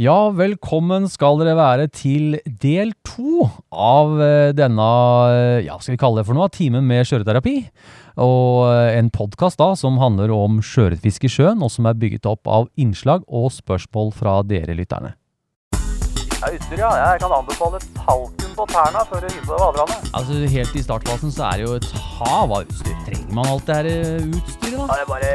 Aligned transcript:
Ja, 0.00 0.30
velkommen 0.32 1.10
skal 1.12 1.36
dere 1.42 1.52
være 1.58 1.84
til 1.92 2.38
del 2.62 2.94
to 3.04 3.42
av 3.68 4.14
eh, 4.24 4.52
denne, 4.56 4.86
eh, 5.28 5.66
ja, 5.66 5.74
skal 5.76 5.92
vi 5.92 6.00
kalle 6.00 6.22
det 6.22 6.24
for 6.30 6.38
noe, 6.38 6.46
timen 6.48 6.86
med 6.88 7.04
skjøreterapi. 7.04 7.52
Og 8.24 8.70
eh, 8.70 8.94
en 8.96 9.10
podkast 9.12 9.60
da 9.60 9.74
som 9.76 10.00
handler 10.00 10.32
om 10.32 10.62
sjøørretfiske 10.64 11.28
i 11.28 11.34
sjøen, 11.34 11.60
og 11.60 11.68
som 11.74 11.90
er 11.90 12.00
bygget 12.00 12.30
opp 12.32 12.48
av 12.48 12.70
innslag 12.80 13.28
og 13.28 13.50
spørsmål 13.52 14.14
fra 14.16 14.38
dere 14.40 14.78
lytterne. 14.78 15.12
Ja, 15.76 16.48
utstyr, 16.48 16.80
ja. 16.80 16.94
Jeg 17.02 17.20
kan 17.26 17.36
anbefale 17.42 17.84
talken 18.00 18.56
på 18.56 18.70
tærne 18.72 19.06
før 19.12 19.20
du 19.20 19.28
hiver 19.28 19.50
på 19.52 19.52
deg 19.52 19.64
vaderne. 19.66 20.02
Altså, 20.16 20.42
Helt 20.56 20.80
i 20.80 20.88
startfasen 20.88 21.36
så 21.36 21.50
er 21.50 21.60
det 21.60 21.68
jo 21.68 21.76
et 21.76 21.90
hav 22.16 22.46
av 22.48 22.62
utstyr. 22.64 22.96
Trenger 23.04 23.36
man 23.36 23.52
alt 23.52 23.68
det 23.68 23.82
her 23.82 23.90
utstyret, 24.30 24.78
da? 24.80 24.86
Ja, 24.86 24.94
det 24.94 25.02
er 25.04 25.10
bare 25.12 25.34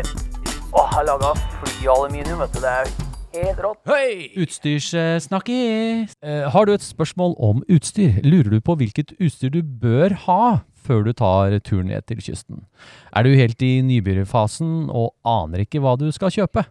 Åh, 0.76 0.96
jeg 0.98 1.06
laga 1.14 1.36
flyaluminium, 1.62 2.42
vet 2.42 2.58
du. 2.58 2.66
Det 2.66 2.80
er 2.82 3.05
helt 3.44 3.60
rått. 3.64 3.82
Hey! 3.90 4.30
Utstyrssnakkis! 4.40 6.16
Eh, 6.24 6.46
har 6.52 6.66
du 6.66 6.74
et 6.76 6.86
spørsmål 6.86 7.36
om 7.42 7.64
utstyr? 7.72 8.22
Lurer 8.24 8.56
du 8.56 8.62
på 8.64 8.78
hvilket 8.80 9.16
utstyr 9.20 9.52
du 9.54 9.62
bør 9.62 10.16
ha 10.26 10.42
før 10.86 11.06
du 11.08 11.12
tar 11.18 11.56
turen 11.66 11.90
ned 11.92 12.06
til 12.10 12.22
kysten? 12.22 12.64
Er 13.16 13.26
du 13.26 13.34
helt 13.36 13.62
i 13.66 13.80
nybegynnerfasen 13.86 14.92
og 14.94 15.16
aner 15.28 15.66
ikke 15.66 15.82
hva 15.84 15.96
du 16.00 16.08
skal 16.16 16.34
kjøpe? 16.34 16.66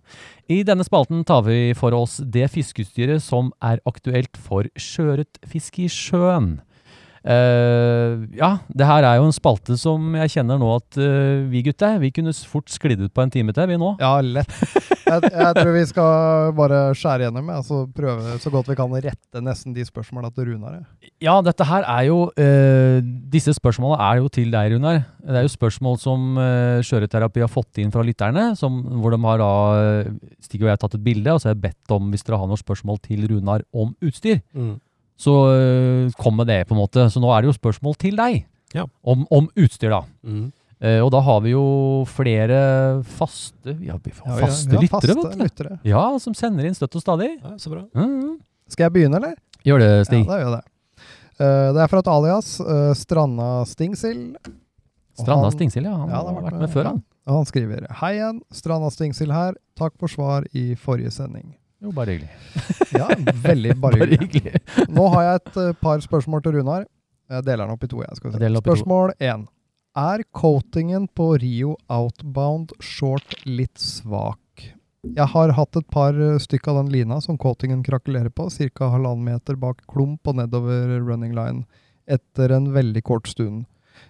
I 0.48 0.62
denne 0.66 0.86
spalten 0.86 1.24
tar 1.27 1.44
vi 1.48 1.74
for 1.77 1.97
oss 1.97 2.20
det 2.22 2.50
fiskeutstyret 2.55 3.22
som 3.24 3.52
er 3.64 3.83
aktuelt 3.89 4.39
for 4.39 4.70
sjøørretfiske 4.78 5.86
i 5.86 5.91
sjøen. 5.92 6.61
Eh, 7.25 8.25
ja, 8.36 8.50
det 8.69 8.84
her 8.84 9.06
er 9.08 9.17
jo 9.17 9.28
en 9.30 9.33
spalte 9.33 9.78
som 9.80 10.12
jeg 10.20 10.33
kjenner 10.34 10.58
nå 10.61 10.67
at 10.77 10.98
uh, 11.00 11.47
vi 11.48 11.62
gutter, 11.64 11.97
vi 12.03 12.11
kunne 12.12 12.34
fort 12.44 12.69
sklidd 12.69 13.00
ut 13.00 13.14
på 13.17 13.25
en 13.25 13.33
time 13.33 13.55
til, 13.56 13.70
vi 13.70 13.78
nå. 13.80 13.94
Ja, 14.03 14.19
lett. 14.20 14.53
Jeg, 15.05 15.30
jeg 15.33 15.56
tror 15.56 15.70
vi 15.72 15.84
skal 15.89 16.52
bare 16.58 16.83
skjære 16.97 17.27
gjennom, 17.27 17.48
og 17.55 17.64
så 17.64 17.80
prøve 17.97 18.36
så 18.42 18.52
godt 18.52 18.69
vi 18.69 18.77
kan 18.77 18.92
å 18.92 19.00
rette 19.00 19.42
nesten 19.45 19.72
de 19.77 19.86
spørsmåla 19.89 20.28
til 20.36 20.52
Runar. 20.52 20.83
ja. 20.83 21.11
Ja, 21.25 21.39
dette 21.45 21.64
her 21.64 21.86
er 21.89 22.05
jo 22.11 22.17
uh, 22.28 22.98
Disse 23.33 23.55
spørsmålene 23.56 24.05
er 24.05 24.20
jo 24.20 24.28
til 24.33 24.52
deg, 24.52 24.75
Runar. 24.75 25.00
Det 25.25 25.41
er 25.41 25.47
jo 25.47 25.55
spørsmål 25.55 26.00
som 26.02 26.36
uh, 26.36 26.84
Skjøreterapi 26.84 27.45
har 27.45 27.52
fått 27.52 27.80
inn 27.80 27.92
fra 27.95 28.05
lytterne, 28.05 28.50
som, 28.61 28.83
hvor 29.00 29.14
de 29.14 29.20
har 29.25 29.41
da 29.41 29.52
Stig 30.45 30.61
og 30.61 30.69
jeg 30.69 30.77
har 30.77 30.83
tatt 30.83 30.98
et 30.98 31.06
bilde, 31.06 31.33
og 31.33 31.41
så 31.41 31.50
har 31.50 31.56
jeg 31.56 31.64
bedt 31.70 31.95
om 31.97 32.12
hvis 32.12 32.27
dere 32.27 32.42
har 32.42 32.50
noen 32.50 32.61
spørsmål 32.61 33.00
til 33.06 33.25
Runar 33.33 33.64
om 33.72 33.97
utstyr. 34.05 34.42
Så 35.20 35.33
uh, 35.47 36.11
kom 36.19 36.37
med 36.37 36.48
det, 36.51 36.62
på 36.69 36.75
en 36.75 36.81
måte. 36.83 37.07
Så 37.12 37.20
nå 37.23 37.31
er 37.34 37.43
det 37.45 37.53
jo 37.53 37.57
spørsmål 37.59 37.97
til 38.03 38.17
deg 38.19 38.45
Ja. 38.75 38.87
om, 39.07 39.27
om 39.31 39.48
utstyr, 39.55 39.93
da. 39.95 40.03
Eh, 40.84 40.98
og 41.01 41.12
da 41.15 41.20
har 41.23 41.39
vi 41.45 41.53
jo 41.55 41.62
flere 42.11 42.57
faste 43.07 43.77
Ja, 43.81 43.95
vi 44.03 44.11
har 44.11 44.41
Ja, 44.41 44.47
faste 44.48 44.75
har 44.75 44.83
lyttere, 44.83 45.15
faste 45.15 45.39
lyttere. 45.39 45.77
Ja, 45.87 46.03
som 46.19 46.35
sender 46.35 46.67
inn 46.67 46.75
støtt 46.75 46.97
og 46.98 47.05
stadig. 47.05 47.31
Ja, 47.39 47.55
så 47.62 47.70
bra. 47.70 47.85
Mm. 47.95 48.41
Skal 48.69 48.89
jeg 48.89 48.92
begynne, 48.97 49.17
eller? 49.23 49.39
Gjør 49.65 49.81
det, 49.81 49.91
Stig. 50.11 50.25
Ja, 50.27 50.33
da 50.33 50.41
gjør 50.42 50.51
jeg 50.51 50.59
det. 50.59 50.70
Uh, 51.35 51.70
det 51.75 51.81
er 51.85 51.89
fra 51.91 52.03
et 52.03 52.11
alias, 52.11 52.51
Uh, 52.61 52.92
Stranda 52.98 53.48
Stingsild. 53.70 54.37
Stranda 55.19 55.51
Stingsild, 55.55 55.87
ja. 55.87 55.95
Han 55.97 56.11
Ja, 56.11 56.20
har 56.27 56.42
vært 56.42 56.61
med 56.61 56.70
før, 56.75 56.91
han. 56.91 57.03
Og 57.25 57.39
han 57.39 57.47
skriver 57.48 57.87
Hei 58.03 58.17
igjen, 58.19 58.42
Stranda 58.53 58.91
Stingsild 58.92 59.33
her. 59.33 59.55
Takk 59.79 59.95
for 59.98 60.11
svar 60.11 60.45
i 60.53 60.75
forrige 60.75 61.15
sending. 61.15 61.55
Jo, 61.84 61.92
bare 61.92 62.17
hyggelig. 62.17 62.30
Ja, 62.95 63.08
veldig 63.45 63.74
bare 63.83 63.98
Bare 64.00 64.17
hyggelig. 64.17 64.61
Nå 64.89 65.08
har 65.12 65.27
jeg 65.27 65.40
et 65.42 65.58
eh, 65.61 65.74
par 65.83 66.00
spørsmål 66.00 66.45
til 66.45 66.56
Runar. 66.58 66.86
Jeg 67.30 67.45
deler 67.45 67.67
den 67.67 67.74
opp 67.74 67.84
i 67.84 67.90
to. 67.90 68.00
Jeg 68.05 68.20
skal 68.20 68.33
si. 68.33 68.55
Spørsmål 68.61 69.12
én. 69.20 69.45
Er 69.94 70.24
coatingen 70.34 71.06
på 71.14 71.34
Rio 71.42 71.77
Outbound 71.92 72.73
short 72.83 73.36
litt 73.46 73.78
svak? 73.78 74.40
Jeg 75.05 75.28
har 75.34 75.52
hatt 75.58 75.77
et 75.77 75.86
par 75.92 76.17
eh, 76.17 76.40
stykk 76.40 76.70
av 76.73 76.80
den 76.80 76.94
lina 76.94 77.20
som 77.20 77.36
coatingen 77.39 77.84
krakelerer 77.84 78.33
på, 78.33 78.48
ca. 78.48 78.89
halvannen 78.94 79.27
meter 79.28 79.58
bak 79.61 79.84
klump 79.90 80.27
og 80.27 80.40
nedover 80.40 80.96
running 81.05 81.36
line, 81.36 81.67
etter 82.08 82.55
en 82.56 82.73
veldig 82.73 83.05
kort 83.05 83.28
stund. 83.28 83.67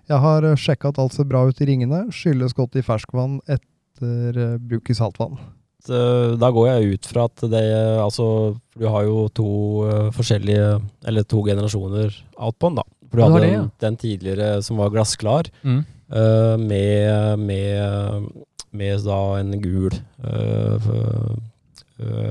Jeg 0.08 0.20
har 0.20 0.46
uh, 0.46 0.54
sjekka 0.56 0.92
at 0.92 1.00
alt 1.02 1.16
ser 1.16 1.26
bra 1.28 1.42
ut 1.48 1.60
i 1.60 1.68
ringene, 1.68 2.06
skylles 2.14 2.54
godt 2.56 2.78
i 2.78 2.84
ferskvann 2.84 3.40
etter 3.50 4.38
eh, 4.38 4.56
bruk 4.62 4.88
i 4.90 4.96
saltvann. 4.96 5.36
Så, 5.84 6.38
Da 6.40 6.48
går 6.50 6.66
jeg 6.70 6.94
ut 6.94 7.06
fra 7.10 7.24
at 7.28 7.42
det 7.52 7.62
Altså, 8.00 8.56
du 8.78 8.86
har 8.88 9.04
jo 9.04 9.28
to 9.36 9.48
eh, 9.88 10.10
forskjellige 10.16 10.80
Eller 11.06 11.22
to 11.28 11.42
generasjoner 11.44 12.14
outbound, 12.38 12.76
da. 12.80 12.84
For 13.10 13.16
du 13.20 13.22
hadde 13.26 13.40
det, 13.44 13.50
den, 13.52 13.70
den 13.84 13.96
tidligere 14.00 14.62
som 14.64 14.76
var 14.80 14.90
glassklar, 14.90 15.50
Mm. 15.62 15.84
eh, 16.10 16.56
med, 16.58 17.38
med, 17.38 18.28
med 18.72 19.04
da 19.04 19.20
en 19.38 19.52
gul 19.62 19.90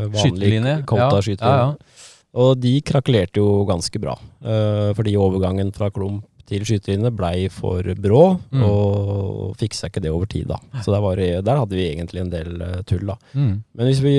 vanlig 0.10 0.20
Skytelinje. 0.20 0.76
Ja, 1.00 1.10
ja, 1.48 1.58
ja. 1.62 1.76
Og 2.34 2.60
de 2.60 2.74
krakelerte 2.82 3.38
jo 3.40 3.64
ganske 3.70 4.00
bra. 4.02 4.18
eh, 4.44 4.92
fordi 4.98 5.14
overgangen 5.16 5.72
fra 5.74 5.90
klump 5.94 6.26
til 6.50 6.66
skytelinje 6.68 7.12
blei 7.16 7.48
for 7.54 7.84
brå, 8.04 8.24
Mm. 8.52 8.64
og 8.68 9.56
fiksa 9.58 9.88
ikke 9.90 10.02
det 10.04 10.12
over 10.12 10.26
tid, 10.30 10.48
da. 10.50 10.58
Så 10.84 10.92
der, 10.92 11.00
var, 11.02 11.16
der 11.16 11.60
hadde 11.60 11.76
vi 11.78 11.86
egentlig 11.90 12.22
en 12.22 12.32
del 12.34 12.62
eh, 12.62 12.82
tull, 12.90 13.06
da. 13.08 13.16
Mm. 13.34 13.64
Men 13.76 13.88
hvis 13.88 14.02
vi 14.04 14.16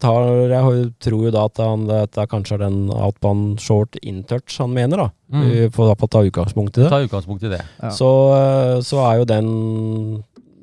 tar 0.00 0.28
Jeg 0.50 0.92
tror 1.02 1.24
jo 1.26 1.30
da 1.34 1.44
at 1.48 1.58
han, 1.58 1.88
at 1.90 2.12
det 2.14 2.28
kanskje 2.30 2.54
er 2.58 2.64
den 2.66 2.90
outbound 2.94 3.58
short 3.60 3.96
intouch 4.02 4.58
han 4.58 4.72
mener, 4.76 4.96
da. 4.96 5.08
Mm. 5.34 5.48
Vi 5.50 5.68
får 5.74 5.90
da 5.90 5.96
få 5.98 6.08
ta 6.10 6.22
utgangspunkt 6.24 6.78
i 6.78 6.84
det. 6.84 6.90
Ta 6.92 7.02
utgangspunkt 7.02 7.42
i 7.44 7.50
det. 7.56 7.60
Ja. 7.82 7.90
Så, 7.90 8.10
eh, 8.38 8.80
så 8.86 9.02
er 9.10 9.18
jo 9.22 9.24
den 9.34 9.50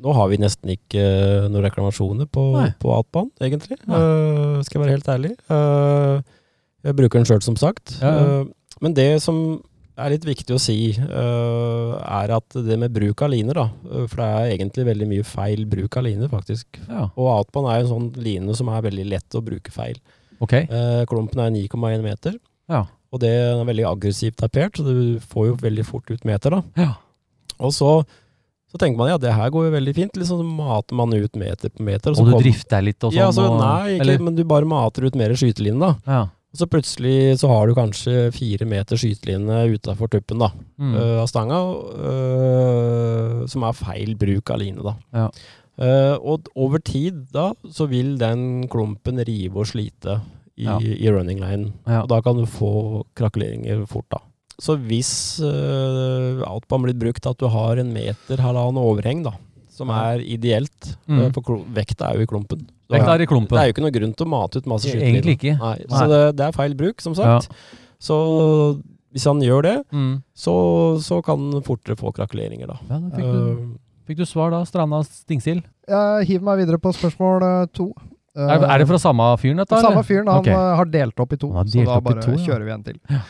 Nå 0.01 0.13
har 0.17 0.31
vi 0.31 0.39
nesten 0.41 0.71
ikke 0.73 0.97
eh, 0.97 1.43
noen 1.45 1.61
reklamasjoner 1.61 2.25
på, 2.25 2.41
Nei. 2.55 2.71
på 2.81 2.89
outbound, 2.89 3.29
egentlig. 3.37 3.77
Eh, 3.85 4.55
skal 4.65 4.79
jeg 4.79 4.81
være 4.81 4.95
helt 4.95 5.09
ærlig. 5.13 5.35
Uh, 5.45 6.23
jeg 6.81 6.95
bruker 6.97 7.19
den 7.19 7.27
sjøl, 7.29 7.43
som 7.45 7.53
sagt. 7.55 7.99
Ja, 8.01 8.09
ja. 8.17 8.39
Uh, 8.41 8.47
men 8.81 8.95
det 8.97 9.21
som 9.21 9.61
er 9.97 10.09
litt 10.13 10.23
viktig 10.25 10.55
å 10.55 10.59
si, 10.61 10.75
uh, 10.99 11.97
er 12.21 12.31
at 12.37 12.55
det 12.65 12.77
med 12.79 12.93
bruk 12.95 13.21
av 13.21 13.29
liner, 13.33 13.53
da. 13.53 13.65
eh, 13.91 14.07
For 14.07 14.21
det 14.21 14.29
er 14.29 14.53
egentlig 14.57 14.85
veldig 14.87 15.07
mye 15.11 15.25
feil 15.27 15.65
bruk 15.65 15.97
av 15.97 16.03
liner, 16.07 16.29
faktisk. 16.31 16.79
Ja, 16.87 17.09
Og 17.15 17.27
outbound 17.37 17.69
er 17.73 17.81
en 17.83 17.91
sånn 17.91 18.07
line 18.23 18.55
som 18.55 18.69
er 18.69 18.81
veldig 18.81 19.05
lett 19.09 19.29
å 19.37 19.43
bruke 19.43 19.71
feil. 19.71 19.99
ok. 20.41 20.53
Uh, 20.71 21.03
klumpen 21.05 21.39
er 21.43 21.51
9,1 21.51 22.01
meter, 22.01 22.39
Ja. 22.69 22.85
og 23.11 23.19
det 23.19 23.29
er 23.29 23.63
veldig 23.65 23.85
aggressivt 23.91 24.37
tapert, 24.37 24.73
så 24.79 24.83
du 24.83 25.19
får 25.19 25.47
jo 25.51 25.55
veldig 25.61 25.85
fort 25.85 26.09
ut 26.09 26.23
meter, 26.25 26.49
da. 26.49 26.63
Ja. 26.77 26.93
Og 27.59 27.71
så, 27.71 28.03
så 28.71 28.77
tenker 28.79 28.97
man 28.97 29.09
ja, 29.09 29.17
det 29.21 29.33
her 29.35 29.49
går 29.51 29.67
jo 29.67 29.71
veldig 29.75 29.93
fint. 29.93 30.13
Liksom 30.17 30.39
så 30.41 30.45
mater 30.47 30.95
man 30.95 31.13
ut 31.13 31.35
meter 31.35 31.69
på 31.69 31.83
meter. 31.85 32.09
Og 32.09 32.17
så 32.17 32.25
du 32.25 32.31
kom- 32.31 32.41
drifter 32.41 32.81
litt 32.81 33.03
og 33.03 33.11
sånn? 33.11 33.19
Ja, 33.19 33.29
så 33.29 33.43
nei, 33.59 33.97
ikke, 33.99 34.01
eller? 34.01 34.19
men 34.23 34.35
du 34.35 34.43
bare 34.43 34.65
mater 34.65 35.05
ut 35.05 35.13
mer 35.15 35.29
skyteline, 35.37 35.77
da. 35.79 35.95
Ja. 36.07 36.21
Og 36.51 36.59
så 36.59 36.67
plutselig 36.67 37.37
så 37.39 37.47
har 37.47 37.67
du 37.69 37.73
kanskje 37.77 38.25
fire 38.35 38.65
meter 38.67 38.99
skyteline 38.99 39.61
utafor 39.71 40.09
tuppen 40.11 40.41
da, 40.43 40.49
Mm. 40.81 40.95
uh, 40.97 41.21
av 41.21 41.27
stanga, 41.31 41.59
uh, 42.41 43.45
som 43.47 43.63
er 43.67 43.77
feil 43.77 44.15
bruk 44.19 44.51
av 44.53 44.59
line, 44.61 44.81
da. 44.83 44.95
Ja. 45.15 45.27
Uh, 45.81 46.15
og 46.19 46.49
over 46.59 46.81
tid 46.83 47.23
da, 47.33 47.51
så 47.71 47.87
vil 47.89 48.17
den 48.21 48.67
klumpen 48.71 49.21
rive 49.25 49.61
og 49.63 49.69
slite 49.71 50.19
i, 50.57 50.65
Ja. 50.67 50.77
i 50.79 51.07
running 51.09 51.39
line. 51.39 51.71
Ja. 51.87 52.01
Og 52.03 52.09
da 52.09 52.19
kan 52.21 52.35
du 52.37 52.45
få 52.45 53.03
krakeleringer 53.15 53.87
fort, 53.87 54.09
da. 54.11 54.19
Så 54.61 54.75
hvis 54.77 55.39
uh, 55.41 56.43
outbound 56.45 56.85
blir 56.85 56.99
brukt 56.99 57.25
at 57.25 57.37
du 57.41 57.47
har 57.49 57.79
en 57.81 57.93
meter, 57.93 58.37
halvannen 58.37 58.77
overheng, 58.77 59.23
da, 59.23 59.31
som 59.71 59.89
er 59.89 60.19
ideelt, 60.19 60.95
Mm. 61.07 61.31
for 61.33 61.41
vekta 61.73 62.11
er 62.11 62.17
jo 62.19 62.21
i 62.23 62.27
klumpen. 62.29 62.67
Så 62.91 62.99
er 62.99 63.05
klar 63.07 63.23
i 63.23 63.27
klumpen. 63.31 63.55
Det 63.55 63.61
er 63.63 63.69
jo 63.71 63.73
ikke 63.75 63.83
noe 63.87 63.95
grunn 63.95 64.13
til 64.19 64.27
å 64.27 64.31
mate 64.35 64.59
ut 64.61 64.67
masse 64.69 64.89
skyteline. 64.91 65.15
Egentlig 65.15 65.35
ikke. 65.39 65.53
Nei, 65.61 65.75
Nei. 65.87 65.97
så 65.97 66.07
det, 66.11 66.21
det 66.37 66.45
er 66.49 66.57
feil 66.59 66.75
bruk, 66.75 67.01
som 67.01 67.15
sagt. 67.17 67.49
Så 68.01 68.17
hvis 69.11 69.25
han 69.27 69.41
gjør 69.43 69.61
det, 69.65 69.75
Mm. 69.91 70.23
så, 70.35 70.53
så 71.03 71.21
kan 71.25 71.49
han 71.51 71.63
fortere 71.65 71.97
få 71.99 72.13
krakeleringer, 72.15 72.67
da. 72.71 72.77
Ja, 72.89 72.99
da 72.99 73.09
fikk 73.15 73.27
du, 73.27 73.41
Eh, 73.51 73.67
fikk 74.07 74.17
du 74.21 74.25
svar 74.25 74.51
da, 74.53 74.61
Stranda 74.67 75.01
Stingsild? 75.07 75.63
Jeg 75.87 76.27
hiver 76.29 76.43
meg 76.47 76.61
videre 76.63 76.79
på 76.79 76.93
spørsmål 76.95 77.43
eh, 77.47 77.65
to. 77.75 77.89
Eh, 78.35 78.47
Er, 78.47 78.63
er 78.63 78.77
det 78.79 78.87
fra 78.87 78.99
samme 79.03 79.27
fyren, 79.41 79.57
dette? 79.59 79.81
Samme 79.83 80.03
fyren. 80.07 80.27
Han 80.31 80.39
Ok. 80.39 80.47
eh, 80.47 80.75
har 80.79 80.85
delt 80.85 81.19
opp 81.19 81.33
i 81.33 81.37
to, 81.37 81.49
så 81.51 81.85
da 81.85 81.99
bare 81.99 82.21
to, 82.23 82.31
ja. 82.31 82.45
kjører 82.47 82.65
vi 82.65 82.71
en 82.77 82.83
til. 82.83 82.99
Ja. 83.11 83.21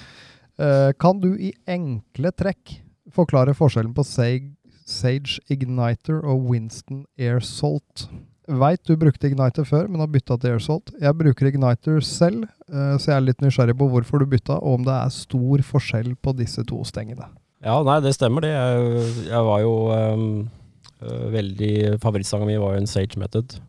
Eh, 0.62 0.92
kan 1.02 1.20
du 1.20 1.32
i 1.42 1.54
enkle 1.68 2.32
trekk 2.38 2.78
forklare 3.12 3.56
forskjellen 3.58 3.96
på 3.98 4.06
Sage, 4.06 4.52
Sage 4.86 5.40
Igniter 5.50 6.22
og 6.24 6.46
Winston 6.52 7.06
Air 7.18 7.40
Salt? 7.42 8.08
Veit 8.48 8.82
du 8.90 8.96
brukte 8.98 9.30
Igniter 9.30 9.66
før, 9.68 9.86
men 9.88 10.02
har 10.02 10.10
bytta 10.10 10.38
til 10.42 10.56
AirSalt. 10.56 10.90
Jeg 11.00 11.14
bruker 11.20 11.48
Igniter 11.52 12.00
selv, 12.02 12.48
eh, 12.72 12.96
så 12.98 13.12
jeg 13.12 13.16
er 13.20 13.28
litt 13.28 13.44
nysgjerrig 13.44 13.76
på 13.78 13.88
hvorfor 13.92 14.20
du 14.24 14.26
bytta, 14.26 14.58
og 14.58 14.80
om 14.80 14.88
det 14.88 14.96
er 14.96 15.14
stor 15.14 15.62
forskjell 15.68 16.16
på 16.18 16.34
disse 16.40 16.66
to 16.68 16.82
stengene. 16.88 17.28
Ja, 17.62 17.78
nei, 17.86 18.00
det 18.02 18.16
stemmer 18.18 18.42
det. 18.42 18.50
Jeg, 18.50 19.14
jeg 19.30 19.46
var 19.46 19.62
jo 19.62 19.74
øh, 19.94 21.28
veldig 21.36 21.74
Favorittsangen 22.02 22.50
min 22.50 22.60
var 22.64 22.74
jo 22.74 22.82
en 22.82 22.90
Sage 22.90 23.20
Method. 23.22 23.60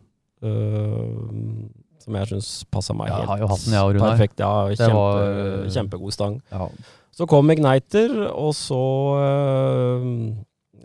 øh, 0.41 1.69
som 2.03 2.17
jeg 2.19 2.27
syns 2.33 2.49
passa 2.73 2.91
meg 2.97 3.07
helt 3.13 3.21
jeg 3.23 3.29
har 3.29 3.39
jo 3.39 3.47
hatt 3.47 3.61
den, 3.63 3.73
jeg 3.77 3.95
Runar. 3.95 4.09
perfekt. 4.11 4.41
Ja, 4.43 4.49
kjempe, 4.75 4.97
var- 4.97 5.69
kjempegod 5.71 6.11
stang. 6.15 6.41
Ja. 6.51 6.67
Så 7.13 7.27
kom 7.29 7.51
Igniter, 7.53 8.11
og 8.33 8.55
så 8.57 8.81
uh, 9.21 10.07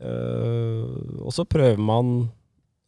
uh, 0.05 1.25
Og 1.25 1.33
så 1.35 1.45
prøver 1.49 1.81
man 1.81 2.29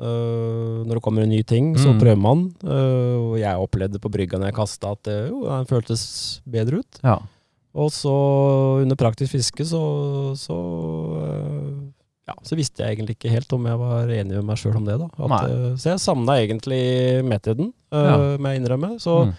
øh, 0.01 0.87
Når 0.87 0.95
det 0.97 1.03
kommer 1.03 1.23
en 1.23 1.29
ny 1.31 1.43
ting, 1.43 1.75
så 1.79 1.93
Mm. 1.93 1.99
prøver 2.01 2.19
man. 2.19 2.47
Uh, 2.65 3.31
og 3.33 3.39
jeg 3.39 3.57
opplevde 3.57 3.99
på 4.01 4.11
brygga 4.11 4.39
når 4.39 4.47
jeg 4.51 4.55
kasta 4.55 4.91
at 4.93 5.03
det, 5.05 5.19
jo, 5.31 5.43
den 5.45 5.67
føltes 5.67 6.41
bedre 6.49 6.79
ut. 6.81 7.01
ja. 7.05 7.19
Og 7.73 7.93
så 7.95 8.11
under 8.83 8.97
praktisk 8.97 9.31
fiske 9.31 9.63
så 9.65 10.35
så, 10.35 10.57
ja, 12.27 12.35
så 12.47 12.57
visste 12.59 12.83
jeg 12.83 12.97
egentlig 12.97 13.15
ikke 13.17 13.31
helt 13.31 13.53
om 13.57 13.67
jeg 13.69 13.79
var 13.81 14.11
enig 14.15 14.35
med 14.39 14.45
meg 14.49 14.59
sjøl 14.61 14.77
om 14.81 14.85
det. 14.89 14.97
da. 14.99 15.07
At, 15.27 15.79
så 15.81 15.93
jeg 15.93 16.01
savna 16.03 16.37
egentlig 16.43 16.83
metoden, 17.27 17.73
øh, 17.93 18.11
Ja. 18.11 18.37
må 18.39 18.49
jeg 18.53 18.61
innrømme. 18.63 18.99
Så, 19.01 19.27
Mm. 19.27 19.35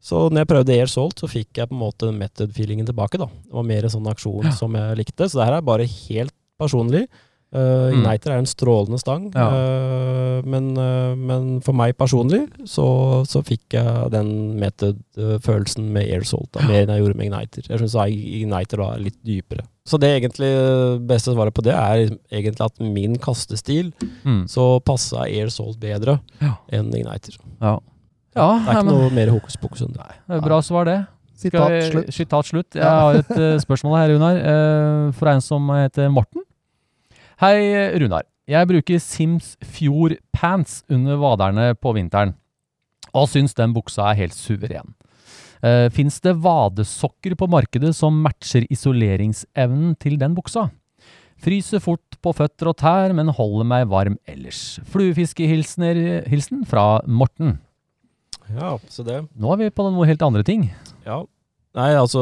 så 0.00 0.30
når 0.30 0.38
jeg 0.40 0.46
prøvde 0.48 0.72
Air 0.78 0.86
Salt, 0.86 1.16
så 1.20 1.28
fikk 1.28 1.48
jeg 1.56 1.68
på 1.68 1.74
en 1.76 1.84
måte 1.84 2.12
method-feelingen 2.12 2.86
tilbake. 2.86 3.18
da. 3.18 3.26
Det 3.26 3.52
var 3.52 3.62
mer 3.62 3.84
en 3.84 3.90
sånn 3.90 4.06
aksjon 4.10 4.44
Ja. 4.44 4.50
som 4.52 4.72
jeg 4.74 4.96
likte. 4.96 5.24
Så 5.28 5.38
det 5.38 5.44
her 5.46 5.54
er 5.58 5.60
bare 5.62 5.84
helt 5.86 6.32
personlig. 6.58 7.08
Uh, 7.50 7.90
Mm. 7.90 8.04
Igniter 8.04 8.30
er 8.30 8.38
en 8.38 8.46
strålende 8.46 8.98
stang, 9.02 9.24
Ja. 9.34 9.48
uh, 9.50 10.42
men, 10.46 10.68
uh, 10.78 11.16
men 11.18 11.60
for 11.60 11.74
meg 11.74 11.96
personlig 11.98 12.44
så, 12.62 13.24
så 13.26 13.42
fikk 13.42 13.74
jeg 13.74 14.10
den 14.12 14.54
method-følelsen 14.60 15.88
med 15.90 16.06
airsalt 16.14 16.46
da, 16.54 16.62
mer 16.68 16.84
enn 16.84 16.92
jeg 16.94 17.02
gjorde 17.02 17.16
med 17.18 17.26
Igniter. 17.26 17.66
Jeg 17.66 17.80
syns 17.82 17.96
Igniter 18.06 18.78
da 18.78 18.88
er 18.94 19.02
litt 19.02 19.18
dypere. 19.26 19.64
Så 19.84 19.98
det 19.98 20.12
egentlig 20.20 20.50
beste 21.10 21.34
svaret 21.34 21.52
på 21.56 21.64
det 21.66 21.74
er 21.74 22.04
egentlig 22.30 22.64
at 22.68 22.78
min 22.80 23.16
kastestil 23.18 23.90
Mm. 24.24 24.44
så 24.46 24.78
passa 24.84 25.24
airsalt 25.26 25.80
bedre 25.82 26.20
Ja. 26.40 26.54
enn 26.70 26.92
Igniter. 26.94 27.34
Ja. 27.60 27.78
ja 28.36 28.58
Det 28.60 28.68
er 28.68 28.76
ikke 28.76 28.84
men, 28.84 28.94
noe 28.94 29.10
mer 29.10 29.32
hokus 29.34 29.56
pokus 29.56 29.80
enn 29.82 29.92
det. 29.92 30.06
det 30.28 30.36
er 30.36 30.40
bra 30.46 30.60
svar, 30.62 30.84
det. 30.84 31.06
Sitat 31.34 31.90
slutt. 31.90 32.12
Sitat 32.14 32.44
slutt. 32.46 32.74
Jeg 32.74 32.84
har 32.84 33.14
et 33.16 33.30
eh, 33.32 33.58
spørsmål 33.58 33.96
her, 33.98 34.08
Runar, 34.14 35.12
fra 35.16 35.32
en 35.34 35.40
som 35.40 35.66
heter 35.70 36.08
Morten. 36.12 36.42
Hei, 37.40 37.72
Runar. 37.96 38.26
Jeg 38.44 38.68
bruker 38.68 38.98
Sims 39.00 39.54
Fjord 39.64 40.12
Pants 40.36 40.82
under 40.92 41.16
vaderne 41.16 41.70
på 41.72 41.94
vinteren, 41.96 42.34
og 43.16 43.30
syns 43.32 43.56
den 43.56 43.72
buksa 43.72 44.10
er 44.10 44.18
helt 44.18 44.36
suveren. 44.36 44.90
Uh, 45.64 45.88
Fins 45.88 46.18
det 46.20 46.34
vadesokker 46.44 47.38
på 47.40 47.48
markedet 47.48 47.94
som 47.96 48.18
matcher 48.26 48.66
isoleringsevnen 48.68 49.96
til 49.96 50.20
den 50.20 50.36
buksa? 50.36 50.66
Fryser 51.40 51.80
fort 51.80 52.20
på 52.20 52.36
føtter 52.36 52.74
og 52.74 52.76
tær, 52.84 53.16
men 53.16 53.32
holder 53.32 53.72
meg 53.72 53.88
varm 53.88 54.20
ellers. 54.28 54.76
Fluefiskehilsen 54.92 56.68
fra 56.68 56.86
Morten. 57.08 57.56
Ja, 58.52 58.76
så 58.92 59.00
det. 59.08 59.22
Nå 59.32 59.56
er 59.56 59.64
vi 59.64 59.72
på 59.72 59.88
noe 59.88 60.12
helt 60.12 60.28
andre 60.28 60.44
ting. 60.44 60.68
Ja. 61.08 61.22
Nei, 61.70 61.90
altså 61.94 62.20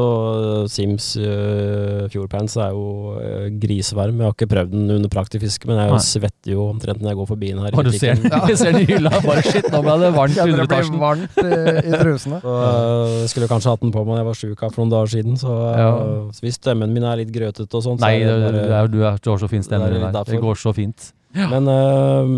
Sims 0.69 1.15
uh, 1.17 2.03
Fjordpants 2.13 2.59
er 2.61 2.75
jo 2.77 3.15
uh, 3.17 3.47
grisevarm. 3.63 4.19
Jeg 4.21 4.29
har 4.29 4.35
ikke 4.37 4.49
prøvd 4.51 4.75
den 4.75 4.91
under 4.93 5.09
praktisk 5.09 5.41
fiske, 5.47 5.71
men 5.71 5.79
jeg 5.81 5.95
Nei. 5.95 6.01
svetter 6.05 6.53
jo 6.53 6.67
omtrent 6.69 7.01
når 7.01 7.15
jeg 7.15 7.19
går 7.23 7.29
forbi 7.31 7.49
den 7.55 7.63
her. 7.65 7.73
Og 7.81 7.89
du 7.89 7.93
ser 7.97 8.19
den, 8.19 8.27
butikken. 8.29 8.59
ser 8.61 8.77
den 8.77 8.85
i 8.85 8.89
hylla. 8.91 9.15
Bare 9.25 9.45
shit, 9.47 9.71
nå 9.73 9.81
ble 9.87 9.97
det 10.05 10.11
varmt 10.19 10.37
i 10.37 10.45
underetasjen. 10.45 11.01
varmt 11.01 11.41
i, 11.41 11.49
i 11.81 11.95
trusene. 11.97 12.43
Så, 12.45 12.59
uh, 12.61 13.17
jeg 13.23 13.33
skulle 13.33 13.49
kanskje 13.55 13.73
hatt 13.73 13.87
den 13.87 13.95
på 13.97 14.05
meg 14.05 14.19
da 14.19 14.21
jeg 14.21 14.29
var 14.29 14.41
sjuk 14.43 14.67
her 14.67 14.75
for 14.75 14.85
noen 14.85 14.93
dager 14.99 15.15
siden. 15.17 15.41
Så, 15.41 15.57
uh, 15.65 15.77
Ja. 15.81 15.91
så 16.37 16.45
hvis 16.45 16.61
stemmen 16.61 16.93
min 16.93 17.09
er 17.09 17.23
litt 17.23 17.33
grøtete 17.33 17.73
og 17.73 17.87
sånn, 17.89 17.97
så 17.97 18.05
Nei, 18.05 18.19
er 18.21 18.29
det, 18.29 18.53
bare 18.53 18.83
er, 18.83 18.93
du, 18.93 19.01
er, 19.01 19.17
du 19.25 19.33
har 19.33 19.41
så 19.41 19.49
fin 19.49 19.65
stemme. 19.65 19.89
Det 19.97 20.03
er 20.13 20.35
Det 20.35 20.43
går 20.45 20.61
så 20.61 20.77
fint. 20.77 21.15
Men, 21.37 21.69
øh, 21.69 22.31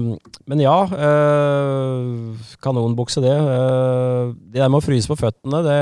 men 0.50 0.60
ja, 0.62 0.78
øh, 0.90 2.38
kanonbukse 2.62 3.22
det. 3.22 3.34
Øh, 3.34 4.32
det 4.50 4.60
der 4.62 4.68
med 4.70 4.80
å 4.80 4.84
fryse 4.84 5.08
på 5.10 5.16
føttene, 5.20 5.60
det 5.66 5.76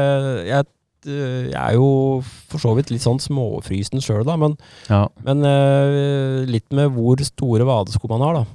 jeg, 0.48 0.68
jeg 1.08 1.56
er 1.58 1.74
jo 1.78 1.88
for 2.24 2.60
så 2.62 2.74
vidt 2.78 2.92
litt 2.92 3.04
sånn 3.04 3.20
småfrysen 3.22 4.02
sjøl, 4.04 4.24
da. 4.28 4.36
Men, 4.40 4.56
Ja. 4.90 5.06
men 5.24 5.42
uh, 5.44 6.44
litt 6.48 6.68
med 6.76 6.92
hvor 6.94 7.20
store 7.24 7.66
vadesko 7.68 8.10
man 8.12 8.24
har, 8.26 8.40
da. 8.40 8.46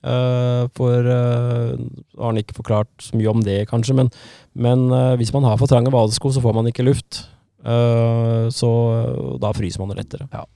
Uh, 0.00 0.62
for 0.72 1.04
uh, 1.04 1.74
har 2.16 2.30
han 2.30 2.40
ikke 2.40 2.56
forklart 2.56 2.88
så 3.04 3.18
mye 3.20 3.28
om 3.32 3.42
det, 3.44 3.66
kanskje, 3.68 3.96
men, 3.98 4.08
men 4.56 4.86
uh, 4.92 5.12
hvis 5.20 5.32
man 5.36 5.44
har 5.44 5.58
for 5.60 5.68
trange 5.68 5.92
vadesko, 5.92 6.32
så 6.32 6.40
får 6.44 6.56
man 6.56 6.70
ikke 6.72 6.86
luft. 6.86 7.26
Eh, 7.60 8.46
så 8.56 8.68
da 9.36 9.50
fryser 9.52 9.82
man 9.82 9.90
lettere. 9.92 10.24
Ja. 10.32 10.46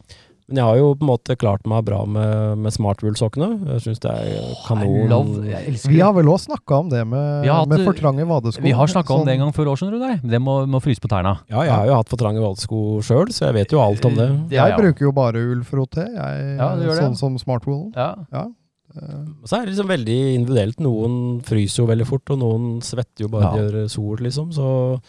Men 0.46 0.58
jeg 0.60 0.64
har 0.68 0.76
jo 0.76 0.88
på 0.94 1.06
en 1.06 1.08
måte 1.08 1.34
klart 1.40 1.62
meg 1.64 1.84
bra 1.86 2.02
med, 2.04 2.58
med 2.60 2.72
smartwool-sokkene. 2.74 3.46
Jeg 3.72 3.80
syns 3.86 4.00
det 4.04 4.10
er 4.12 4.50
kanon. 4.66 5.06
Love, 5.08 5.44
Vi 5.88 6.00
har 6.04 6.12
vel 6.12 6.28
òg 6.28 6.42
snakka 6.42 6.80
om 6.82 6.90
det 6.92 7.00
med, 7.08 7.46
hatt- 7.48 7.70
med 7.70 7.84
for 7.86 7.96
trange 7.96 8.26
vadesko. 8.28 8.60
Vi 8.62 8.74
har 8.76 8.86
snakka 8.92 9.14
om 9.16 9.24
det 9.24 9.32
en 9.32 9.40
Sånn- 9.40 9.44
gang 9.46 9.54
før 9.56 9.70
år, 9.72 9.78
skjønner 9.80 9.96
du 9.96 10.04
deg. 10.04 10.26
Det 10.34 10.40
må, 10.44 10.58
må 10.68 10.82
fryse 10.84 11.00
på 11.00 11.08
tærne. 11.08 11.32
Ja, 11.48 11.62
jeg 11.64 11.72
har 11.72 11.86
jo 11.88 11.94
hatt 11.96 12.12
for 12.12 12.20
trange 12.20 12.42
vadesko 12.44 12.82
sjøl, 13.00 13.32
så 13.32 13.46
jeg 13.48 13.54
vet 13.56 13.72
jo 13.72 13.80
alt 13.80 14.04
om 14.04 14.14
det. 14.20 14.28
Det 14.52 14.58
Jeg 14.58 14.68
jeg 14.68 14.78
bruker 14.82 15.08
jo 15.08 15.12
bare 15.16 15.46
ullfroté, 15.54 16.04
jeg, 16.12 16.58
Ja, 16.60 16.68
du 16.76 16.82
gjør 16.84 16.92
det, 16.94 17.00
sånn 17.08 17.16
som 17.16 17.38
Smartwool. 17.40 17.92
Ja. 17.96 18.10
ja. 18.30 18.44
Så 19.48 19.56
er 19.56 19.64
det 19.64 19.72
liksom 19.74 19.88
veldig 19.90 20.18
individuelt. 20.36 20.76
Noen 20.84 21.40
fryser 21.42 21.82
jo 21.82 21.88
veldig 21.88 22.06
fort, 22.06 22.28
og 22.30 22.38
noen 22.44 22.68
svetter 22.84 23.24
jo 23.24 23.28
bare 23.32 23.48
Ja. 23.48 23.56
de 23.56 23.64
gjør 23.80 23.90
sol, 23.90 24.16
liksom. 24.20 24.52
Så, 24.52 25.00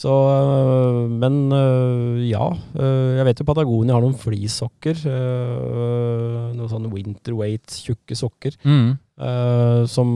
så 0.00 0.08
øh, 0.32 1.10
Men 1.12 1.34
øh, 1.52 2.20
ja. 2.30 2.46
øh, 2.80 3.16
Jeg 3.18 3.26
vet 3.28 3.40
jo 3.42 3.44
Patagonia 3.50 3.92
har 3.98 4.00
noen 4.04 4.16
fleecesokker. 4.16 4.96
øh, 5.10 6.50
Noen 6.56 6.70
sånne 6.72 6.88
winterweight, 6.94 7.68
tjukke 7.84 8.16
sokker. 8.16 8.56
Mm. 8.64 8.94
Som 9.92 10.12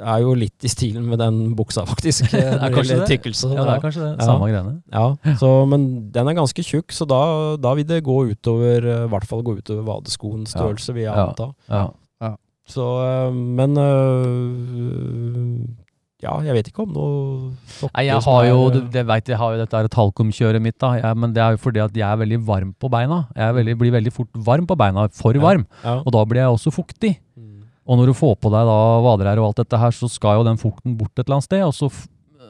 er 0.00 0.20
jo 0.22 0.32
litt 0.38 0.64
i 0.64 0.70
stilen 0.70 1.04
med 1.10 1.18
den 1.20 1.40
buksa, 1.58 1.82
faktisk. 1.84 2.28
Det 2.32 2.40
er 2.46 2.70
kanskje 2.72 3.00
det. 3.02 3.08
tykkelse. 3.10 3.50
ja, 3.52 3.64
det 3.66 3.72
er 3.74 3.82
kanskje 3.82 4.04
det. 4.04 4.12
Ja. 4.20 4.28
Samme 4.30 4.48
greiene. 4.48 4.74
Ja, 4.94 5.34
så, 5.40 5.50
men 5.68 5.86
den 6.14 6.30
er 6.30 6.36
ganske 6.38 6.62
tjukk, 6.64 6.94
så 6.94 7.04
da, 7.10 7.20
da 7.60 7.74
vil 7.76 7.84
det 7.88 8.00
gå 8.06 8.16
utover 8.30 8.86
I 8.86 9.08
hvert 9.12 9.26
fall 9.28 9.42
gå 9.44 9.56
utover 9.58 9.82
vadeskoens 9.90 10.54
størrelse, 10.54 10.94
vil 10.96 11.04
jeg 11.08 11.12
Ja. 11.12 11.26
anta. 11.28 11.50
Ja. 11.68 11.84
Så, 12.64 12.80
eh, 13.04 13.34
men 13.34 13.76
øh, 13.76 15.58
Ja, 16.24 16.34
jeg 16.46 16.56
vet 16.56 16.70
ikke 16.70 16.84
om 16.86 16.92
noe 16.94 17.88
Nei, 17.92 18.06
jeg 18.08 18.22
har 18.24 18.46
jo, 18.48 18.60
du, 18.72 18.78
det 18.94 19.04
vet 19.08 19.30
jeg, 19.30 19.38
har 19.40 19.54
jo 19.54 19.60
dette 19.60 19.80
her 19.80 19.88
talkumkjøret 19.92 20.62
mitt, 20.64 20.78
da. 20.80 20.94
Jeg, 21.00 21.18
men 21.20 21.34
det 21.36 21.42
er 21.44 21.56
jo 21.56 21.60
fordi 21.66 21.82
at 21.84 21.98
jeg 21.98 22.06
er 22.08 22.20
veldig 22.22 22.40
varm 22.46 22.70
på 22.80 22.90
beina. 22.92 23.24
Jeg 23.36 23.50
er 23.50 23.58
veldig, 23.58 23.74
blir 23.82 23.94
veldig 23.98 24.14
fort 24.14 24.40
varm 24.46 24.68
på 24.70 24.78
beina. 24.80 25.06
For 25.14 25.36
varm. 25.42 25.66
ja. 25.84 25.98
Og 26.00 26.14
da 26.16 26.24
blir 26.28 26.44
jeg 26.44 26.56
også 26.56 26.72
fuktig. 26.74 27.16
Mm. 27.36 27.66
Og 27.84 28.00
når 28.00 28.10
du 28.10 28.16
får 28.16 28.38
på 28.40 28.52
deg 28.54 28.70
da 28.70 28.78
vaderær 29.04 29.42
og 29.42 29.50
alt 29.50 29.60
dette 29.60 29.80
her, 29.80 29.92
så 29.92 30.08
skal 30.08 30.40
jo 30.40 30.46
den 30.48 30.60
fukten 30.60 30.96
bort 30.96 31.12
et 31.18 31.26
eller 31.26 31.38
annet 31.38 31.50
sted, 31.50 31.66
og 31.66 31.74
så, 31.76 31.90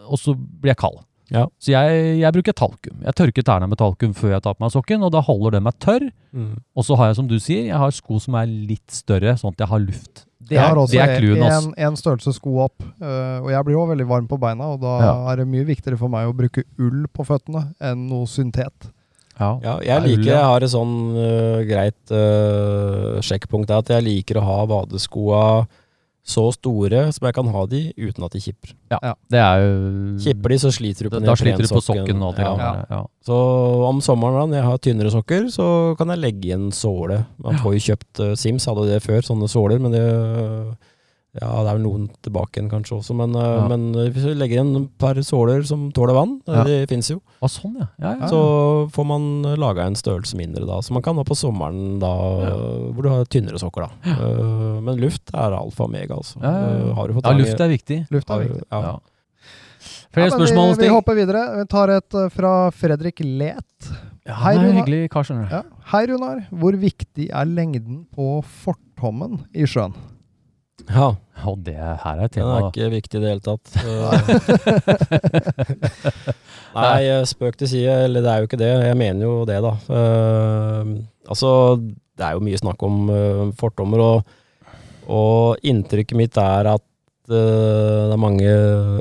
og 0.04 0.20
så 0.20 0.36
blir 0.38 0.74
jeg 0.74 0.80
kald. 0.84 1.02
Ja. 1.32 1.46
Så 1.62 1.72
jeg, 1.72 2.02
jeg 2.20 2.36
bruker 2.36 2.54
talkum. 2.56 3.00
Jeg 3.02 3.16
tørker 3.18 3.46
tærne 3.46 3.68
med 3.70 3.80
talkum 3.80 4.12
før 4.16 4.36
jeg 4.36 4.44
tar 4.44 4.56
på 4.56 4.64
meg 4.64 4.74
sokken, 4.74 5.02
og 5.06 5.10
da 5.14 5.24
holder 5.24 5.56
den 5.56 5.66
meg 5.66 5.78
tørr. 5.82 6.06
Mm. 6.36 6.52
Og 6.76 6.86
så 6.86 6.98
har 7.00 7.10
jeg, 7.10 7.18
som 7.18 7.30
du 7.30 7.38
sier, 7.40 7.64
jeg 7.70 7.80
har 7.80 7.96
sko 7.96 8.20
som 8.22 8.36
er 8.38 8.50
litt 8.50 8.94
større, 8.94 9.34
sånn 9.40 9.56
at 9.56 9.64
jeg 9.64 9.72
har 9.72 9.82
luft. 9.82 10.26
Det 10.48 10.56
er, 10.58 10.64
har 10.68 10.76
også 10.76 10.92
det 10.92 11.00
er 11.04 11.14
clouen, 11.20 11.42
også. 11.42 11.68
en, 11.68 11.74
en 11.88 11.96
størrelse 12.00 12.32
sko 12.36 12.56
opp, 12.66 12.82
Uh, 13.04 13.38
og 13.44 13.50
jeg 13.50 13.64
blir 13.66 13.74
jo 13.74 13.84
veldig 13.90 14.06
varm 14.08 14.26
på 14.30 14.38
beina. 14.40 14.64
Og 14.74 14.80
da 14.80 14.92
Ja. 15.02 15.14
er 15.32 15.36
det 15.42 15.46
mye 15.50 15.64
viktigere 15.66 15.98
for 16.00 16.08
meg 16.08 16.26
å 16.28 16.34
bruke 16.36 16.62
ull 16.78 17.06
på 17.12 17.24
føttene 17.26 17.74
enn 17.80 18.06
noe 18.08 18.26
syntet. 18.30 18.90
Ja. 19.40 19.58
Ja, 19.62 19.78
jeg 19.82 20.02
liker 20.04 20.20
ull, 20.20 20.26
ja. 20.28 20.34
Jeg 20.38 20.44
har 20.52 20.62
et 20.62 20.70
sånn 20.70 20.94
uh, 21.18 21.62
greit 21.68 22.12
uh, 22.14 23.20
sjekkpunkt 23.24 23.68
der 23.68 23.82
at 23.82 23.88
jeg 23.96 24.04
liker 24.06 24.38
å 24.40 24.44
ha 24.46 24.58
vadeskoa 24.70 25.42
så 26.24 26.46
store 26.54 27.02
som 27.12 27.26
jeg 27.28 27.36
kan 27.36 27.48
ha 27.52 27.62
de 27.68 27.80
uten 28.00 28.24
at 28.24 28.32
de 28.32 28.40
kipper. 28.40 28.72
Ja, 28.88 29.12
det 29.28 29.40
er 29.42 29.60
jo 29.60 29.74
Kipper 30.24 30.54
de, 30.54 30.56
så 30.62 30.70
sliter 30.72 31.04
du 31.04 31.10
på 31.12 31.18
Da, 31.20 31.26
da 31.28 31.34
sliter 31.36 31.66
du 31.66 31.68
på 31.68 31.82
sokken 31.84 32.24
og 32.24 32.38
det 32.38 32.46
Ja. 32.46 32.70
Ja. 32.88 33.00
Så 33.24 33.36
om 33.84 34.00
sommeren 34.04 34.38
da, 34.38 34.46
når 34.48 34.56
jeg 34.56 34.68
har 34.70 34.80
tynnere 34.86 35.12
sokker, 35.12 35.50
så 35.52 35.66
kan 35.98 36.08
jeg 36.14 36.22
legge 36.22 36.48
i 36.48 36.54
en 36.56 36.70
såle. 36.72 37.26
Man 37.44 37.60
får 37.60 37.76
jo 37.76 37.84
kjøpt 37.90 38.22
uh, 38.24 38.32
Sims, 38.40 38.64
hadde 38.70 38.88
det 38.88 39.02
før, 39.04 39.20
sånne 39.26 39.50
såler, 39.52 39.82
men 39.84 39.92
det 39.92 40.04
ja, 41.34 41.48
det 41.50 41.70
er 41.70 41.76
vel 41.76 41.82
noen 41.82 42.04
tilbake 42.22 42.58
igjen 42.60 42.70
kanskje 42.70 42.98
også, 43.00 43.14
men, 43.18 43.34
uh, 43.34 43.42
Ja. 43.42 43.68
men 43.68 43.88
hvis 44.14 44.24
vi 44.24 44.34
legger 44.38 44.62
inn 44.62 44.76
et 44.84 44.90
par 44.98 45.14
såler 45.14 45.64
som 45.66 45.88
tåler 45.92 46.14
vann, 46.14 46.36
uh, 46.48 46.60
Ja. 46.60 46.64
det 46.64 46.88
fins 46.88 47.10
jo, 47.10 47.20
ah, 47.42 47.48
sånn, 47.50 47.74
ja. 47.80 47.88
ja, 47.98 48.12
ja. 48.20 48.28
så 48.30 48.90
får 48.94 49.06
man 49.06 49.42
laga 49.58 49.86
en 49.86 49.98
størrelse 49.98 50.36
mindre 50.38 50.66
da. 50.66 50.80
Så 50.80 50.92
man 50.94 51.02
kan 51.02 51.16
ha 51.16 51.24
på 51.24 51.34
sommeren 51.34 51.98
da, 51.98 52.12
Ja. 52.44 52.54
hvor 52.92 53.02
du 53.02 53.08
har 53.08 53.24
tynnere 53.26 53.58
sokker 53.58 53.88
da. 53.88 54.80
Men 54.80 55.00
luft 55.00 55.34
er 55.34 55.52
alfa 55.52 55.84
og 55.84 55.90
mega, 55.90 56.14
altså. 56.14 56.38
Ja, 56.42 56.52
ja, 56.52 56.86
ja. 56.86 56.94
Har 56.94 57.08
du 57.08 57.14
fått 57.14 57.24
ja, 57.26 57.36
luft 57.38 57.60
er 57.60 57.68
viktig. 57.68 58.06
Luft 58.10 58.30
er 58.30 58.38
viktig. 58.46 58.62
Ja. 58.70 58.80
Ja. 58.80 58.98
Flere 60.14 60.30
spørsmål, 60.30 60.76
vi, 60.76 60.86
vi 60.86 60.92
hopper 60.92 61.16
videre. 61.18 61.42
Vi 61.58 61.66
tar 61.70 61.90
et 61.96 62.14
eh, 62.14 62.28
fra 62.32 62.70
Fredrik 62.70 63.20
Let. 63.24 63.88
Ja, 64.24 64.36
Hei, 64.44 64.54
Runar. 64.56 65.64
Hei, 65.90 66.02
Runar. 66.08 66.44
Hvor 66.54 66.76
viktig 66.80 67.26
er 67.28 67.50
lengden 67.50 68.04
på 68.14 68.38
fortommen 68.62 69.42
i 69.52 69.66
sjøen? 69.68 69.96
Ja, 70.92 71.14
Og 71.48 71.58
det 71.64 71.74
her 71.76 72.18
er 72.20 72.28
den 72.28 72.44
er 72.44 72.66
ikke 72.68 72.90
viktig 72.92 73.18
i 73.18 73.22
det 73.22 73.30
hele 73.32 73.44
tatt. 73.44 73.66
Eh, 76.74 76.80
Nei, 76.82 77.04
eh, 77.06 77.20
spøk 77.30 77.54
til 77.60 77.68
side, 77.70 77.92
eller 78.08 78.24
det 78.24 78.30
er 78.32 78.40
jo 78.42 78.46
ikke 78.48 78.58
det. 78.58 78.70
Jeg 78.82 78.96
mener 78.98 79.22
jo 79.28 79.34
det, 79.46 79.60
da. 79.62 79.70
Eh, 79.94 80.88
altså, 81.30 81.50
det 82.18 82.24
er 82.26 82.32
jo 82.34 82.42
mye 82.42 82.58
snakk 82.58 82.82
om 82.82 82.96
eh, 83.14 83.42
fordommer, 83.60 84.02
og, 84.02 84.32
og 85.06 85.62
inntrykket 85.62 86.18
mitt 86.18 86.34
er 86.42 86.66
at 86.72 86.82
eh, 87.30 88.10
det 88.10 88.16
er 88.16 88.22
mange 88.24 88.50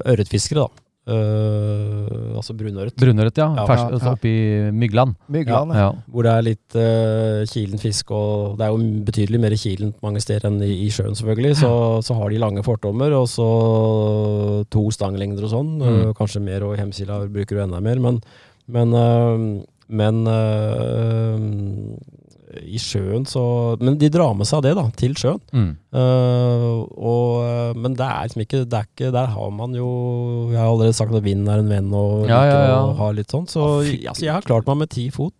ørretfiskere, 0.05 0.67
da. 0.67 0.82
Eh, 1.03 2.35
altså 2.37 2.53
brunørret. 2.55 2.95
Brunørret, 2.95 3.37
ja. 3.37 3.49
Ja. 3.57 3.65
Fersk, 3.67 3.83
Ja, 3.83 3.89
ja. 3.89 3.95
altså 3.97 4.13
Oppi 4.15 4.33
Mygland. 4.71 5.15
Mygland, 5.27 5.73
ja. 5.75 5.79
Ja. 5.79 5.89
Hvor 6.07 6.23
det 6.23 6.31
er 6.31 6.45
litt 6.47 6.77
uh, 6.79 7.43
kilen 7.51 7.81
fisk, 7.81 8.11
og 8.15 8.55
det 8.57 8.67
er 8.67 8.71
jo 8.71 9.03
betydelig 9.03 9.41
mer 9.43 9.55
kilen 9.59 9.91
mange 10.05 10.21
steder 10.23 10.47
enn 10.47 10.61
i, 10.63 10.71
i 10.85 10.89
sjøen, 10.93 11.17
selvfølgelig. 11.19 11.57
Så, 11.59 11.73
så 12.07 12.15
har 12.15 12.31
de 12.31 12.39
lange 12.39 12.63
fortommer, 12.63 13.11
og 13.17 13.27
så 13.27 13.49
to 14.71 14.85
stanglengder 14.95 15.43
og 15.43 15.53
sånn. 15.57 15.75
Mm. 15.81 15.83
Uh, 15.83 16.13
kanskje 16.15 16.43
mer, 16.45 16.63
og 16.63 16.77
i 16.77 16.81
Hemsila 16.81 17.19
bruker 17.27 17.59
du 17.59 17.65
enda 17.65 17.83
mer. 17.83 17.99
Men, 17.99 18.21
men, 18.71 18.95
men 19.91 20.23
i 22.61 22.79
sjøen 22.81 23.25
så 23.29 23.43
Men 23.81 23.97
de 23.99 24.09
drar 24.13 24.33
med 24.37 24.47
seg 24.49 24.63
det, 24.65 24.73
da, 24.77 24.85
til 24.99 25.15
sjøen. 25.19 25.39
Mm. 25.53 25.71
Uh, 25.93 26.83
og, 26.97 27.43
øh, 27.45 27.77
men 27.77 27.93
det 27.97 28.05
er 28.05 28.27
liksom 28.27 28.43
ikke, 28.43 28.63
det 28.65 28.79
er 28.79 28.87
ikke 28.87 29.11
Der 29.13 29.27
har 29.35 29.51
man 29.53 29.75
jo 29.77 29.89
Jeg 30.51 30.57
har 30.57 30.71
allerede 30.71 30.95
sagt 30.97 31.13
at 31.13 31.25
vinden 31.25 31.49
er 31.51 31.61
en 31.61 31.69
venn, 31.69 31.91
og 31.93 32.27
Ja, 32.29 32.41
ja, 32.47 32.59
ja. 32.71 32.79
og 32.81 32.97
har 32.97 33.13
litt 33.17 33.33
sånn. 33.33 33.47
Så 33.49 33.61
Å, 33.61 33.73
altså, 33.83 34.25
jeg 34.25 34.33
har 34.33 34.45
klart 34.45 34.69
meg 34.69 34.83
med 34.83 34.93
ti 34.93 35.09
fot. 35.13 35.35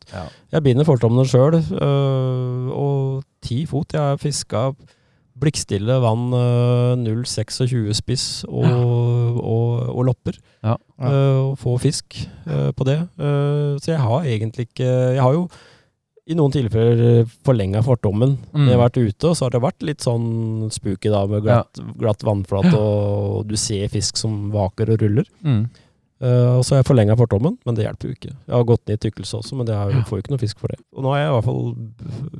Jeg 0.53 0.65
binder 0.65 0.85
fortommene 0.85 1.25
sjøl, 1.25 1.57
og 2.73 3.23
ti 3.43 3.63
fot. 3.69 3.95
Jeg 3.95 4.13
har 4.13 4.21
fiska 4.21 4.67
blikkstille 5.41 5.95
vann, 6.03 6.27
uh, 6.37 6.93
0,26 7.01 7.89
spiss 7.97 8.25
og, 8.45 8.67
og, 9.41 9.89
og 9.89 10.03
lopper. 10.11 10.37
Ja. 10.63 10.77
og 11.03 11.57
få 11.59 11.75
fisk 11.81 12.21
på 12.45 12.85
det. 12.87 13.01
Så 13.17 13.91
jeg 13.91 13.99
har 13.99 14.23
egentlig 14.23 14.69
ikke 14.69 14.85
Jeg 14.87 15.21
har 15.21 15.33
jo 15.35 15.47
i 16.27 16.35
noen 16.39 16.51
tilfeller 16.55 17.25
forlenga 17.43 17.81
fortommen 17.83 18.37
Mm. 18.53 18.67
jeg 18.69 18.77
har 18.77 18.89
vært 18.89 18.97
ute, 19.09 19.27
og 19.27 19.35
så 19.35 19.45
har 19.45 19.49
det 19.51 19.61
vært 19.61 19.81
litt 19.83 19.99
sånn 20.05 20.69
spooky 20.71 21.09
da, 21.11 21.25
med 21.27 21.43
glatt, 21.43 21.79
glatt 21.99 22.23
vannflate, 22.23 22.73
og 22.73 23.47
du 23.47 23.55
ser 23.57 23.87
fisk 23.89 24.15
som 24.17 24.49
vaker 24.51 24.89
og 24.93 25.01
ruller. 25.01 25.25
Mm. 25.43 25.65
Uh, 26.23 26.55
og 26.55 26.63
så 26.63 26.77
har 26.77 26.83
jeg 26.83 26.87
forlenga 26.87 27.17
fortommen, 27.19 27.57
men 27.67 27.75
det 27.75 27.83
hjelper 27.83 28.07
jo 28.07 28.13
ikke. 28.15 28.29
Jeg 28.31 28.53
har 28.55 28.63
gått 28.63 28.87
ned 28.87 28.95
i 28.95 29.09
tykkelse 29.09 29.35
også, 29.41 29.57
men 29.59 29.65
det 29.67 29.75
er, 29.75 29.89
jo- 29.91 30.03
får 30.07 30.15
jo 30.15 30.21
ikke 30.23 30.31
noe 30.31 30.39
fisk 30.39 30.57
for 30.61 30.67
det. 30.71 30.77
Og 30.95 31.03
nå 31.03 31.11
har 31.11 31.19
jeg 31.19 31.27
i 31.27 31.33
hvert 31.33 31.43
fall 31.49 31.75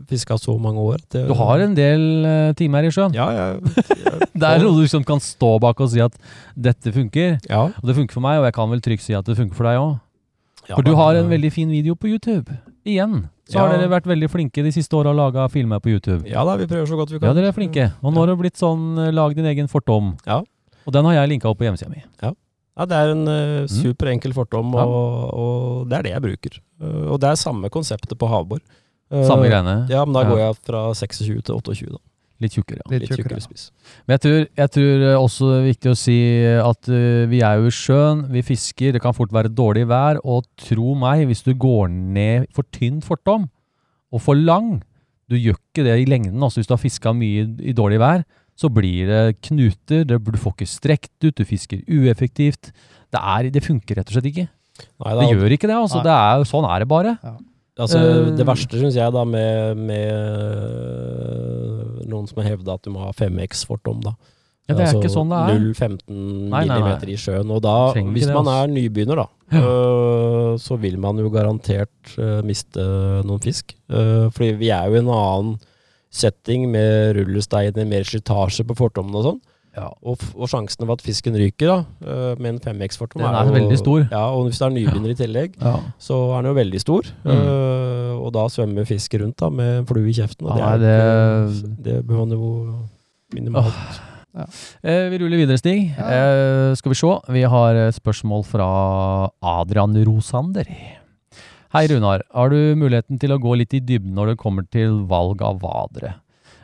fiska 0.07 0.37
så 0.39 0.55
mange 0.61 0.79
år. 0.79 0.95
at 1.03 1.09
det- 1.09 1.27
Du 1.27 1.33
har 1.33 1.59
en 1.59 1.73
del 1.75 2.25
uh, 2.25 2.53
timer 2.53 2.85
i 2.87 2.91
sjøen. 2.95 3.13
Ja, 3.13 3.27
jeg, 3.31 3.59
jeg, 3.75 4.29
Det 4.39 4.43
er 4.47 4.59
noe 4.63 4.71
du 4.77 4.83
liksom 4.87 5.03
kan 5.05 5.19
stå 5.19 5.59
bak 5.59 5.81
og 5.81 5.89
si 5.91 5.99
at 5.99 6.13
dette 6.55 6.93
funker. 6.95 7.41
ja, 7.49 7.65
Og 7.65 7.83
det 7.83 7.95
funker 7.97 8.13
for 8.13 8.21
meg, 8.21 8.39
og 8.39 8.45
jeg 8.45 8.53
kan 8.53 8.69
vel 8.71 8.79
trygt 8.79 9.01
si 9.03 9.13
at 9.13 9.25
det 9.25 9.35
funker 9.35 9.53
for 9.59 9.63
deg 9.67 9.75
òg. 9.75 9.99
ja, 10.69 10.75
For 10.75 10.81
du 10.83 10.95
har 10.95 11.15
en 11.15 11.25
eh, 11.25 11.35
veldig 11.37 11.51
fin 11.51 11.67
video 11.69 11.93
på 11.95 12.07
YouTube. 12.07 12.47
Igjen. 12.85 13.29
Så 13.47 13.59
har 13.59 13.71
Ja. 13.73 13.77
dere 13.77 13.89
vært 13.91 14.07
veldig 14.07 14.29
flinke 14.31 14.63
de 14.63 14.71
siste 14.71 14.95
åra 14.95 15.11
og 15.11 15.15
laga 15.19 15.47
filmer 15.51 15.79
på 15.79 15.89
YouTube. 15.93 16.27
Ja 16.29 16.43
da, 16.47 16.55
vi 16.57 16.65
prøver 16.67 16.87
så 16.87 16.95
godt 16.99 17.11
vi 17.11 17.19
kan. 17.19 17.29
Ja, 17.29 17.33
dere 17.33 17.47
er 17.51 17.55
flinke. 17.55 17.93
Og 18.03 18.13
nå 18.13 18.19
har 18.23 18.27
det 18.27 18.37
blitt 18.39 18.57
sånn 18.59 18.97
eh, 18.99 19.11
lag 19.11 19.35
din 19.35 19.45
egen 19.45 19.67
fortom. 19.71 20.13
Ja. 20.27 20.41
Og 20.85 20.91
den 20.93 21.05
har 21.05 21.13
jeg 21.13 21.29
linka 21.29 21.47
opp 21.49 21.59
på 21.59 21.63
hjemmesida 21.67 21.89
mi. 21.89 22.03
Ja, 22.21 22.33
ja. 22.77 22.85
det 22.85 22.97
er 22.99 23.11
en 23.13 23.27
uh, 23.27 23.67
superenkel 23.71 24.33
fortom, 24.35 24.73
Ja. 24.75 24.83
og, 24.83 25.33
og 25.33 25.89
det 25.89 25.99
er 25.99 26.03
det 26.03 26.11
jeg 26.11 26.21
bruker. 26.27 26.59
Uh, 26.81 27.11
og 27.13 27.19
det 27.23 27.29
er 27.29 27.35
samme 27.39 27.69
konseptet 27.69 28.17
på 28.19 28.27
havbord. 28.27 28.61
Uh, 29.11 29.23
Samme 29.27 29.47
greiene. 29.47 29.87
Ja, 29.89 30.03
men 30.05 30.13
da 30.13 30.23
går 30.27 30.39
jeg 30.39 30.55
fra 30.65 30.87
26 30.93 31.41
til 31.43 31.55
28, 31.55 31.91
da. 31.93 31.99
Litt 32.43 32.55
tjukkere. 32.57 32.81
Ja. 32.83 32.91
Litt 32.91 33.05
Litt 33.05 33.13
tjukkere. 33.13 33.39
tjukkere 33.39 33.45
spiss. 33.47 33.65
Men 34.05 34.17
jeg 34.17 34.23
tror, 34.25 34.39
jeg 34.61 34.73
tror 34.75 35.05
eh, 35.07 35.17
også 35.17 35.49
det 35.49 35.57
er 35.61 35.67
viktig 35.71 35.91
å 35.93 35.97
si 36.03 36.17
at 36.59 36.91
uh, 36.91 37.23
vi 37.31 37.41
er 37.47 37.59
jo 37.61 37.71
i 37.71 37.75
sjøen, 37.79 38.23
vi 38.33 38.45
fisker, 38.45 38.93
det 38.95 39.01
kan 39.03 39.15
fort 39.17 39.33
være 39.35 39.51
dårlig 39.55 39.87
vær, 39.91 40.21
og 40.23 40.45
tro 40.59 40.93
meg, 40.99 41.25
hvis 41.31 41.43
du 41.47 41.53
går 41.55 41.89
ned 41.91 42.49
for 42.55 42.67
tynn 42.75 43.01
fortom, 43.05 43.49
og 44.13 44.21
for 44.21 44.37
lang, 44.37 44.81
du 45.31 45.37
gjør 45.39 45.55
ikke 45.57 45.85
det 45.87 45.97
i 46.03 46.09
lengden, 46.09 46.41
altså 46.43 46.59
hvis 46.61 46.69
du 46.69 46.75
har 46.75 46.81
fiska 46.83 47.13
mye 47.17 47.45
i, 47.47 47.71
i 47.71 47.75
dårlig 47.77 48.01
vær, 48.03 48.25
så 48.59 48.69
blir 48.69 49.07
det 49.09 49.21
knuter, 49.47 50.03
det, 50.05 50.19
du 50.21 50.37
får 50.37 50.53
ikke 50.53 50.69
strekt 50.69 51.15
ut, 51.25 51.33
du 51.33 51.41
fisker 51.47 51.79
ueffektivt. 51.89 52.69
Det, 53.09 53.17
er, 53.17 53.47
det 53.49 53.63
funker 53.65 53.97
rett 53.97 54.11
og 54.11 54.13
slett 54.19 54.27
ikke. 54.29 54.45
Nei, 55.01 55.15
Det 55.15 55.23
det 55.23 55.31
gjør 55.33 55.55
ikke 55.55 55.69
det, 55.71 55.77
altså. 55.79 56.03
Det 56.05 56.13
er, 56.13 56.45
sånn 56.49 56.67
er 56.69 56.83
det 56.83 56.87
bare. 56.91 57.15
altså, 57.81 57.97
Eh, 57.97 58.29
det 58.37 58.45
verste 58.45 58.77
syns 58.77 58.93
jeg 58.99 59.13
da 59.13 59.23
med, 59.25 59.81
med 59.89 60.13
noen 62.13 62.29
som 62.29 62.39
har 62.41 62.51
hevda 62.53 62.77
at 62.77 62.85
du 62.85 62.91
må 62.93 63.03
ha 63.03 63.11
5X-fortom, 63.17 63.99
da. 64.05 64.13
Ja, 64.69 64.77
det 64.77 64.79
er 64.79 64.85
Altså 64.87 64.99
ikke 65.01 65.11
sånn 65.11 65.31
det 65.33 65.39
er. 65.43 65.57
0,15 65.59 65.97
Nei, 66.07 66.47
nei, 66.47 66.59
nei. 66.69 66.75
millimeter 66.77 67.09
i 67.11 67.17
sjøen. 67.19 67.49
Og 67.51 67.59
da, 67.65 67.73
hvis 68.15 68.29
man 68.31 68.47
er 68.47 68.69
nybegynner, 68.71 69.19
da, 69.19 69.27
Ja. 69.51 69.59
øh, 69.59 70.53
så 70.63 70.77
vil 70.79 70.95
man 71.03 71.17
jo 71.19 71.27
garantert 71.33 72.13
øh, 72.17 72.39
miste 72.47 72.79
noen 73.27 73.41
fisk. 73.43 73.75
Øh, 73.91 74.29
fordi 74.31 74.53
vi 74.61 74.69
er 74.71 74.87
jo 74.87 74.95
i 74.95 75.01
en 75.03 75.09
annen 75.11 75.57
setting 76.13 76.69
med 76.71 77.17
rullesteiner, 77.17 77.85
mer 77.89 78.07
slitasje 78.07 78.63
på 78.69 78.77
fortommen 78.77 79.15
og 79.19 79.25
sånn. 79.27 79.41
Ja. 79.73 79.87
Og, 80.05 80.21
og 80.37 80.49
sjansen 80.51 80.85
for 80.85 80.93
at 80.93 81.01
fisken 81.01 81.33
ryker 81.39 81.65
da, 81.71 81.77
øh, 82.05 82.39
med 82.39 82.49
en 82.53 82.59
5X-fortom 82.61 83.23
Den 83.23 83.33
er 83.39 83.51
veldig 83.55 83.77
stor. 83.81 84.03
Ja, 84.11 84.27
og 84.29 84.45
hvis 84.47 84.59
det 84.61 84.67
er 84.67 84.75
nybegynner 84.75 85.09
i 85.09 85.17
tillegg, 85.17 85.55
Ja. 85.61 85.75
så 85.97 86.19
er 86.37 86.41
den 86.43 86.51
jo 86.51 86.57
veldig 86.59 86.81
stor. 86.83 87.09
Mm. 87.25 87.31
Uh, 87.33 88.13
og 88.23 88.33
da 88.35 88.45
svømmer 88.53 88.85
fisk 88.85 89.13
rundt 89.19 89.37
da, 89.41 89.49
med 89.49 89.79
en 89.81 89.85
flue 89.89 90.09
i 90.09 90.13
kjeften. 90.13 90.45
Og 90.47 90.57
Ja, 90.61 90.77
det, 90.77 90.89
er, 90.89 91.47
det- 91.47 91.61
jo 91.63 91.75
det 91.83 92.07
bør 92.07 92.17
man 92.25 92.29
jo 92.37 92.75
minimalt. 93.33 94.01
Eh, 94.33 95.09
vi 95.09 95.17
ruller 95.21 95.37
videre, 95.37 95.57
Stig. 95.57 95.91
Ja. 95.97 96.05
Eh, 96.09 96.75
skal 96.75 96.89
vi 96.93 96.95
se. 96.97 97.19
Vi 97.29 97.41
har 97.43 97.75
et 97.75 97.93
spørsmål 97.93 98.45
fra 98.45 99.29
Adrian 99.41 99.93
Rosander. 100.05 100.65
Hei, 101.73 101.87
Runar. 101.89 102.21
Har 102.33 102.49
du 102.49 102.75
muligheten 102.77 103.19
til 103.19 103.29
å 103.33 103.39
gå 103.41 103.57
litt 103.57 103.73
i 103.73 103.79
dybden 103.81 104.13
når 104.13 104.27
det 104.33 104.37
kommer 104.37 104.65
til 104.69 105.03
valg 105.09 105.41
av 105.41 105.59
vadere? 105.61 106.15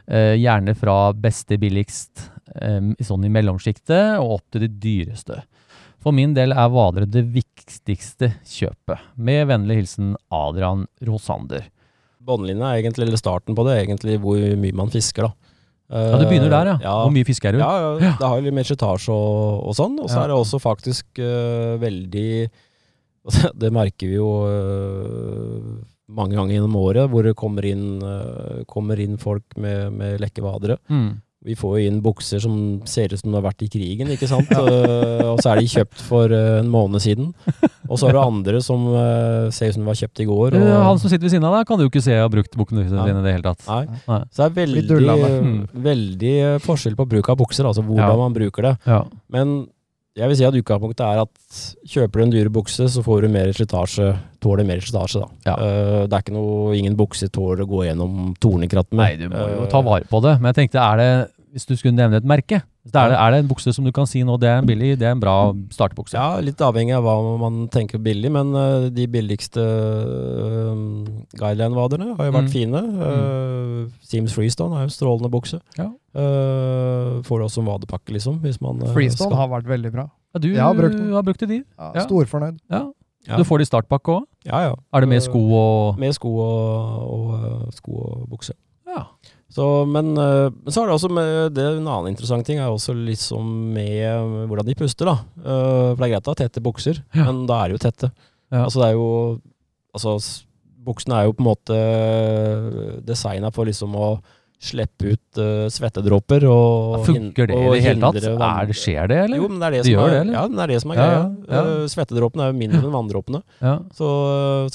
Eh, 0.09 0.35
gjerne 0.41 0.73
fra 0.77 1.11
beste 1.13 1.57
billigst, 1.61 2.31
eh, 2.38 2.38
sånn 3.05 3.25
i 3.27 3.31
mellomsjiktet, 3.33 4.19
og 4.19 4.39
opp 4.39 4.45
til 4.53 4.65
det 4.65 4.71
dyreste. 4.83 5.41
For 5.99 6.15
min 6.15 6.33
del 6.37 6.53
er 6.55 6.71
vadere 6.71 7.09
det 7.09 7.25
viktigste 7.33 8.31
kjøpet. 8.47 9.01
Med 9.19 9.49
vennlig 9.49 9.81
hilsen 9.81 10.13
Adrian 10.31 10.85
Rosander. 11.05 11.65
Båndlinja 12.23 12.71
er 12.71 12.81
egentlig, 12.83 13.07
eller 13.07 13.19
starten 13.19 13.55
på 13.57 13.65
det, 13.67 13.75
er 13.75 13.85
egentlig 13.85 14.17
hvor 14.23 14.39
mye 14.39 14.75
man 14.79 14.91
fisker, 14.93 15.27
da. 15.27 15.49
Ja, 15.89 16.19
det 16.21 16.27
begynner 16.29 16.51
der, 16.53 16.67
ja. 16.69 16.73
Eh, 16.77 16.83
ja. 16.85 16.95
Hvor 17.01 17.13
mye 17.15 17.25
fisker 17.25 17.55
du? 17.55 17.61
Ja, 17.63 17.69
ja, 17.97 18.11
det 18.19 18.27
har 18.27 18.37
jo 18.37 18.45
litt 18.45 18.53
mer 18.53 18.67
slitasje 18.67 19.13
og, 19.13 19.63
og 19.71 19.77
sånn. 19.77 19.95
Og 19.97 20.11
så 20.11 20.19
Ja. 20.19 20.23
er 20.23 20.29
det 20.29 20.37
også 20.37 20.59
faktisk 20.61 21.21
uh, 21.23 21.79
veldig 21.81 22.49
Det 23.61 23.71
merker 23.73 24.07
vi 24.07 24.19
jo 24.19 24.27
uh, 24.45 25.79
mange 26.09 26.37
ganger 26.37 26.55
gjennom 26.55 26.77
året, 26.79 27.09
hvor 27.09 27.25
det 27.25 27.33
kommer 27.37 27.65
inn, 27.65 28.03
uh, 28.05 28.61
kommer 28.69 29.01
inn 29.01 29.17
folk 29.21 29.57
med, 29.57 29.89
med 29.97 30.21
lekkevadere. 30.21 30.77
Mm. 30.93 31.09
Vi 31.45 31.55
får 31.55 31.77
jo 31.79 31.87
inn 31.87 32.01
bukser 32.03 32.41
som 32.43 32.55
ser 32.83 33.13
ut 33.13 33.19
som 33.21 33.31
de 33.31 33.37
har 33.37 33.45
vært 33.45 33.61
i 33.63 33.69
krigen, 33.71 34.09
ikke 34.11 34.27
sant. 34.27 34.49
Eh, 34.51 35.23
og 35.23 35.39
så 35.39 35.53
er 35.53 35.61
de 35.61 35.69
kjøpt 35.71 36.01
for 36.03 36.33
eh, 36.35 36.57
en 36.59 36.67
måned 36.73 36.99
siden. 36.99 37.29
Og 37.87 37.95
så 37.95 38.09
er 38.09 38.17
det 38.17 38.23
andre 38.25 38.59
som 38.65 38.83
eh, 38.91 39.47
ser 39.55 39.71
ut 39.71 39.77
som 39.77 39.85
de 39.85 39.87
var 39.87 39.99
kjøpt 40.01 40.19
i 40.19 40.27
går. 40.27 40.57
Og, 40.59 40.67
Han 40.89 40.99
som 40.99 41.07
sitter 41.07 41.23
ved 41.29 41.31
siden 41.37 41.47
av 41.47 41.55
deg, 41.55 41.63
kan 41.69 41.79
du 41.79 41.85
jo 41.85 41.91
ikke 41.93 42.03
se 42.03 42.17
har 42.19 42.27
brukt 42.33 42.57
bukkene 42.59 42.83
Ja. 42.89 43.05
i 43.07 43.15
det 43.23 43.35
hele 43.37 43.47
tatt. 43.53 43.63
Nei. 43.71 43.85
Nei. 44.11 44.19
Så 44.35 44.43
det 44.43 44.49
er 44.49 44.57
veldig, 44.59 45.71
veldig 45.89 46.35
eh, 46.43 46.59
forskjell 46.67 46.99
på 46.99 47.07
bruk 47.15 47.31
av 47.31 47.39
bukser, 47.39 47.63
altså 47.71 47.85
hvordan 47.87 48.03
Ja. 48.11 48.19
man 48.19 48.35
bruker 48.35 48.61
det. 48.71 48.75
Ja. 48.85 49.03
Men 49.31 49.69
jeg 50.19 50.29
vil 50.29 50.37
si 50.37 50.45
at 50.47 50.57
utgangspunktet 50.59 51.03
er 51.05 51.21
at 51.23 51.59
kjøper 51.87 52.19
du 52.19 52.25
en 52.25 52.33
dyre 52.33 52.51
bukse, 52.53 52.87
så 52.91 53.03
får 53.05 53.23
du 53.23 53.31
mer 53.33 53.51
slitasje, 53.55 54.11
tåler 54.43 54.67
mer 54.67 54.83
slitasje, 54.83 55.23
da. 55.23 55.29
Ja. 55.47 55.55
Uh, 55.55 56.03
det 56.05 56.17
er 56.17 56.25
ikke 56.25 56.35
noe, 56.35 56.75
ingen 56.77 56.97
bukse 56.99 57.31
tåler 57.33 57.63
å 57.63 57.69
gå 57.69 57.85
gjennom 57.87 58.33
tornekratt 58.43 58.91
med. 58.91 59.03
Nei, 59.05 59.19
du 59.19 59.31
må 59.31 59.45
jo 59.55 59.67
ta 59.71 59.83
vare 59.85 60.07
på 60.09 60.21
det. 60.25 60.35
Men 60.39 60.51
jeg 60.51 60.59
tenkte, 60.63 60.83
er 60.83 61.01
det, 61.01 61.11
hvis 61.51 61.65
du 61.65 61.75
skulle 61.75 61.95
nevne 61.97 62.17
et 62.19 62.25
merke, 62.29 62.59
er 62.89 63.09
det, 63.11 63.17
er 63.19 63.31
det 63.33 63.39
en 63.43 63.47
bukse 63.49 63.71
som 63.73 63.85
du 63.85 63.91
kan 63.93 64.05
si 64.09 64.21
nå, 64.25 64.35
det 64.41 64.47
er 64.49 64.59
en 64.61 64.65
billig, 64.69 64.95
det 64.97 65.05
er 65.07 65.11
en 65.15 65.19
bra 65.21 65.51
startbukse? 65.73 66.13
Ja, 66.17 66.39
litt 66.41 66.57
avhengig 66.61 66.95
av 66.97 67.03
hva 67.05 67.15
man 67.41 67.67
tenker 67.73 68.01
billig, 68.01 68.31
men 68.33 68.53
uh, 68.55 68.87
de 68.93 69.05
billigste 69.11 69.61
uh, 69.61 70.73
guideline-vaderne 71.39 72.15
har 72.17 72.29
jo 72.29 72.35
vært 72.35 72.49
Mm. 72.49 72.53
fine. 72.53 72.81
Uh, 72.99 73.89
Seams 74.01 74.33
Freestone 74.33 74.75
er 74.77 74.85
jo 74.85 74.89
en 74.89 74.95
strålende 74.95 75.29
bukse. 75.33 75.59
Ja. 75.77 75.89
Uh, 76.15 77.19
får 77.27 77.39
det 77.41 77.45
også 77.49 77.61
en 77.63 77.69
vadepakke, 77.69 78.13
liksom. 78.15 78.39
Hvis 78.43 78.61
man 78.61 78.81
eh, 78.81 78.93
Freestone 78.93 79.29
skal- 79.29 79.37
har 79.43 79.47
vært 79.53 79.67
veldig 79.69 79.91
bra. 79.93 80.07
Ja, 80.33 80.39
du 80.39 80.49
har 80.55 80.73
brukt 80.77 80.99
har 81.13 81.23
brukt 81.23 81.39
det, 81.39 81.49
de. 81.49 81.63
Ja, 81.77 81.91
Ja. 81.95 82.01
Storfornøyd. 82.07 82.59
Ja. 82.69 82.83
Ja. 83.27 83.35
Du 83.37 83.43
får 83.43 83.59
det 83.59 83.67
i 83.67 83.69
startpakke 83.69 84.09
òg. 84.15 84.23
Ja, 84.45 84.59
ja. 84.69 84.75
Er 84.93 85.01
det 85.01 85.09
med 85.09 85.21
sko 85.21 85.39
og 85.53 85.99
Med 85.99 86.13
sko 86.15 86.29
og, 86.39 87.09
og, 87.13 87.33
eh, 87.67 87.71
sko 87.75 87.91
og 87.91 88.29
bukse. 88.29 88.53
Ja. 89.49 89.55
Så, 89.57 89.65
men, 89.89 90.11
eh, 90.15 90.49
men 90.53 90.71
så 90.71 90.83
er 90.83 90.87
det 90.91 90.95
også 90.99 91.09
med 91.09 91.53
det, 91.57 91.63
en 91.79 91.87
annen 91.89 92.11
interessant 92.13 92.45
ting 92.45 92.59
er 92.61 92.69
også 92.69 92.93
liksom 92.93 93.47
med 93.73 94.45
hvordan 94.47 94.67
de 94.69 94.75
puster, 94.77 95.09
da. 95.09 95.15
Eh, 95.41 95.87
for 95.95 96.03
det 96.03 96.07
er 96.07 96.13
greit 96.15 96.29
å 96.29 96.35
ha 96.35 96.39
tette 96.43 96.61
bukser, 96.61 97.01
Ja. 97.17 97.25
men 97.25 97.47
da 97.49 97.63
er 97.63 97.69
det 97.73 97.79
jo 97.79 97.85
tette. 97.89 98.11
Ja. 98.53 98.63
Altså 98.67 98.81
det 98.83 98.91
er 98.91 98.97
jo 98.99 99.09
Altså 99.89 100.11
buksene 100.85 101.15
er 101.17 101.23
jo 101.25 101.33
på 101.33 101.41
en 101.41 101.47
måte 101.49 101.77
designa 103.05 103.49
for 103.53 103.65
liksom 103.65 103.95
å 103.97 104.09
slippe 104.59 105.13
ut 105.15 105.39
uh, 105.39 105.65
svettedråper 105.71 106.43
og 106.51 107.05
Funker 107.07 107.47
det 107.47 107.55
i 107.55 107.67
det 107.71 107.83
hele 107.85 108.01
tatt? 108.03 108.17
Er 108.27 108.67
det, 108.67 108.75
skjer 108.75 109.07
det, 109.07 109.19
eller? 109.25 109.39
Jo, 109.39 109.47
men 109.47 109.61
det 109.61 109.67
er 109.69 109.75
det, 109.77 109.79
Det 109.87 109.93
som 109.95 110.03
er, 110.03 110.15
det. 110.17 110.33
Ja, 110.35 110.41
det 110.51 110.63
er 110.65 110.73
det 110.73 110.79
som 110.83 110.91
er 110.93 110.99
Ja, 110.99 111.05
greia. 111.05 111.21
ja, 111.23 111.53
ja. 111.55 111.61
Eh, 111.79 111.85
svettedråpene 111.93 112.43
er 112.45 112.51
jo 112.51 112.57
mindre 112.59 112.81
enn 112.83 112.95
vanndråpene. 112.97 113.41
Ja. 113.63 113.75
Så, 113.95 114.09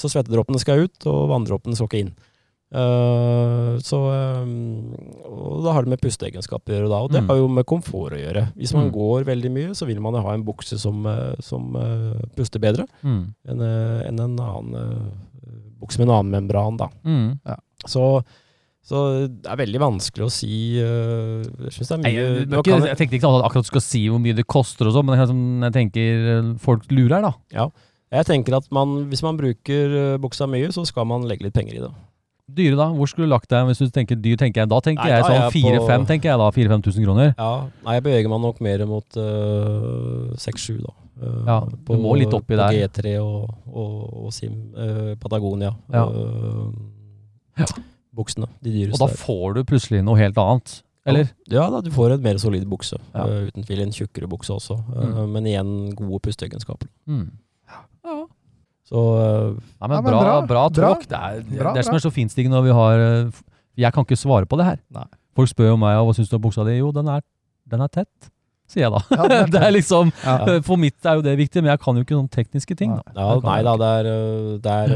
så 0.01 0.09
svettedråpene 0.15 0.61
skal 0.63 0.87
ut, 0.87 0.97
og 1.11 1.19
vanndråpene 1.31 1.77
skal 1.77 1.89
ikke 1.91 2.01
inn. 2.01 2.11
Eh, 2.75 3.77
så 3.85 3.97
um, 4.43 4.93
og 5.25 5.63
da 5.63 5.73
har 5.75 5.85
det 5.85 5.93
med 5.93 6.01
pusteegenskaper 6.03 6.73
å 6.73 6.77
gjøre, 6.79 6.89
da, 6.91 6.99
og 7.05 7.11
det 7.13 7.21
Mm. 7.23 7.27
har 7.29 7.37
jo 7.39 7.47
med 7.47 7.65
komfort 7.69 8.15
å 8.15 8.19
gjøre. 8.19 8.43
Hvis 8.57 8.73
man 8.75 8.89
Mm. 8.89 8.93
går 8.95 9.23
veldig 9.25 9.51
mye, 9.51 9.69
så 9.75 9.85
vil 9.87 10.01
man 10.01 10.13
ha 10.15 10.33
en 10.33 10.43
bukse 10.43 10.77
som, 10.79 11.05
eh, 11.05 11.35
som 11.39 11.75
uh, 11.75 12.19
puster 12.35 12.59
bedre 12.59 12.85
Mm. 13.03 13.33
enn 13.47 13.61
en, 13.61 14.19
en 14.19 14.39
annen 14.39 14.75
uh, 14.75 15.11
bukse 15.79 15.99
med 15.99 16.09
en 16.09 16.15
annen 16.15 16.31
membran. 16.31 16.77
da. 16.77 16.89
Mm. 17.05 17.39
Så, 17.85 18.23
så 18.83 19.27
det 19.27 19.45
er 19.45 19.57
veldig 19.57 19.79
vanskelig 19.79 20.25
å 20.25 20.31
si 20.31 20.77
Jeg 20.79 21.71
synes 21.71 21.87
det 21.87 21.91
er 21.91 21.97
mye 21.97 22.03
Nei, 22.03 22.13
jeg, 22.13 22.47
ikke, 22.49 22.87
jeg 22.87 22.97
tenkte 22.97 23.15
ikke 23.19 23.29
at 23.37 23.45
akkurat 23.45 23.63
du 23.65 23.71
skal 23.71 23.81
si 23.81 24.07
hvor 24.09 24.19
mye 24.19 24.35
det 24.35 24.47
koster 24.47 24.87
og 24.87 24.93
sånn, 24.95 25.05
men 25.05 25.19
jeg, 25.19 25.27
sånn- 25.29 25.63
jeg 25.63 25.73
tenker 25.73 26.57
folk 26.59 26.83
lurer, 26.91 27.21
da. 27.21 27.69
Jeg 28.11 28.25
tenker 28.25 28.55
at 28.57 28.67
man, 28.71 29.05
hvis 29.09 29.21
man 29.23 29.37
bruker 29.37 30.17
buksa 30.19 30.47
mye, 30.49 30.67
så 30.71 30.85
skal 30.85 31.05
man 31.05 31.23
legge 31.27 31.43
litt 31.43 31.53
penger 31.53 31.75
i 31.75 31.83
det. 31.85 31.91
Dyre, 32.45 32.75
da? 32.77 32.85
Hvor 32.93 33.09
skulle 33.09 33.25
du 33.25 33.31
lagt 33.33 33.49
deg 33.49 33.65
hvis 33.71 33.79
du 33.81 33.89
tenker 33.89 34.15
dyr? 34.21 34.35
tenker 34.37 34.61
jeg 34.61 34.69
Da 34.69 34.77
tenker 34.85 35.01
Nei, 35.07 35.15
jeg 35.15 35.23
sånn 35.25 35.79
4-5, 35.81 36.03
tenker 36.11 36.29
jeg 36.29 36.37
da. 36.37 36.49
4000-5000 36.53 37.07
kroner. 37.07 37.31
Ja, 37.39 37.47
Nei, 37.87 37.95
jeg 37.97 38.03
beveger 38.05 38.29
meg 38.29 38.41
nok 38.43 38.59
mer 38.61 38.83
mot 38.85 39.17
uh, 39.17 40.35
6-7, 40.37 40.77
da. 40.83 40.93
Uh, 41.15 41.41
Ja, 41.47 41.57
du 41.87 41.93
må 42.03 42.13
litt 42.19 42.33
oppi 42.35 42.53
på 42.53 42.59
der. 42.59 42.77
G3 42.85 43.15
og, 43.23 43.49
og, 43.71 43.95
og 44.27 44.33
Sim 44.35 44.59
Uh, 44.75 45.15
Patagonia. 45.21 45.73
Ja. 45.89 46.05
Eh, 46.05 47.63
Ja. 47.63 47.69
Buksene. 48.15 48.47
De 48.63 48.89
Og 48.93 48.99
da 48.99 49.07
får 49.11 49.55
du 49.57 49.63
plutselig 49.67 50.03
noe 50.05 50.15
helt 50.19 50.37
annet. 50.39 50.81
Eller? 51.05 51.27
Ja, 51.51 51.65
da, 51.69 51.81
du 51.83 51.89
får 51.93 52.13
en 52.15 52.21
mer 52.23 52.37
solid 52.41 52.63
bukse. 52.69 52.97
Eh, 53.13 53.49
uten 53.49 53.65
tvil 53.65 53.81
en 53.83 53.91
tjukkere 53.93 54.29
bukse 54.31 54.53
også. 54.55 54.77
eh, 54.95 55.09
Mm. 55.17 55.31
Men 55.33 55.45
igjen 55.49 55.73
gode 55.95 56.19
pusteegenskaper. 56.25 56.87
Mm. 57.07 57.27
Så 58.85 59.01
eh, 59.17 59.55
Ja, 59.81 59.87
men 59.89 59.95
Ja, 59.97 60.01
men 60.05 60.11
bra, 60.13 60.35
bra, 60.45 60.63
tråkk. 60.69 61.07
Det 61.09 61.17
er 61.17 61.39
Bra, 61.57 61.73
det 61.73 61.85
som 61.87 61.95
er 61.97 62.03
så 62.03 62.11
finstigende 62.13 62.57
når 62.59 62.67
vi 62.67 62.75
har 62.77 63.01
eh, 63.05 63.39
Jeg 63.81 63.93
kan 63.95 64.05
ikke 64.05 64.17
svare 64.19 64.45
på 64.49 64.59
det 64.61 64.67
her. 64.69 64.79
Nei. 64.93 65.07
Folk 65.35 65.49
spør 65.51 65.73
jo 65.73 65.77
meg 65.81 65.97
hva 65.99 66.13
syns 66.15 66.29
du 66.31 66.37
om 66.37 66.43
buksa 66.45 66.63
di. 66.67 66.77
Jo, 66.79 66.91
den 66.95 67.09
er, 67.11 67.23
den 67.67 67.81
er 67.83 67.89
tett, 67.91 68.29
sier 68.71 68.85
jeg 68.85 68.93
da. 68.93 69.01
Ja, 69.17 69.25
er 69.41 69.49
det 69.55 69.63
er 69.67 69.73
liksom 69.75 70.13
Ja. 70.23 70.37
For 70.63 70.79
mitt 70.79 71.03
er 71.05 71.17
jo 71.19 71.25
det 71.25 71.33
viktig, 71.41 71.63
men 71.65 71.73
jeg 71.73 71.81
kan 71.83 71.97
jo 71.97 72.05
ikke 72.05 72.15
noen 72.15 72.29
tekniske 72.31 72.77
ting. 72.79 72.93
da. 72.95 73.03
Ja, 73.17 73.33
nei 73.43 73.57
da, 73.67 73.73
det 73.81 73.89
er, 73.97 74.11
det 74.63 74.77
er, 74.85 74.95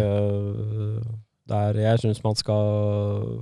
det 1.50 1.60
er 1.65 1.81
Jeg 1.89 2.03
syns 2.05 2.24
man 2.24 2.38
skal 2.39 3.36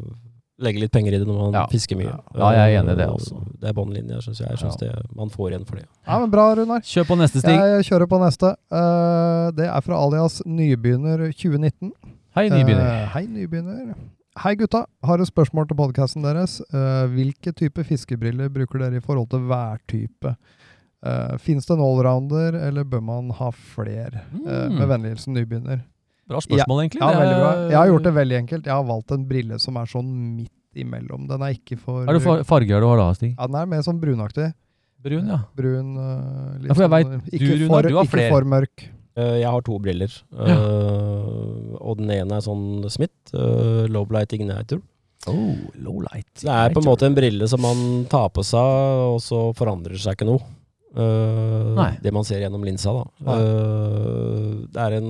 legge 0.58 0.82
litt 0.82 0.92
penger 0.96 1.14
i 1.14 1.20
det 1.22 1.28
når 1.30 1.52
man 1.52 1.70
fisker 1.70 2.00
mye. 2.00 2.16
Ja, 2.34 2.50
jeg 2.56 2.72
er 2.78 2.80
enig 2.82 2.96
i 2.96 3.02
det 3.04 3.12
også. 3.14 3.38
Det 3.60 3.70
er 3.70 3.74
båndlinja, 3.74 4.20
syns 4.22 4.40
jeg. 4.40 4.50
Jeg 4.54 4.58
synes 4.62 4.76
Ja. 4.82 4.88
det, 4.92 5.16
man 5.16 5.30
får 5.34 5.50
igjen 5.52 5.66
for 5.66 5.76
det. 5.80 5.86
ja, 6.08 6.20
men 6.20 6.30
bra, 6.32 6.54
Runar. 6.56 6.82
Kjør 6.86 7.08
på 7.10 7.18
neste 7.18 7.40
stig. 7.42 7.56
Jeg 7.58 7.86
kjører 7.90 8.08
på 8.12 8.20
neste. 8.22 8.52
Uh, 8.72 9.50
det 9.58 9.66
er 9.66 9.82
fra 9.82 9.98
alias 10.04 10.42
Nybegynner 10.46 11.26
2019. 11.34 11.92
Hei, 12.38 12.50
nybegynner. 12.54 12.86
Uh, 12.86 13.08
hei, 13.16 13.26
nybegynner. 13.26 13.96
Hei, 14.38 14.54
gutta. 14.60 14.84
Har 15.04 15.18
et 15.24 15.28
spørsmål 15.32 15.66
til 15.68 15.78
podkasten 15.80 16.22
deres. 16.28 16.60
Uh, 16.70 17.08
hvilke 17.10 17.52
type 17.58 17.82
fiskebriller 17.84 18.50
bruker 18.54 18.78
dere 18.84 18.98
i 19.02 19.02
forhold 19.02 19.30
til 19.34 19.48
værtype? 19.50 20.36
Uh, 21.06 21.38
Fins 21.42 21.66
det 21.66 21.74
en 21.78 21.82
allrounder, 21.86 22.54
eller 22.68 22.84
bør 22.86 23.02
man 23.02 23.32
ha 23.38 23.50
flere? 23.52 24.22
Eh, 24.34 24.68
Mm. 24.70 24.78
med 24.78 24.88
vennlig 24.88 25.10
hilsen 25.16 25.34
nybegynner. 25.34 25.82
Bra 26.28 26.40
spørsmål, 26.44 26.82
egentlig. 26.84 27.02
Ja, 27.02 27.20
veldig 27.20 27.36
bra. 27.42 27.52
Jeg 27.72 27.78
har 27.78 27.88
gjort 27.88 28.04
det 28.04 28.14
veldig 28.14 28.38
enkelt. 28.38 28.66
Jeg 28.66 28.74
har 28.74 28.84
valgt 28.84 29.12
en 29.12 29.26
brille 29.30 29.60
som 29.60 29.78
er 29.78 29.86
sånn 29.86 30.10
midt 30.36 30.52
imellom. 30.84 31.28
Den 31.30 31.42
er 31.46 31.56
ikke 31.58 31.78
for 31.82 32.04
Er 32.08 32.14
det 32.18 32.24
far- 32.24 32.44
farger 32.48 32.82
du 32.84 32.88
har 32.92 32.98
da, 33.02 33.08
Stig? 33.18 33.34
Ja, 33.38 33.48
den 33.50 33.56
er 33.62 33.66
mer 33.74 33.82
sånn 33.86 34.00
brunaktig. 34.02 34.52
Brun, 35.04 35.28
ja. 35.30 35.40
Brun 35.56 35.92
uh, 35.98 36.58
litt 36.58 36.70
Ja, 36.72 36.74
for 36.74 36.84
jeg 36.88 36.92
sånn, 37.06 37.12
vet, 37.22 37.34
ikke, 37.34 37.48
du, 37.48 37.54
Runar, 37.64 37.70
for, 37.70 37.88
du 37.90 37.96
har 38.00 38.08
ikke 38.10 38.30
for 38.34 38.48
mørk. 38.54 38.86
Øh, 39.18 39.36
jeg 39.42 39.50
har 39.50 39.62
to 39.66 39.78
briller, 39.82 40.14
øh, 40.38 41.78
og 41.82 41.98
den 42.02 42.12
ene 42.14 42.38
er 42.38 42.44
sånn 42.46 42.86
Smith, 42.94 43.34
Low 43.94 44.06
light 44.14 44.34
Igniter. 44.38 44.82
Oh, 45.28 45.56
low 45.82 46.00
light. 46.06 46.28
Igniter. 46.38 46.46
Det 46.46 46.58
er 46.58 46.76
på 46.76 46.82
en 46.84 46.88
måte 46.90 47.08
en 47.10 47.16
brille 47.18 47.48
som 47.50 47.62
man 47.66 48.06
tar 48.12 48.30
på 48.36 48.44
seg, 48.46 49.02
og 49.16 49.18
så 49.26 49.40
forandrer 49.58 49.98
det 49.98 50.04
seg 50.04 50.18
ikke 50.18 50.30
noe. 50.30 50.44
Nei. 50.98 51.92
det 52.02 52.10
man 52.16 52.26
ser 52.26 52.40
gjennom 52.42 52.64
linsa, 52.66 52.94
da. 52.96 53.36
Det 54.74 54.82
er 54.82 54.96
en 54.98 55.10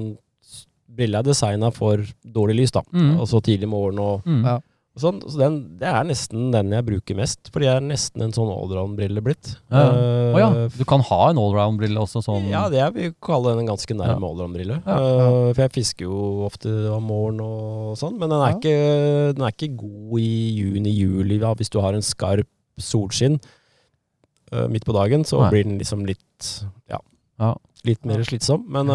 brille 0.98 1.20
er 1.20 1.28
designa 1.28 1.70
for 1.72 2.02
dårlig 2.26 2.58
lys, 2.62 2.74
da. 2.76 2.82
Mm. 2.92 3.14
Og 3.22 3.28
så 3.30 3.40
tidlig 3.46 3.70
morgen 3.72 4.00
og, 4.04 4.26
Mm. 4.28 4.44
Sånn. 4.98 5.20
Så 5.30 5.38
den, 5.38 5.58
det 5.78 5.88
er 5.90 6.06
nesten 6.10 6.48
den 6.54 6.72
jeg 6.74 6.86
bruker 6.88 7.18
mest, 7.20 7.52
fordi 7.54 7.68
jeg 7.68 7.80
er 7.80 7.86
nesten 7.86 8.24
en 8.26 8.34
sånn 8.36 8.50
allround-brille 8.50 9.22
blitt. 9.26 9.52
Ja, 9.70 9.84
Uh, 9.88 10.34
oh, 10.34 10.40
ja, 10.42 10.48
du 10.74 10.84
kan 10.90 11.04
ha 11.06 11.20
en 11.30 11.38
allround-brille 11.42 12.02
også, 12.02 12.24
sånn 12.26 12.48
ja, 12.50 12.64
det 12.74 12.80
jeg 12.82 12.94
vil 12.96 13.14
kalle 13.24 13.54
den 13.54 13.64
en 13.64 13.70
ganske 13.72 13.96
nærme 13.98 14.18
Ja. 14.20 14.32
allround-brille. 14.32 14.80
Ja, 14.86 14.98
Uh, 14.98 15.52
for 15.54 15.62
jeg 15.64 15.74
fisker 15.78 16.08
jo 16.10 16.20
ofte 16.48 16.74
om 16.94 17.06
morgenen 17.10 17.46
og 17.46 17.98
sånn, 18.02 18.18
men 18.18 18.30
den 18.34 18.42
er, 18.42 18.58
ikke, 18.58 18.76
den 19.38 19.46
er 19.46 19.54
ikke 19.56 19.72
god 19.78 20.20
i 20.20 20.32
juni-juli 20.62 21.40
ja, 21.42 21.54
hvis 21.58 21.70
du 21.74 21.80
har 21.84 21.94
en 21.98 22.06
skarp 22.06 22.50
solskinn 22.78 23.40
uh, 24.54 24.68
midt 24.72 24.86
på 24.86 24.94
dagen, 24.98 25.24
så 25.26 25.42
Nei. 25.46 25.50
blir 25.54 25.64
den 25.70 25.78
liksom 25.80 26.06
litt 26.10 26.52
ja, 26.90 27.00
litt 27.86 28.06
mer 28.06 28.22
slitsom. 28.26 28.66
Men 28.70 28.90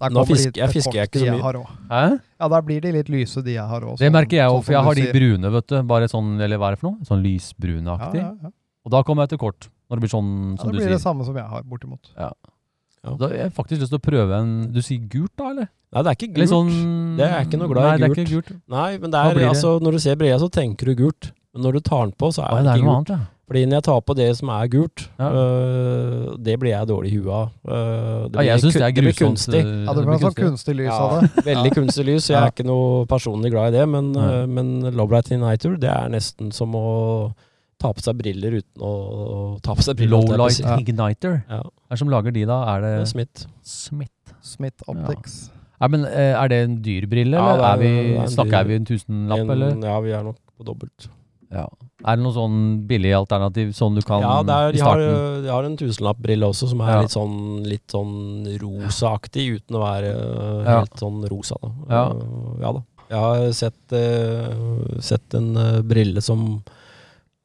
Nå 0.00 0.24
fisker- 0.26 0.56
jeg 0.58 0.70
fisker 0.74 0.92
jeg 0.94 1.08
ikke 1.10 1.20
så 1.22 1.30
mye. 1.30 1.66
Hæ? 1.90 2.20
Ja, 2.40 2.48
da 2.48 2.60
blir 2.60 2.80
de 2.82 2.90
litt 2.92 3.08
lyse, 3.08 3.42
de 3.44 3.52
jeg 3.54 3.62
har 3.68 3.80
òg. 3.80 3.96
Det 3.98 4.10
merker 4.12 4.36
jeg 4.40 4.48
òg, 4.50 4.64
for 4.64 4.72
jeg 4.72 4.82
har 4.82 4.94
de 4.94 5.12
brune. 5.12 5.50
vet 5.52 5.66
du. 5.68 5.82
Bare 5.82 6.08
sånn, 6.08 6.40
eller 6.40 6.58
hva 6.58 6.68
er 6.68 6.74
det 6.74 6.80
for 6.80 6.90
noe? 6.90 6.98
Sånn 7.04 7.22
Ja, 7.22 7.30
lysbrunaktig. 7.30 8.20
ja, 8.20 8.32
ja. 8.42 8.50
Og 8.84 8.90
da 8.90 9.02
kommer 9.02 9.22
jeg 9.22 9.30
til 9.30 9.38
kort. 9.38 9.68
Når 9.88 9.96
det 9.96 10.00
blir 10.02 10.10
sånn 10.10 10.50
ja, 10.50 10.56
som 10.56 10.66
Ja, 10.68 10.72
du 10.72 10.78
blir 10.78 10.86
sier. 10.88 10.90
det 10.98 11.00
samme 11.02 11.24
som 11.24 11.36
jeg 11.36 11.44
har, 11.46 11.62
bortimot. 11.62 12.10
Da 12.16 13.28
har 13.28 13.34
jeg 13.36 13.52
faktisk 13.52 13.80
lyst 13.82 13.90
til 13.92 13.98
å 13.98 14.02
prøve 14.02 14.32
en 14.40 14.72
Du 14.72 14.80
sier 14.80 14.98
gult, 15.08 15.30
da, 15.36 15.50
eller? 15.50 15.68
Nei, 15.92 16.02
det 16.02 16.10
er 16.10 16.16
ikke 16.26 16.34
gult. 16.34 16.48
sånn 16.48 17.16
Det 17.18 17.26
er 17.30 17.44
ikke 17.44 17.58
noe 17.60 17.68
glad 17.68 17.84
i 17.84 17.88
Nei, 17.90 17.96
det 17.98 18.04
er 18.04 18.08
gult. 18.08 18.18
ikke 18.18 18.34
gult. 18.34 18.60
Nei, 18.68 18.98
men 18.98 19.10
det 19.10 19.20
er, 19.20 19.34
det? 19.34 19.48
altså, 19.48 19.80
når 19.80 19.92
du 19.92 19.98
ser 19.98 20.16
breia 20.16 20.38
så 20.38 20.50
tenker 20.50 20.84
du 20.86 20.94
gult. 20.96 21.30
Men 21.54 21.62
når 21.62 21.72
du 21.74 21.80
tar 21.80 22.02
den 22.06 22.12
på, 22.18 22.32
så 22.34 22.42
er 22.42 22.50
det 22.56 22.64
det 22.64 22.72
er 22.72 22.76
ikke 22.78 22.84
gult. 22.84 22.96
annet, 22.96 23.08
ja. 23.08 23.26
Fordi 23.46 23.66
når 23.68 23.76
jeg 23.76 23.84
tar 23.84 24.00
på 24.00 24.14
det 24.16 24.26
som 24.38 24.48
er 24.48 24.68
gult, 24.72 25.02
Ja. 25.20 25.26
øh, 25.28 26.36
det 26.42 26.54
blir 26.60 26.70
jeg 26.72 26.88
dårlig 26.88 27.12
i 27.12 27.16
huet 27.18 27.32
av. 27.32 27.50
Øh, 27.68 28.30
ja 28.34 28.40
jeg 28.54 28.60
syns 28.62 28.72
det 28.74 28.82
er 28.82 28.92
kun- 28.92 29.04
blir 29.04 29.12
kunstig. 29.18 29.60
Ja, 29.60 29.92
det 29.92 29.96
det 29.96 30.06
blir 30.06 30.18
blir 30.18 30.24
sånn 30.24 30.38
kunstig. 30.38 30.74
lys 30.76 30.86
Ja, 30.88 30.98
av 30.98 31.20
det. 31.20 31.44
veldig 31.50 31.72
kunstig 31.76 32.04
lys, 32.06 32.28
jeg 32.30 32.38
er 32.40 32.50
ikke 32.50 32.64
noe 32.66 33.04
personlig 33.06 33.50
glad 33.52 33.74
i 33.74 33.78
det. 33.78 33.88
Men, 33.88 34.14
ja. 34.14 34.20
øh, 34.42 34.48
men 34.48 34.80
Lowlight 34.96 35.30
Igniter, 35.30 35.76
det 35.76 35.90
er 35.90 36.08
nesten 36.08 36.52
som 36.52 36.72
å 36.74 37.34
ta 37.78 37.92
på 37.92 38.00
seg 38.00 38.16
briller 38.16 38.56
uten 38.62 38.80
å 38.80 39.60
ta 39.60 39.74
på 39.74 39.82
seg 39.82 39.96
briller. 39.96 40.24
Lowlight. 40.24 40.60
Ja. 40.64 40.78
Igniter. 40.80 41.42
Ja, 41.50 41.60
Hva 41.60 41.92
er 41.92 41.96
som 42.00 42.08
lager 42.08 42.32
de, 42.32 42.44
da? 42.46 42.62
Er 42.76 42.80
det 42.80 42.92
er 43.02 43.04
Smith. 43.04 43.44
Smith? 43.62 44.10
Smith 44.40 44.80
Optics. 44.88 45.50
Ja, 45.82 45.88
men 45.88 46.06
eh, 46.06 46.32
Er 46.32 46.48
det 46.48 46.62
en 46.64 46.76
dyr 46.80 47.04
brille, 47.10 47.36
Ja, 47.36 47.52
eller 47.54 47.64
er- 47.74 47.78
vi, 47.78 48.14
er 48.16 48.22
en 48.22 48.28
snakker 48.28 48.64
dyr- 48.64 48.68
vi 48.68 48.74
en 48.76 48.84
tusenlapp, 48.86 49.38
En- 49.40 49.50
eller? 49.50 49.76
Ja, 49.84 50.00
vi 50.00 50.10
er 50.16 50.22
nok 50.22 50.36
på 50.56 50.64
dobbelt. 50.64 51.08
Ja. 51.52 51.66
Er 52.04 52.18
det 52.18 52.24
noe 52.26 52.36
sånn 52.36 52.56
billig 52.88 53.14
alternativ, 53.16 53.70
sånn 53.76 53.94
du 53.96 54.02
kan 54.04 54.20
Ja, 54.20 54.34
er, 54.42 54.74
i 54.74 54.80
starten? 54.80 55.04
Ja, 55.08 55.12
starten? 55.14 55.42
de 55.44 55.52
har 55.54 55.64
en 55.64 55.76
tusenlappbrille 55.80 56.48
også, 56.50 56.68
som 56.68 56.82
er 56.84 56.90
Ja. 56.92 57.00
litt 57.00 57.14
sånn, 57.14 57.36
litt 57.64 57.86
sånn 57.88 58.58
rosaaktig, 58.60 59.46
uten 59.56 59.78
å 59.78 59.84
være 59.84 60.10
øh, 60.12 60.64
Ja. 60.64 60.78
helt 60.80 60.98
sånn 61.00 61.24
rosa. 61.30 61.56
Da. 61.62 61.70
Ja. 61.88 62.04
Øh, 62.12 62.60
ja 62.60 62.72
da. 62.72 62.82
Jeg 63.08 63.18
har 63.20 63.52
sett, 63.52 63.92
uh, 63.92 65.00
sett 65.00 65.34
en 65.34 65.56
uh, 65.56 65.82
brille 65.82 66.20
som, 66.24 66.62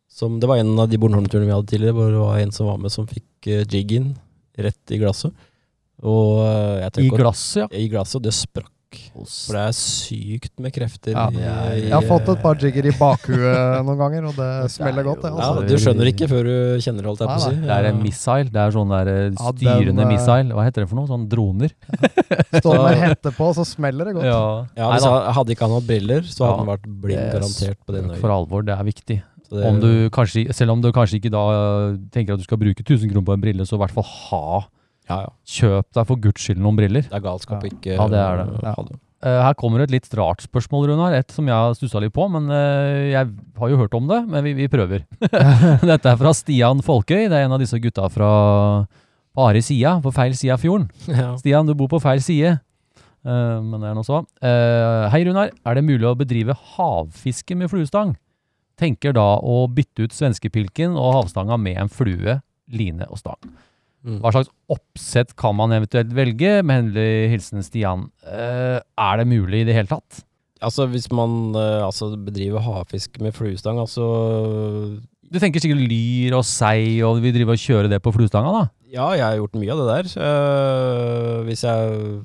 som 0.10 0.40
Det 0.40 0.48
var 0.48 0.58
en 0.58 0.78
av 0.80 0.90
de 0.90 0.98
Bornholm-turene 0.98 1.46
vi 1.46 1.52
hadde 1.56 1.68
tidligere, 1.68 1.94
hvor 1.94 2.10
det 2.12 2.20
var 2.24 2.40
en 2.40 2.52
som 2.52 2.68
var 2.68 2.78
med 2.78 2.92
som 2.92 3.06
fikk 3.08 3.48
uh, 3.48 3.64
jig 3.68 3.92
in 3.92 4.18
rett 4.58 4.92
i 4.92 4.98
glasset. 4.98 5.32
Og 6.02 6.40
I 6.98 7.10
glasset, 7.12 7.64
ja. 7.64 7.68
I 7.76 7.90
glasset, 7.92 8.16
og 8.16 8.24
det 8.24 8.34
sprakk. 8.34 8.72
For 8.90 9.54
det 9.54 9.62
er 9.70 9.74
sykt 9.78 10.54
med 10.60 10.74
krefter. 10.74 11.12
Ja. 11.14 11.28
i- 11.30 11.38
i- 11.38 11.84
Jeg 11.90 11.94
har 11.94 12.02
fått 12.10 12.28
et 12.34 12.42
par 12.42 12.56
jigger 12.56 12.88
i 12.90 12.94
bakhuet 12.98 13.86
noen 13.86 13.98
ganger, 14.00 14.26
og 14.30 14.36
det 14.36 14.72
smeller 14.78 15.04
godt, 15.06 15.22
det. 15.22 15.30
ja, 15.30 15.50
Altså. 15.50 15.68
Du 15.70 15.76
skjønner 15.78 16.10
ikke 16.10 16.28
før 16.32 16.44
du 16.50 16.56
kjenner 16.82 17.02
det, 17.04 17.06
holdt 17.06 17.20
jeg 17.22 17.30
på 17.30 17.36
å 17.38 17.44
si. 17.46 17.56
Det 17.62 17.70
er 17.76 17.86
en 17.92 18.02
missile. 18.02 18.50
Det 18.50 18.62
er 18.64 18.72
sånn 18.74 18.90
der 18.90 19.12
styrende 19.38 20.02
Ja, 20.02 20.08
eh, 20.08 20.14
missile. 20.16 20.54
Hva 20.58 20.64
heter 20.66 20.82
det 20.82 20.90
for 20.90 20.96
noe? 20.96 21.08
Sånn 21.12 21.28
droner? 21.30 21.70
Står 22.64 22.82
med 22.90 22.98
hette 23.06 23.32
på, 23.38 23.52
så 23.54 23.66
smeller 23.68 24.06
det 24.10 24.16
godt. 24.18 24.26
Ja. 24.26 24.66
Ja, 24.76 24.90
hvis 24.96 25.06
han, 25.06 25.34
Hadde 25.38 25.54
ikke 25.54 25.68
han 25.70 25.76
hatt 25.78 25.88
briller, 25.88 26.22
så 26.26 26.46
hadde 26.48 26.50
Ja. 26.50 26.58
han 26.64 26.72
vært 26.74 26.88
blind 27.04 27.20
er 27.22 27.32
garantert 27.38 27.78
på 27.86 27.94
den 27.94 28.16
For 28.18 28.30
alvor, 28.34 28.66
det 28.66 28.74
er 28.78 28.84
viktig. 28.90 29.22
Det- 29.50 29.66
Om 29.66 29.80
du 29.82 30.10
kanskje, 30.14 30.48
selv 30.54 30.72
om 30.72 30.82
du 30.82 30.92
kanskje 30.92 31.18
ikke 31.22 31.32
da 31.34 31.46
eh, 31.54 31.98
tenker 32.14 32.34
at 32.34 32.40
du 32.42 32.44
skal 32.46 32.58
bruke 32.62 32.82
1000 32.86 33.10
kroner 33.14 33.26
på 33.26 33.34
en 33.34 33.42
brille, 33.42 33.66
så 33.66 33.78
i 33.78 33.82
hvert 33.82 33.92
fall 33.94 34.04
ha 34.06 34.66
ja, 35.10 35.20
ja. 35.26 35.30
Kjøp 35.50 35.88
deg 35.98 36.10
for 36.10 36.22
guds 36.24 36.46
skyld 36.46 36.62
noen 36.62 36.78
briller. 36.80 37.06
Det 37.10 37.18
er 37.18 37.24
galskap 37.26 37.64
å 37.66 37.70
ikke 37.70 37.96
Ja, 37.98 38.08
det 38.12 38.20
er 38.24 38.44
det. 38.44 38.64
ha 38.66 38.86
det. 38.88 39.00
Eh, 39.20 39.40
her 39.44 39.58
kommer 39.60 39.84
et 39.84 39.92
litt 39.92 40.08
rart 40.16 40.46
spørsmål, 40.46 40.88
Runar. 40.92 41.18
Et 41.18 41.36
som 41.36 41.48
jeg 41.50 41.56
har 41.56 41.76
stussa 41.76 42.00
litt 42.00 42.14
på, 42.16 42.30
men 42.32 42.48
eh, 42.54 43.10
jeg 43.12 43.34
har 43.60 43.74
jo 43.74 43.82
hørt 43.82 43.98
om 43.98 44.08
det. 44.08 44.22
Men 44.30 44.46
vi, 44.48 44.56
vi 44.62 44.70
prøver. 44.72 45.04
Dette 45.92 46.14
er 46.14 46.22
fra 46.22 46.34
Stian 46.38 46.86
Folkeøy. 46.86 47.28
Det 47.28 47.36
er 47.36 47.50
en 47.50 47.58
av 47.58 47.62
disse 47.62 47.82
gutta 47.84 48.08
fra 48.14 48.32
på 49.36 49.46
Ari 49.46 49.62
sida, 49.64 49.98
på 50.04 50.14
feil 50.16 50.34
side 50.38 50.56
av 50.56 50.64
fjorden. 50.64 50.88
Ja. 51.12 51.34
Stian, 51.42 51.68
du 51.68 51.76
bor 51.78 51.92
på 51.92 52.00
feil 52.04 52.24
side. 52.24 52.56
Eh, 53.26 53.60
men 53.66 53.78
det 53.82 53.92
er 53.92 54.00
nå 54.00 54.06
så. 54.08 54.24
Eh, 54.40 55.10
hei, 55.12 55.26
Runar. 55.28 55.52
Er 55.68 55.78
det 55.78 55.86
mulig 55.90 56.08
å 56.08 56.16
bedrive 56.18 56.56
havfiske 56.78 57.58
med 57.60 57.72
fluestang? 57.74 58.16
tenker 58.80 59.16
da 59.16 59.34
å 59.44 59.66
bytte 59.72 60.08
ut 60.08 60.16
svenskepilken 60.16 60.96
og 60.98 61.18
havstanga 61.18 61.58
med 61.60 61.80
en 61.82 61.92
flue, 61.92 62.40
line 62.72 63.08
og 63.10 63.20
stang. 63.20 63.52
Hva 64.00 64.32
slags 64.32 64.50
oppsett 64.72 65.34
kan 65.36 65.58
man 65.58 65.74
eventuelt 65.76 66.14
velge? 66.16 66.60
Med 66.64 66.84
hendelig 66.84 67.30
hilsen 67.34 67.66
Stian. 67.66 68.08
Eh, 68.24 68.80
er 68.80 69.20
det 69.20 69.28
mulig 69.28 69.64
i 69.64 69.68
det 69.68 69.76
hele 69.76 69.92
tatt? 69.92 70.22
Altså 70.64 70.88
hvis 70.92 71.08
man 71.12 71.54
eh, 71.56 71.84
altså, 71.86 72.14
bedriver 72.20 72.64
havfiske 72.64 73.22
med 73.24 73.36
fluestang, 73.36 73.80
altså 73.80 74.08
Du 75.30 75.38
tenker 75.40 75.62
sikkert 75.62 75.84
lyr 75.84 76.36
og 76.40 76.44
sei, 76.48 77.02
og 77.06 77.22
vi 77.24 77.32
driver 77.36 77.56
og 77.56 77.62
kjører 77.62 77.92
det 77.92 78.02
på 78.04 78.12
fluestanga, 78.16 78.52
da? 78.56 78.64
Ja, 78.90 79.12
jeg 79.14 79.24
har 79.26 79.38
gjort 79.38 79.60
mye 79.62 79.76
av 79.76 79.82
det 79.84 79.88
der. 79.92 80.12
eh, 80.26 81.36
hvis 81.46 81.64
jeg 81.64 82.24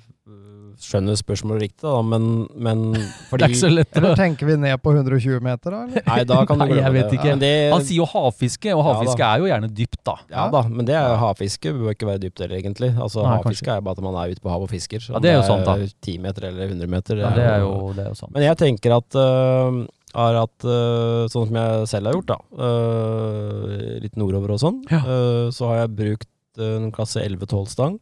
skjønner 0.85 1.17
spørsmålet 1.19 1.65
riktig, 1.65 1.83
da, 1.87 1.97
men, 2.07 2.45
men 2.55 2.85
Det 3.33 3.41
er 3.41 3.49
ikke 3.49 3.61
så 3.63 3.71
lett. 3.73 3.91
Eller 3.99 4.17
tenker 4.19 4.49
vi 4.51 4.57
ned 4.61 4.83
på 4.85 4.93
120 4.95 5.41
meter, 5.45 5.75
da? 5.75 5.81
Eller? 5.89 6.05
Nei, 6.11 6.19
da 6.29 6.41
kan 6.49 6.61
du 6.61 6.67
Nei, 6.67 6.79
jeg 6.81 6.95
vet 6.99 7.17
ikke. 7.19 7.35
Det, 7.41 7.53
Han 7.73 7.85
sier 7.87 8.03
jo 8.03 8.09
havfiske, 8.13 8.77
og 8.77 8.85
havfiske 8.89 9.25
ja, 9.25 9.33
er 9.33 9.43
jo 9.45 9.51
gjerne 9.51 9.73
dypt, 9.81 10.01
da. 10.07 10.17
ja 10.33 10.47
da, 10.53 10.63
men 10.69 10.89
det 10.89 10.97
er 11.01 11.17
havfiske. 11.21 11.75
Bør 11.81 11.97
ikke 11.97 12.11
være 12.13 12.23
dypt 12.27 12.45
heller, 12.45 12.61
egentlig. 12.61 12.93
Altså, 12.95 13.25
Nei, 13.25 13.35
havfiske 13.41 13.75
er 13.75 13.85
bare 13.85 13.99
at 13.99 14.07
man 14.07 14.21
er 14.23 14.37
ute 14.37 14.45
på 14.45 14.53
havet 14.53 14.69
og 14.69 14.75
fisker. 14.77 15.11
Ja, 15.11 15.23
det 15.25 15.35
er 15.35 15.41
jo 15.41 15.49
sant, 15.49 15.67
da. 15.67 15.91
10 16.07 16.23
meter 16.25 16.49
eller 16.53 16.73
100 16.73 16.95
meter. 16.97 17.21
Ja, 17.25 17.35
det 17.35 17.45
er 17.49 17.65
jo, 17.65 17.75
det 17.97 18.07
er 18.07 18.13
jo 18.13 18.19
sant. 18.23 18.35
Men 18.37 18.47
jeg 18.47 18.61
tenker 18.61 18.97
at 19.01 19.19
uh, 19.19 19.85
er 20.15 20.39
at 20.45 20.67
uh, 20.69 21.25
sånn 21.31 21.49
som 21.51 21.59
jeg 21.59 21.89
selv 21.91 22.11
har 22.11 22.19
gjort, 22.19 22.31
da, 22.31 22.39
uh, 22.61 23.99
litt 24.05 24.19
nordover 24.21 24.55
og 24.55 24.63
sånn, 24.63 24.83
Ja. 24.93 25.03
uh, 25.03 25.47
så 25.55 25.73
har 25.73 25.85
jeg 25.85 25.97
brukt 25.99 26.31
en 26.63 26.93
klasse 26.95 27.23
11-12-stang, 27.25 27.99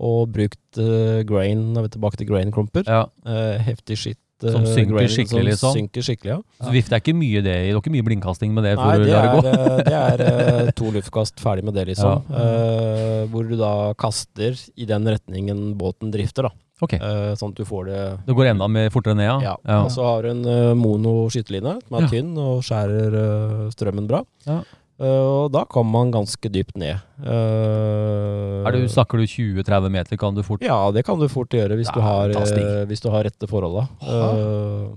og 0.00 0.32
brukt 0.32 0.80
uh, 0.80 1.20
grain, 1.28 1.70
er 1.76 1.86
vi 1.86 1.94
tilbake 1.94 2.20
til 2.20 2.28
grain-klumper. 2.30 2.88
Ja. 2.88 3.04
Uh, 3.26 3.60
heftig 3.66 3.98
skitt. 4.00 4.20
Som 4.40 4.64
eh, 4.64 4.70
synker 4.72 4.96
grain, 4.96 5.10
skikkelig, 5.12 5.28
som 5.28 5.48
liksom? 5.50 5.74
Synker 5.76 6.04
skikkelig, 6.06 6.30
ja. 6.32 6.38
Så 6.64 6.72
vifte 6.72 6.96
er 6.96 7.02
ikke 7.02 7.12
mye 7.16 7.42
det. 7.44 7.52
Det 7.52 7.74
er 7.74 7.76
ikke 7.76 7.92
mye 7.92 8.06
blindkasting 8.06 8.54
med 8.56 8.64
det 8.64 8.72
Nei, 8.78 8.94
det 9.02 9.12
er, 9.12 10.22
det 10.22 10.30
er 10.32 10.72
to 10.78 10.88
luftkast 10.94 11.42
ferdig 11.44 11.66
med 11.66 11.76
det, 11.76 11.90
liksom. 11.92 12.24
Eh, 12.40 13.26
hvor 13.28 13.44
du 13.44 13.52
da 13.58 13.92
kaster 14.00 14.56
i 14.80 14.86
den 14.88 15.04
retningen 15.04 15.74
båten 15.78 16.12
drifter, 16.14 16.48
da. 16.48 16.54
Ok. 16.80 16.94
Eh, 16.96 17.32
sånn 17.36 17.52
at 17.52 17.60
du 17.60 17.66
får 17.68 17.90
det 17.90 18.00
Det 18.24 18.36
går 18.38 18.54
enda 18.54 18.68
mer 18.72 18.88
fortere 18.94 19.18
ned, 19.18 19.28
ja? 19.28 19.56
Ja. 19.60 19.82
Og 19.84 19.90
så 19.92 20.06
har 20.06 20.24
du 20.24 20.30
en 20.32 20.78
mono 20.80 21.28
skyteline 21.28 21.76
som 21.84 21.98
er 21.98 22.06
Ja. 22.06 22.10
tynn 22.14 22.32
og 22.40 22.64
skjærer 22.64 23.18
strømmen 23.74 24.08
bra. 24.08 24.22
Ja. 24.48 24.62
Eh, 25.00 25.24
og 25.24 25.46
da 25.54 25.62
kom 25.64 25.88
man 25.88 26.10
ganske 26.12 26.50
dypt 26.52 26.76
ned. 26.80 26.98
Eh, 27.24 28.66
Er 28.68 28.74
du, 28.76 28.82
snakker 28.92 29.20
du 29.20 29.24
20-30 29.24 29.92
meter, 29.92 30.18
kan 30.20 30.34
du 30.36 30.42
fort 30.44 30.60
Ja, 30.64 30.90
det 30.92 31.06
kan 31.06 31.18
du 31.20 31.28
fort 31.32 31.48
gjøre 31.56 31.78
hvis, 31.80 31.88
du 31.94 32.00
har, 32.04 32.28
eh, 32.34 32.82
hvis 32.90 33.00
du 33.00 33.08
har 33.12 33.24
rette 33.24 33.48
forholda. 33.48 33.86
Uh, 34.04 34.90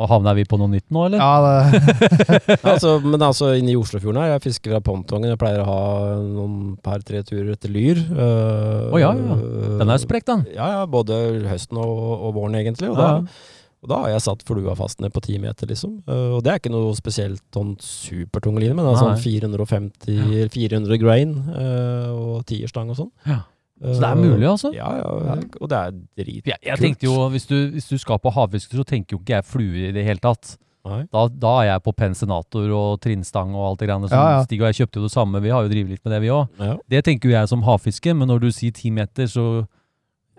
Og 0.00 0.08
havner 0.08 0.34
vi 0.38 0.46
på 0.48 0.56
noe 0.58 0.70
nytt 0.72 0.86
nå, 0.90 1.04
eller? 1.06 1.20
Ja, 1.20 1.36
det, 1.44 2.56
altså, 2.72 2.96
men 3.04 3.20
altså 3.22 3.52
inne 3.58 3.74
i 3.74 3.76
Oslofjorden 3.78 4.18
her, 4.22 4.32
jeg 4.34 4.44
fisker 4.48 4.72
fra 4.74 4.80
pontongen. 4.80 5.28
Jeg 5.28 5.38
pleier 5.42 5.60
å 5.62 5.68
ha 5.68 5.80
noen 6.24 6.74
par-tre 6.82 7.20
turer 7.22 7.52
etter 7.52 7.70
lyr. 7.70 8.00
Å 8.10 8.96
ja, 9.02 9.12
ja. 9.14 9.36
Den 9.82 9.92
er 9.92 10.00
sprek, 10.00 10.24
den. 10.26 10.46
Ja, 10.56 10.70
ja, 10.78 10.82
både 10.90 11.20
høsten 11.50 11.78
og, 11.84 12.00
og 12.16 12.34
våren 12.38 12.56
egentlig. 12.62 12.88
Og, 12.90 12.96
Ja. 12.98 13.18
da, 13.20 13.59
og 13.80 13.88
da 13.88 14.00
har 14.02 14.10
jeg 14.12 14.24
satt 14.26 14.42
flua 14.48 14.74
fast 14.76 15.00
ned 15.00 15.12
på 15.14 15.22
ti 15.24 15.38
meter, 15.40 15.68
liksom. 15.70 16.00
Uh, 16.08 16.36
og 16.36 16.42
det 16.44 16.52
er 16.52 16.60
ikke 16.60 16.72
noe 16.72 16.92
spesielt 16.98 17.42
sånn 17.54 17.72
supertung 17.80 18.58
line, 18.60 18.74
men 18.76 18.84
det 18.84 18.92
er 18.92 19.00
sånn 19.00 19.22
450 19.22 20.50
400 20.52 21.00
grain 21.00 21.32
uh, 21.48 22.10
og 22.12 22.44
tierstang 22.50 22.92
og 22.92 23.00
sånn. 23.00 23.12
Ja. 23.24 23.42
Så 23.80 23.96
det 23.96 24.08
er 24.10 24.18
mulig, 24.20 24.44
altså? 24.44 24.74
Ja, 24.76 24.90
ja, 24.98 25.36
og 25.56 25.70
det 25.72 25.78
er 25.78 25.94
dritkult. 26.20 26.50
Jeg, 26.52 26.60
jeg 26.68 26.82
tenkte 26.82 27.06
jo, 27.06 27.14
hvis 27.32 27.48
du, 27.48 27.56
hvis 27.72 27.88
du 27.88 27.96
skal 27.96 28.20
på 28.20 28.32
havfiske, 28.36 28.76
så 28.76 28.84
tenker 28.84 29.16
jo 29.16 29.22
ikke 29.22 29.38
jeg 29.38 29.46
flue 29.48 29.86
i 29.88 29.94
det 29.96 30.04
hele 30.04 30.20
tatt. 30.20 30.58
Da, 30.84 31.24
da 31.28 31.54
er 31.60 31.66
jeg 31.70 31.82
på 31.84 31.92
pensenator 31.96 32.70
og 32.76 33.00
trinnstang 33.04 33.52
og 33.56 33.66
alt 33.70 33.82
det 33.82 33.88
greiene. 33.88 34.08
Ja, 34.12 34.22
ja. 34.36 34.44
Stig 34.46 34.60
og 34.62 34.70
jeg 34.70 34.82
kjøpte 34.82 35.00
jo 35.00 35.08
det 35.08 35.12
samme, 35.12 35.42
vi 35.44 35.52
har 35.52 35.64
jo 35.64 35.72
drevet 35.72 35.96
litt 35.96 36.04
med 36.04 36.14
det, 36.14 36.20
vi 36.24 36.32
òg. 36.34 36.60
Ja. 36.60 36.76
Det 36.94 37.02
tenker 37.08 37.30
jo 37.30 37.36
jeg 37.36 37.50
som 37.52 37.64
havfiske, 37.64 38.14
men 38.16 38.28
når 38.32 38.44
du 38.44 38.48
sier 38.52 38.76
ti 38.76 38.92
meter, 38.94 39.28
så 39.30 39.46
eh, 39.62 39.68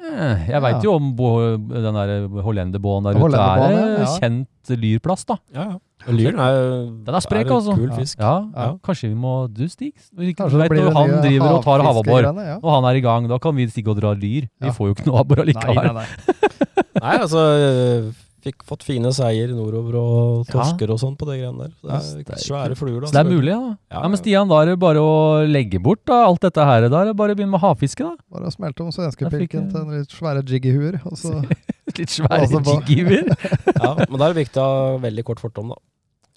Jeg 0.02 0.62
veit 0.64 0.76
Ja. 0.76 0.82
jo 0.84 0.94
om 0.98 1.12
bo, 1.16 1.30
den 1.58 1.94
der 1.94 2.28
hollenderbåten 2.42 3.04
der 3.06 3.20
ute 3.22 3.38
er 3.38 3.72
ja. 3.72 4.02
eh, 4.02 4.16
kjent 4.20 4.72
lyrplass, 4.82 5.26
da. 5.30 5.38
Ja, 5.54 5.66
ja. 5.72 5.78
Lyren 6.10 6.40
er, 6.42 6.56
Den 7.06 7.14
er 7.14 7.22
sprek, 7.22 7.46
er 7.46 7.54
altså. 7.60 7.76
Kul 7.78 7.92
fisk. 7.94 8.18
Ja, 8.20 8.32
Ja. 8.58 8.72
kanskje 8.84 9.10
vi 9.12 9.16
må 9.16 9.48
Du, 9.54 9.68
Stig? 9.70 9.94
Du 10.18 10.24
kanskje 10.34 10.58
vet 10.64 10.72
når 10.72 10.94
han 10.98 11.10
driver 11.22 11.52
og 11.60 11.64
tar 11.64 11.84
havabbor, 11.86 12.22
Ja. 12.42 12.58
og 12.58 12.72
han 12.74 12.84
er 12.90 12.98
i 12.98 13.02
gang, 13.06 13.28
da 13.30 13.38
kan 13.38 13.56
vi 13.56 13.68
stikke 13.68 13.90
og 13.94 14.02
dra 14.02 14.14
lyr. 14.16 14.48
Vi 14.60 14.70
får 14.74 14.88
jo 14.88 14.94
ikke 14.96 15.06
noe 15.12 15.20
abbor 15.22 15.44
allikevel. 15.46 15.76
nei, 15.76 15.94
nei. 15.94 16.08
Nei, 17.02 17.18
altså 17.18 17.40
øh, 17.40 18.12
Fikk 18.42 18.64
fått 18.66 18.82
fine 18.88 19.12
seier 19.14 19.52
nordover 19.54 19.96
og 20.00 20.48
Ja. 20.50 20.54
torsker 20.56 20.90
og 20.90 20.98
sånn 20.98 21.14
på 21.18 21.28
det 21.30 21.36
greiene 21.42 21.68
der. 21.68 21.74
Det 21.78 21.92
er 21.94 22.24
det 22.26 22.34
er 22.34 22.42
svære 22.42 22.76
fluer, 22.80 23.02
da. 23.02 23.08
Så 23.08 23.14
det 23.14 23.22
er 23.22 23.30
mulig, 23.30 23.54
da. 23.54 23.78
Ja, 23.92 24.02
Ja, 24.02 24.08
Men. 24.08 24.18
Stian, 24.18 24.50
da 24.50 24.62
er 24.62 24.66
det 24.72 24.80
bare 24.80 24.98
å 24.98 25.46
legge 25.46 25.80
bort 25.82 26.02
da, 26.10 26.24
alt 26.26 26.42
dette 26.42 26.66
her. 26.66 26.90
Da 26.90 27.02
er 27.02 27.06
det 27.12 27.16
bare 27.18 27.36
å 27.36 27.38
begynne 27.38 27.52
med 27.54 27.62
havfiske, 27.62 28.02
da. 28.02 28.16
Bare 28.34 28.50
å 28.50 28.54
smelte 28.56 28.82
om 28.82 28.90
svenskepilken 28.92 29.70
til 29.72 29.82
en 29.82 29.92
litt 30.00 30.10
svære 30.10 30.42
jiggyhuer. 30.44 31.02
Og 31.06 31.14
så 31.18 31.38
Litt 32.00 32.10
svære 32.10 32.48
jiggyhuer? 32.50 33.30
Ja, 33.82 33.94
men 34.10 34.18
da 34.18 34.30
er 34.30 34.34
det 34.34 34.48
viktig 34.48 34.58
å 34.58 34.66
ha 34.66 34.98
veldig 34.98 35.24
kort 35.28 35.40
fortom, 35.44 35.70
da. 35.76 35.76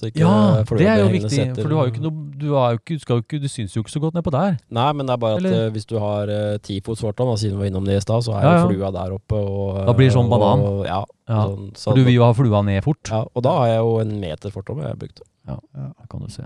Ikke 0.05 0.21
Ja, 0.23 0.63
det 0.65 0.87
er 0.87 0.99
jo 1.03 1.09
viktig, 1.13 1.31
setter. 1.31 1.63
for 1.63 1.69
du 1.73 1.77
har 1.77 1.87
jo 1.89 1.93
ikke 1.93 2.03
noe 2.05 2.21
Du, 2.39 2.47
har 2.55 2.73
jo 2.75 2.79
ikke, 2.83 2.99
skal 3.01 3.17
jo 3.17 3.23
ikke, 3.25 3.41
du 3.41 3.49
syns 3.49 3.75
jo 3.77 3.83
ikke 3.83 3.93
så 3.95 4.01
godt 4.03 4.15
nedpå 4.19 4.31
der. 4.35 4.57
Nei, 4.71 4.87
men 4.93 5.07
det 5.07 5.13
er 5.15 5.21
bare 5.23 5.37
at 5.39 5.45
Eller- 5.45 5.67
eh, 5.67 5.71
hvis 5.71 5.87
du 5.87 5.99
har 5.99 6.29
uh, 6.29 6.57
tifots 6.59 7.01
fortom, 7.01 7.31
da, 7.31 7.37
siden 7.41 7.57
vi 7.57 7.63
var 7.65 7.71
innom 7.71 7.85
det 7.87 7.97
i 7.97 8.01
stad, 8.05 8.23
så 8.27 8.35
er 8.37 8.43
Ja, 8.43 8.53
ja. 8.59 8.67
flua 8.69 8.91
der 8.93 9.15
oppe. 9.17 9.33
Og, 9.39 9.87
Da 9.87 9.93
blir 9.95 10.11
det 10.11 10.17
sånn 10.17 10.29
banan. 10.29 10.61
Og, 10.61 10.85
ja, 10.85 11.05
Ja. 11.29 11.45
sånn, 11.49 11.71
så, 11.75 11.85
For 11.91 11.95
du 11.95 12.05
vil 12.05 12.15
jo 12.15 12.25
ha 12.25 12.33
flua 12.35 12.63
ned 12.65 12.83
fort. 12.85 13.01
ja, 13.09 13.25
og 13.35 13.43
da 13.43 13.51
har 13.59 13.67
jeg 13.69 13.79
jo 13.79 13.99
en 14.01 14.21
meter 14.21 14.51
fortom 14.51 14.79
jeg 14.83 14.87
har 14.89 14.97
brukt. 14.97 15.21
Det 15.47 16.09
kan 16.11 16.21
du 16.21 16.29
se. 16.29 16.43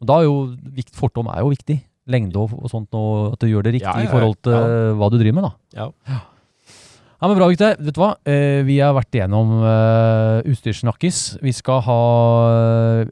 Og 0.00 0.06
da 0.06 0.18
er 0.20 0.24
jo 0.24 0.56
vikt, 0.74 0.94
Fortom 0.96 1.28
er 1.28 1.40
jo 1.42 1.50
viktig. 1.50 1.82
Lengde 2.08 2.34
og, 2.36 2.50
og 2.64 2.70
sånt, 2.70 2.88
og 2.96 3.34
at 3.34 3.38
du 3.38 3.46
gjør 3.46 3.62
det 3.62 3.74
riktig 3.74 3.86
Ja, 3.86 4.00
ja, 4.00 4.08
i 4.08 4.10
forhold 4.10 4.36
til 4.42 4.52
ja. 4.52 4.94
hva 4.96 5.10
du 5.12 5.18
driver 5.20 5.34
med, 5.34 5.44
da. 5.44 5.52
Ja. 5.76 6.20
Ja, 7.20 7.28
men 7.28 7.36
Bra, 7.36 7.50
gutter. 7.52 7.74
Vet 7.76 7.92
du 7.92 8.00
hva? 8.00 8.14
Eh, 8.24 8.62
vi 8.64 8.78
har 8.80 8.94
vært 8.96 9.12
igjennom 9.12 9.50
uh, 9.60 10.40
utstyrssnakkis. 10.48 11.18
Vi 11.44 11.52
skal 11.52 11.82
ha, 11.84 11.96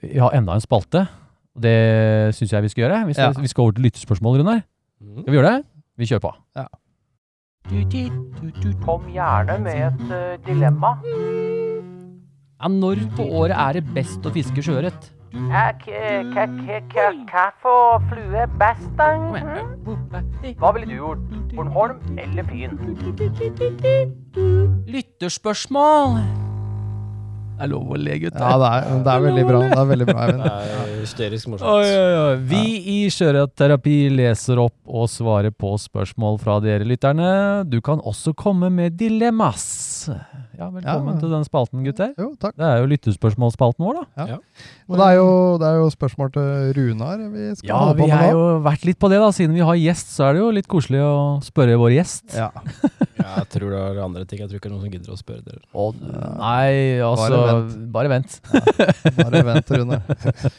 vi 0.01 0.17
har 0.17 0.33
enda 0.39 0.57
en 0.57 0.65
spalte. 0.65 1.03
Det 1.53 2.33
syns 2.39 2.55
jeg 2.55 2.65
vi 2.65 2.71
skal 2.73 2.83
gjøre. 2.87 3.01
Vi 3.11 3.17
skal, 3.19 3.35
Ja. 3.37 3.43
vi 3.45 3.51
skal 3.53 3.67
over 3.67 3.77
til 3.77 3.85
lyttespørsmål, 3.85 4.41
Runar. 4.41 4.63
Mm. 5.03 5.21
Skal 5.21 5.33
vi 5.35 5.37
gjøre 5.37 5.53
det? 5.53 5.61
Vi 6.01 6.09
kjører 6.09 6.25
på. 6.25 6.33
Kom 8.87 9.05
gjerne 9.13 9.59
med 9.61 9.77
et 9.91 10.01
uh, 10.09 10.41
dilemma. 10.47 10.97
Ja, 12.59 12.73
når 12.73 13.05
på 13.13 13.29
året 13.29 13.61
er 13.61 13.77
det 13.77 13.85
best 13.93 14.25
å 14.25 14.33
fiske 14.33 14.65
sjøørret? 14.65 15.13
Hva 15.33 15.73
for 17.63 18.01
flue 18.09 18.47
best, 18.59 18.89
da? 18.97 19.09
Hva 20.59 20.73
ville 20.73 20.87
du 20.89 20.95
gjort? 20.97 21.19
Bornholm 21.55 21.99
eller 22.19 22.43
Fyn? 22.49 22.79
Lytterspørsmål! 24.89 26.09
Det 27.59 27.65
er 27.67 27.71
lov 27.73 27.89
å 27.91 27.97
le, 27.99 28.15
gutter. 28.23 28.39
Ja, 28.39 28.55
det 28.63 28.67
er, 28.71 28.85
det 29.03 29.11
er 29.13 29.21
veldig 29.25 29.45
bra. 29.49 29.61
Det 29.67 29.79
er 29.83 29.87
veldig 29.91 30.07
bra, 30.07 30.15
Det 30.15 30.23
Eivind. 30.29 30.43
er 30.47 30.53
hysterisk 31.01 31.49
morsomt. 31.51 31.71
Oi, 31.73 31.89
oi, 31.91 32.13
oi. 32.21 32.37
Vi 32.53 32.61
i 32.93 32.99
Sjøørretterapi 33.11 33.97
leser 34.15 34.61
opp 34.63 34.77
og 34.87 35.09
svarer 35.11 35.51
på 35.51 35.73
spørsmål 35.83 36.39
fra 36.39 36.61
dere 36.63 36.87
lytterne. 36.87 37.65
Du 37.67 37.81
kan 37.83 37.99
også 37.99 38.31
komme 38.39 38.71
med 38.71 38.95
dilemmas. 39.01 39.98
Ja, 40.59 40.69
velkommen 40.73 41.15
Ja. 41.15 41.21
til 41.21 41.31
den 41.31 41.45
spalten, 41.47 41.85
gutter. 41.85 42.13
Jo, 42.19 42.33
takk. 42.41 42.55
Det 42.59 42.65
er 42.67 42.81
jo 42.83 42.87
lyttespørsmålsspalten 42.91 43.85
vår, 43.85 43.99
da. 44.17 44.39
Og 44.89 44.97
det 44.99 45.05
er, 45.07 45.15
jo, 45.19 45.29
det 45.61 45.67
er 45.69 45.77
jo 45.79 45.89
spørsmål 45.93 46.31
til 46.33 46.73
Runar 46.79 47.21
vi 47.31 47.49
skal 47.59 47.69
Ja, 47.69 47.77
holde 47.83 47.97
vi 47.99 48.03
på 48.03 48.09
med 48.09 48.17
har 48.17 48.31
jo 48.33 48.45
vært 48.65 48.85
litt 48.89 48.99
på 48.99 49.11
det, 49.13 49.19
da. 49.23 49.29
Siden 49.37 49.55
vi 49.55 49.61
har 49.69 49.77
gjest, 49.79 50.15
så 50.17 50.29
er 50.29 50.33
det 50.39 50.43
jo 50.43 50.51
litt 50.57 50.69
koselig 50.71 51.03
å 51.05 51.13
spørre 51.45 51.77
vår 51.79 51.93
gjest. 51.99 52.35
Ja. 52.37 52.49
Ja, 53.19 53.35
jeg 53.43 53.49
tror 53.53 53.71
det 53.75 53.79
er 53.83 54.01
andre 54.05 54.25
ting. 54.25 54.39
Jeg 54.41 54.49
tror 54.49 54.59
ikke 54.61 54.69
det 54.69 54.73
er 54.73 54.77
noen 54.79 54.87
som 54.87 54.95
gidder 54.95 55.13
å 55.13 55.19
spørre 55.19 55.43
dere. 55.45 55.61
Å, 55.75 55.87
nei, 56.39 57.01
altså 57.05 57.41
Bare 57.93 58.09
vent. 58.13 58.39
Bare 59.19 59.43
vent, 59.45 59.73
Rune. 59.75 59.99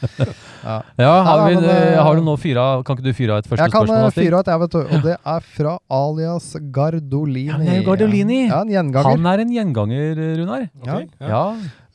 ja. 0.70 0.76
Ja, 1.00 1.14
har, 1.24 1.44
vi, 1.48 1.56
men, 1.56 1.64
eh, 1.72 1.96
har 1.98 2.16
du 2.20 2.22
nå 2.26 2.34
fyra 2.42 2.66
Kan 2.86 2.98
ikke 2.98 3.06
du 3.08 3.14
fyre 3.16 3.36
av 3.38 3.42
et 3.42 3.48
første 3.50 3.64
Jeg 3.64 3.72
kan 3.74 3.88
spørsmål? 3.88 4.10
eh, 4.10 4.16
fyre 4.20 4.36
av 4.36 4.44
et, 4.44 4.52
jeg, 4.52 4.60
vet 4.64 4.76
du. 4.76 4.80
Og 4.98 5.06
det 5.08 5.16
er 5.34 5.48
fra 5.56 5.74
alias 6.00 6.50
Gardolini. 6.76 7.66
Ja, 7.66 7.80
Gardolini. 7.88 8.42
Ja, 8.50 8.62
en 8.66 8.74
gjenganger. 8.74 9.10
Han 9.16 9.30
er 9.32 9.39
en 9.42 9.52
gjenganger, 9.54 10.24
Runar. 10.40 10.66
Ja. 10.86 10.98
Ok, 11.02 11.14
Ja. 11.20 11.44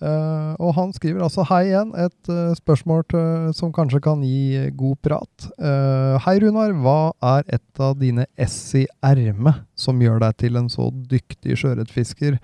Uh, 0.05 0.53
og 0.61 0.75
han 0.77 0.91
skriver 0.93 1.23
altså 1.25 1.47
Hei 1.49 1.71
igjen, 1.71 1.95
et 1.97 2.29
uh, 2.29 2.51
spørsmål 2.59 3.05
til, 3.09 3.53
som 3.57 3.71
kanskje 3.73 4.03
kan 4.05 4.21
gi 4.27 4.57
eh, 4.59 4.71
god 4.77 4.99
prat. 5.07 5.47
Uh, 5.57 6.19
hei 6.27 6.35
Runar, 6.43 6.75
hva 6.77 6.97
er 7.39 7.47
et 7.57 7.81
av 7.81 7.95
dine 8.03 8.27
ess 8.37 8.59
i 8.77 8.83
ermet 9.07 9.63
som 9.79 10.03
gjør 10.03 10.21
deg 10.27 10.37
til 10.43 10.61
en 10.61 10.69
så 10.73 10.91
dyktig 10.93 11.57
sjøørretfisker? 11.63 12.37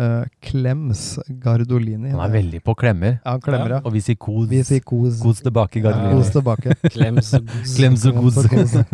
Eh, 0.00 0.24
Klems 0.40 1.18
Gardolini. 1.42 2.12
Han 2.14 2.22
er 2.24 2.32
veldig 2.32 2.60
på 2.64 2.74
klemmer. 2.78 3.18
Ja, 3.18 3.34
han 3.34 3.42
klemmer, 3.44 3.74
ja. 3.74 3.80
Og 3.84 3.92
vi 3.92 4.00
sier 4.04 4.16
kos. 4.20 4.46
Vi 4.48 4.62
sier 4.64 4.84
kos. 4.86 5.18
Kos 5.20 5.42
tilbake, 5.44 5.82
Ja, 5.82 5.92
Kos 6.14 6.30
tilbake. 6.32 6.76
Klems 6.94 7.34
og 7.36 7.48
kos. 7.50 7.74
Klems 7.76 8.06
og 8.06 8.20
kos. 8.22 8.76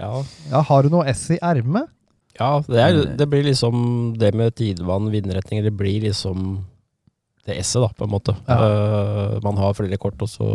Ja. 0.00 0.14
Ja, 0.48 0.62
har 0.64 0.86
du 0.86 0.94
noe 0.94 1.04
ess 1.10 1.26
i 1.34 1.36
ermet? 1.44 1.90
Ja, 2.40 2.50
det, 2.64 2.80
er, 2.80 2.98
det 3.20 3.28
blir 3.28 3.44
liksom 3.44 3.80
det 4.18 4.32
med 4.34 4.54
tidevann, 4.56 5.10
vindretninger, 5.12 5.66
det 5.68 5.76
blir 5.76 6.06
liksom 6.08 6.64
det 7.46 7.58
S-et, 7.60 7.82
da, 7.82 7.88
på 7.96 8.06
en 8.06 8.12
måte. 8.12 8.34
Ja. 8.48 8.58
Uh, 8.60 9.38
man 9.44 9.58
har 9.60 9.76
flere 9.76 9.98
kort, 10.00 10.20
og 10.24 10.28
så 10.28 10.48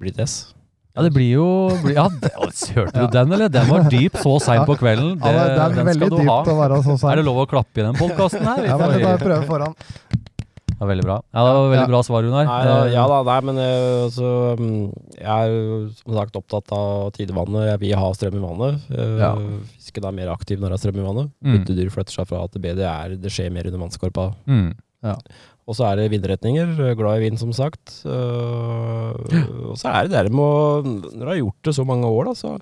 blir 0.00 0.12
det 0.16 0.26
S. 0.28 0.38
Ja, 0.90 1.04
det 1.06 1.12
blir 1.14 1.28
jo 1.36 1.44
blir, 1.84 1.94
ja, 1.94 2.08
det, 2.10 2.32
Hørte 2.74 2.92
du 2.96 3.04
Ja. 3.04 3.10
den, 3.14 3.32
eller? 3.32 3.48
Den 3.48 3.68
var 3.70 3.84
dyp 3.92 4.16
så 4.18 4.32
seint 4.46 4.66
på 4.66 4.74
kvelden. 4.80 5.20
Ja, 5.22 5.30
det, 5.32 5.44
det 5.54 5.82
er 5.82 5.88
veldig 5.92 6.08
dypt 6.16 6.30
ha. 6.32 6.38
å 6.42 6.56
være 6.58 6.80
så 6.82 6.96
Er 7.12 7.20
det 7.20 7.26
lov 7.28 7.44
å 7.44 7.46
klappe 7.48 7.78
i 7.80 7.84
den 7.86 7.94
podkasten 7.94 8.42
her? 8.44 8.64
Ja, 8.66 8.78
men 8.80 8.96
bare 9.04 9.20
prøve 9.22 9.46
foran. 9.46 9.76
Ja, 10.80 10.86
veldig 10.88 11.04
bra. 11.04 11.16
Ja, 11.34 11.42
det 11.44 11.52
var 11.54 11.66
veldig 11.70 11.82
Ja. 11.84 11.86
bra 11.92 12.00
svar, 12.02 12.22
Runar. 12.24 12.46
Nei, 12.48 12.60
Eh, 12.88 12.92
ja 12.94 13.06
da, 13.06 13.22
nei, 13.28 13.40
men 13.44 13.58
eh, 13.60 14.04
altså, 14.06 14.56
mm, 14.56 14.92
jeg 15.18 15.28
er 15.28 15.48
jo 15.52 15.90
som 16.00 16.14
sagt 16.16 16.38
opptatt 16.40 16.72
av 16.72 17.10
tidevannet. 17.12 17.66
Jeg 17.68 17.80
vil 17.80 17.94
ha 18.00 18.08
strøm 18.16 18.38
i 18.40 18.44
vannet. 18.46 18.80
Eh, 18.90 19.18
Ja. 19.20 19.34
Fisken 19.76 20.04
er 20.08 20.12
mer 20.16 20.32
aktiv 20.32 20.58
når 20.58 20.70
det 20.72 20.78
er 20.78 20.82
strøm 20.88 21.02
i 21.02 21.06
vannet. 21.06 21.30
Mm. 21.44 21.52
Byttedyr 21.58 21.90
flytter 21.92 22.12
seg 22.16 22.26
fra 22.32 22.42
A 22.44 22.48
til 22.48 22.60
B. 22.64 22.72
Det, 22.74 22.88
er, 22.88 23.16
det 23.20 23.30
skjer 23.30 23.52
mer 23.52 23.66
under 23.68 23.84
vannskorpa. 23.86 24.34
mm. 24.48 24.72
Og 25.70 25.76
så 25.76 25.84
er 25.86 25.96
det 26.00 26.10
vindretninger. 26.10 26.72
er 26.80 26.94
Glad 26.98 27.20
i 27.20 27.28
vind, 27.28 27.38
som 27.38 27.52
sagt. 27.52 28.00
Eh, 28.04 29.12
og 29.70 29.76
så 29.78 29.86
er 29.92 30.08
det 30.08 30.16
det 30.26 30.32
med 30.32 30.42
å 30.42 30.82
Når 30.82 31.20
du 31.20 31.30
har 31.30 31.38
gjort 31.44 31.62
det 31.62 31.74
så 31.76 31.84
mange 31.86 32.08
år, 32.10 32.24
da, 32.30 32.32
så 32.34 32.58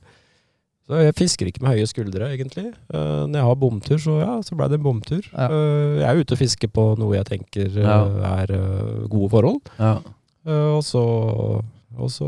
så 0.88 1.02
jeg 1.04 1.16
fisker 1.18 1.48
ikke 1.50 1.60
med 1.60 1.74
høye 1.76 1.88
skuldre, 1.88 2.30
egentlig. 2.32 2.70
Uh, 2.88 3.26
når 3.28 3.36
jeg 3.36 3.46
har 3.50 3.56
bomtur, 3.60 3.98
så 4.00 4.14
ja, 4.22 4.36
så 4.40 4.56
blei 4.56 4.70
det 4.72 4.78
en 4.78 4.86
bomtur. 4.86 5.26
Ja. 5.34 5.48
Uh, 5.52 5.98
jeg 6.00 6.06
er 6.08 6.20
ute 6.22 6.32
og 6.32 6.40
fisker 6.40 6.70
på 6.72 6.84
noe 6.96 7.18
jeg 7.18 7.28
tenker 7.28 7.66
eh, 7.68 7.84
Ja. 7.84 7.98
er 8.38 8.54
gode 9.12 9.28
forhold. 9.34 9.60
ja. 9.76 9.98
Og, 10.48 10.80
så, 10.80 11.00
og 12.00 12.08
så 12.08 12.26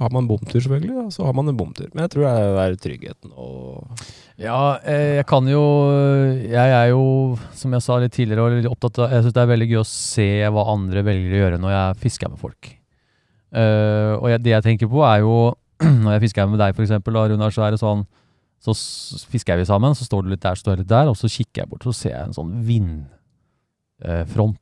har 0.00 0.10
man 0.10 0.26
bomtur, 0.26 0.56
selvfølgelig, 0.58 0.96
og 1.04 1.12
så 1.14 1.22
har 1.28 1.36
man 1.36 1.46
en 1.52 1.54
bomtur. 1.60 1.86
Men 1.92 2.02
jeg 2.08 2.10
tror 2.16 2.24
det 2.24 2.64
er 2.64 2.74
tryggheten 2.82 3.34
og 3.38 4.02
Ja, 4.40 4.80
jeg 4.82 5.26
kan 5.30 5.46
jo 5.46 5.60
Jeg 6.42 6.74
er 6.74 6.88
jo, 6.90 7.36
som 7.54 7.76
jeg 7.76 7.84
sa 7.86 8.00
litt 8.02 8.16
tidligere, 8.16 8.64
opptatt 8.72 8.98
av 9.04 9.14
Jeg 9.14 9.28
syns 9.28 9.36
det 9.36 9.44
er 9.44 9.52
veldig 9.52 9.68
gøy 9.70 9.78
å 9.78 9.86
se 9.86 10.28
hva 10.50 10.66
andre 10.72 11.04
velger 11.06 11.36
å 11.36 11.42
gjøre 11.44 11.62
når 11.62 11.74
jeg 11.76 12.00
fisker 12.08 12.32
med 12.32 12.42
folk. 12.42 12.72
Og 13.54 14.26
jeg, 14.32 14.42
det 14.42 14.56
jeg 14.56 14.66
tenker 14.66 14.90
på, 14.90 15.04
er 15.06 15.22
jo 15.22 15.36
Når 16.04 16.16
jeg 16.16 16.24
fisker 16.28 16.48
med 16.50 16.60
deg, 16.60 16.76
eksempel, 16.84 17.16
da, 17.16 17.26
Runar, 17.30 17.54
så 17.54 17.64
er 17.66 17.74
det 17.74 17.80
sånn 17.80 18.04
Så 18.60 18.74
fisker 19.32 19.56
vi 19.56 19.64
sammen, 19.64 19.94
så 19.96 20.04
står 20.04 20.26
du 20.26 20.34
litt 20.34 20.42
der, 20.44 20.58
står 20.58 20.74
jeg 20.76 20.82
litt 20.82 20.90
der, 20.92 21.08
og 21.08 21.16
så 21.16 21.30
kikker 21.32 21.62
jeg 21.62 21.70
bort, 21.70 21.86
så 21.88 21.94
ser 21.96 22.12
jeg 22.12 22.26
en 22.28 22.36
sånn 22.36 22.50
vindfront. 22.68 24.58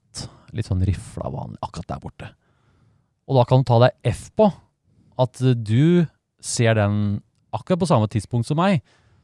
litt 0.57 0.65
sånn 0.65 0.81
rifla 0.87 1.29
vanlig, 1.29 1.59
akkurat 1.61 1.91
der 1.91 1.99
borte. 2.01 2.29
Og 3.29 3.37
da 3.37 3.43
kan 3.45 3.61
du 3.61 3.67
ta 3.69 3.77
deg 3.83 3.97
F 4.09 4.31
på 4.39 4.47
at 5.21 5.43
du 5.61 6.07
ser 6.41 6.79
den 6.79 7.19
akkurat 7.53 7.83
på 7.83 7.89
samme 7.91 8.09
tidspunkt 8.09 8.49
som 8.49 8.57
meg. 8.57 8.79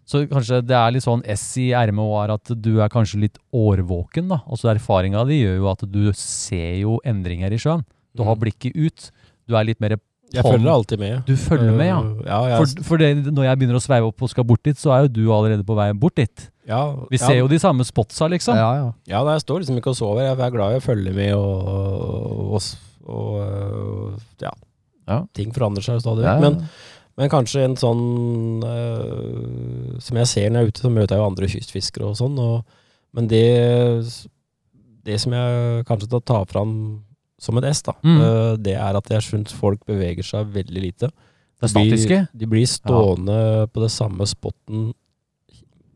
Så 0.05 0.27
kanskje 0.29 0.59
det 0.67 0.77
er 0.77 0.93
litt 0.93 1.07
sånn 1.07 1.23
S 1.33 1.47
i 1.63 1.71
ermet 1.73 2.05
og 2.05 2.19
er 2.21 2.35
at 2.35 2.53
du 2.61 2.75
er 2.83 2.93
kanskje 2.93 3.23
litt 3.23 3.39
årvåken, 3.57 4.29
da. 4.29 4.43
Og 4.51 4.61
så 4.61 4.69
erfaringa 4.75 5.23
di 5.31 5.39
gjør 5.41 5.57
jo 5.63 5.71
at 5.71 5.87
du 5.89 6.03
ser 6.19 6.75
jo 6.83 6.99
endringer 7.09 7.55
i 7.55 7.61
sjøen. 7.63 7.87
Du 8.15 8.23
har 8.27 8.37
Mm. 8.37 8.43
blikket 8.43 8.77
ut. 8.77 9.09
Du 9.49 9.57
er 9.57 9.65
litt 9.65 9.81
mer 9.81 9.97
Jeg 10.35 10.45
Tom, 10.45 10.57
følger 10.57 10.73
alltid 10.73 11.01
med. 11.01 11.21
Du 11.29 11.37
følger 11.39 11.71
med, 11.71 11.87
ja. 11.87 12.01
Uh, 12.01 12.25
ja, 12.27 12.41
jeg, 12.51 12.59
For, 12.59 12.89
for 12.89 13.03
det, 13.03 13.11
når 13.31 13.47
jeg 13.49 13.61
begynner 13.61 13.79
å 13.79 13.85
sveive 13.85 14.11
opp 14.11 14.27
og 14.27 14.33
skal 14.33 14.47
bort 14.49 14.65
dit, 14.67 14.79
så 14.81 14.93
er 14.97 15.07
jo 15.07 15.13
du 15.15 15.23
allerede 15.35 15.67
på 15.67 15.77
vei 15.79 15.89
bort 15.95 16.17
dit. 16.19 16.49
ja, 16.69 16.83
Vi 17.11 17.21
ja, 17.21 17.27
ser 17.27 17.39
jo 17.39 17.49
de 17.51 17.61
samme 17.63 17.87
spotsa, 17.87 18.29
liksom. 18.33 18.59
Ja, 18.59 18.71
ja. 18.81 18.91
Ja, 19.11 19.23
nei, 19.27 19.37
jeg 19.39 19.45
står 19.47 19.63
liksom 19.63 19.79
ikke 19.81 19.95
og 19.95 19.99
sover. 20.01 20.27
Jeg 20.27 20.39
er 20.39 20.55
glad 20.55 20.75
i 20.75 20.81
å 20.81 20.85
følge 20.85 21.15
med, 21.17 21.35
og, 21.39 21.71
og, 21.71 22.59
og, 22.59 23.15
og 23.15 23.39
øh, 23.45 24.19
ja. 24.43 24.53
Ja. 25.09 25.23
Ting 25.37 25.53
forandrer 25.53 25.85
seg 25.85 26.01
stadig 26.01 26.25
Ja, 26.25 26.39
vekk. 26.41 26.45
Men, 26.45 27.01
men 27.21 27.31
kanskje 27.31 27.65
en 27.67 27.75
sånn 27.79 28.63
uh, 28.65 29.99
Som 30.03 30.17
jeg 30.19 30.31
ser 30.31 30.49
når 30.49 30.65
jeg 30.65 30.65
er 30.65 30.73
ute, 30.73 30.83
så 30.83 30.93
møter 30.93 31.15
jeg 31.15 31.23
jo 31.23 31.27
andre 31.29 31.51
kystfiskere 31.53 32.09
og 32.09 32.17
sånn. 32.19 32.39
Og, 32.41 32.79
men 33.15 33.29
det, 33.31 33.45
det 35.05 35.19
som 35.23 35.37
jeg 35.37 35.85
kanskje 35.89 36.11
tar 36.17 36.25
ta 36.31 36.41
fram 36.51 36.73
som 37.45 37.61
et 37.61 37.69
S, 37.71 37.83
da, 37.87 37.95
Mm. 38.03 38.19
øh, 38.25 38.57
det 38.65 38.75
er 38.81 38.97
at 38.99 39.13
jeg 39.13 39.23
syns 39.29 39.53
folk 39.55 39.85
beveger 39.87 40.25
seg 40.27 40.51
veldig 40.57 40.83
lite. 40.89 41.11
det 41.61 41.69
De 41.69 41.69
statiske. 41.71 42.19
De 42.37 42.47
blir 42.51 42.67
stående 42.69 43.39
på 43.73 43.81
det 43.85 43.91
samme 43.95 44.27
spotten 44.29 44.93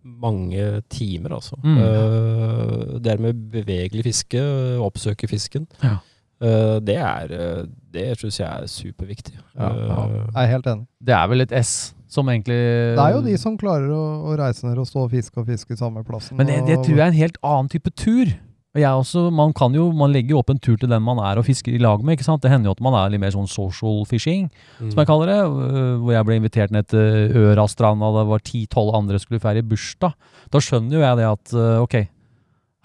mange 0.04 0.82
timer, 0.88 1.34
altså. 1.36 1.58
Mm. 1.64 1.78
Eh, 1.78 2.98
det 3.04 3.12
er 3.12 3.20
med 3.22 3.40
bevegelig 3.52 4.04
fiske, 4.06 4.40
oppsøke 4.80 5.28
fisken. 5.28 5.66
Ja. 5.82 5.98
Eh, 6.40 6.78
det 6.86 6.96
er 7.02 7.32
eh, 7.34 7.64
Det 7.92 8.04
syns 8.20 8.38
jeg 8.38 8.46
er 8.48 8.66
superviktig. 8.70 9.34
Ja, 9.58 9.68
ja. 9.74 10.04
Eh, 10.06 10.26
Jeg 10.34 10.42
er 10.44 10.50
helt 10.54 10.66
enig. 10.70 10.86
Det 11.02 11.14
er 11.14 11.26
vel 11.32 11.40
et 11.42 11.52
S 11.64 11.94
som 12.08 12.28
egentlig 12.30 12.56
Det 12.96 13.02
er 13.04 13.12
jo 13.16 13.22
de 13.26 13.36
som 13.36 13.58
klarer 13.58 13.90
å, 13.92 14.04
å 14.30 14.36
reise 14.38 14.64
ned 14.64 14.78
og 14.80 14.86
stå 14.88 15.02
og 15.04 15.10
fiske 15.12 15.36
og 15.42 15.46
fiske 15.50 15.76
samme 15.76 16.04
plassen. 16.06 16.38
Men 16.38 16.46
det, 16.48 16.60
det 16.70 16.78
tror 16.86 16.94
jeg 16.96 17.04
er 17.04 17.10
en 17.12 17.18
helt 17.18 17.36
annen 17.44 17.68
type 17.68 17.90
tur. 17.98 18.30
Og 18.76 18.82
jeg 18.82 19.00
også, 19.00 19.22
man 19.32 19.54
kan 19.56 19.72
jo, 19.74 19.86
man 19.96 20.12
legger 20.12 20.34
jo 20.34 20.42
opp 20.42 20.50
en 20.52 20.60
tur 20.60 20.76
til 20.76 20.90
den 20.90 21.02
man 21.02 21.20
er 21.24 21.40
og 21.40 21.46
fisker 21.46 21.72
i 21.72 21.80
lag 21.80 22.02
med. 22.04 22.18
ikke 22.18 22.26
sant? 22.26 22.42
Det 22.44 22.50
hender 22.52 22.68
jo 22.68 22.74
at 22.76 22.82
man 22.84 22.94
er 22.98 23.14
litt 23.14 23.22
mer 23.22 23.32
sånn 23.32 23.48
social 23.48 24.04
fishing, 24.06 24.50
mm. 24.76 24.90
som 24.90 25.00
jeg 25.00 25.08
kaller 25.08 25.32
det. 25.32 25.38
øh, 25.40 25.94
Hvor 26.02 26.12
jeg 26.12 26.28
ble 26.28 26.36
invitert 26.36 26.74
ned 26.74 26.90
til 26.92 27.32
Ørastrand, 27.40 28.04
og 28.04 28.20
det 28.20 28.26
var 28.28 28.44
ti-tolv 28.44 28.92
andre 28.98 29.18
skulle 29.22 29.40
feire 29.40 29.64
bursdag. 29.64 30.12
Da 30.52 30.60
skjønner 30.60 30.98
jo 30.98 31.04
jeg 31.06 31.20
det 31.20 31.26
at 31.30 31.56
øh, 31.56 31.80
ok, 31.86 31.96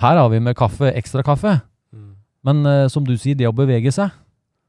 her 0.05 0.19
har 0.23 0.31
vi 0.31 0.39
med 0.39 0.55
kaffe, 0.55 0.93
ekstra 0.95 1.21
kaffe. 1.21 1.59
Mm. 1.91 2.15
Men 2.47 2.65
øh, 2.65 2.89
som 2.89 3.03
du 3.05 3.17
sier, 3.19 3.35
det 3.35 3.51
å 3.51 3.55
bevege 3.55 3.91
seg. 3.91 4.15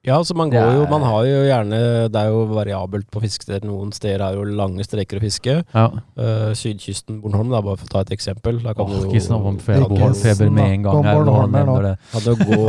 Ja, 0.04 0.18
så 0.24 0.34
man 0.36 0.50
går 0.52 0.74
jo 0.76 0.82
Man 0.90 1.02
har 1.06 1.24
jo 1.24 1.38
gjerne 1.48 1.78
Det 2.12 2.20
er 2.20 2.28
jo 2.28 2.42
variabelt 2.52 3.06
på 3.12 3.22
fiskesteder. 3.24 3.64
Noen 3.64 3.92
steder 3.96 4.20
er 4.26 4.36
jo 4.36 4.44
lange 4.44 4.84
streker 4.84 5.16
å 5.20 5.22
fiske. 5.24 5.54
Ja. 5.72 5.86
Uh, 6.18 6.50
sydkysten, 6.56 7.22
Bornholm, 7.22 7.48
da, 7.54 7.62
bare 7.64 7.80
for 7.80 7.88
å 7.88 7.92
ta 7.94 8.02
et 8.04 8.12
eksempel. 8.18 8.60
Da 8.64 8.74
kan 8.76 8.84
Åh, 8.84 9.04
du 9.06 9.14
jo 9.16 9.24
snakk 9.24 9.48
om 9.48 9.58
feber 9.64 10.50
med 10.52 10.78
en 10.78 10.82
gang 10.88 11.04
her 11.08 11.20
Bornholm 11.22 11.56
her 11.56 11.86
det. 11.88 11.94
Kan 12.12 12.26
det 12.28 12.36
gå 12.44 12.60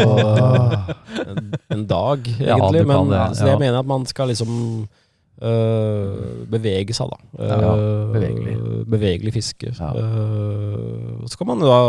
en, 1.26 1.50
en 1.76 1.88
dag, 1.90 2.30
Ja, 2.40 2.56
egentlig. 2.56 2.86
kan 2.88 2.94
men 2.94 3.12
det, 3.12 3.26
så 3.40 3.52
jeg 3.52 3.60
mener 3.66 3.82
at 3.84 3.92
man 3.96 4.08
skal 4.10 4.32
liksom 4.34 4.88
Uh, 5.36 6.46
bevege 6.48 6.94
seg, 6.96 7.10
da. 7.12 7.18
Ja, 7.44 7.72
Øh, 7.76 8.14
bevegelig. 8.14 8.54
bevegelig 8.88 9.34
fiske. 9.36 9.74
Ja. 9.76 9.90
Uh, 9.92 11.26
så 11.28 11.36
kan 11.42 11.50
man 11.50 11.60
da 11.60 11.80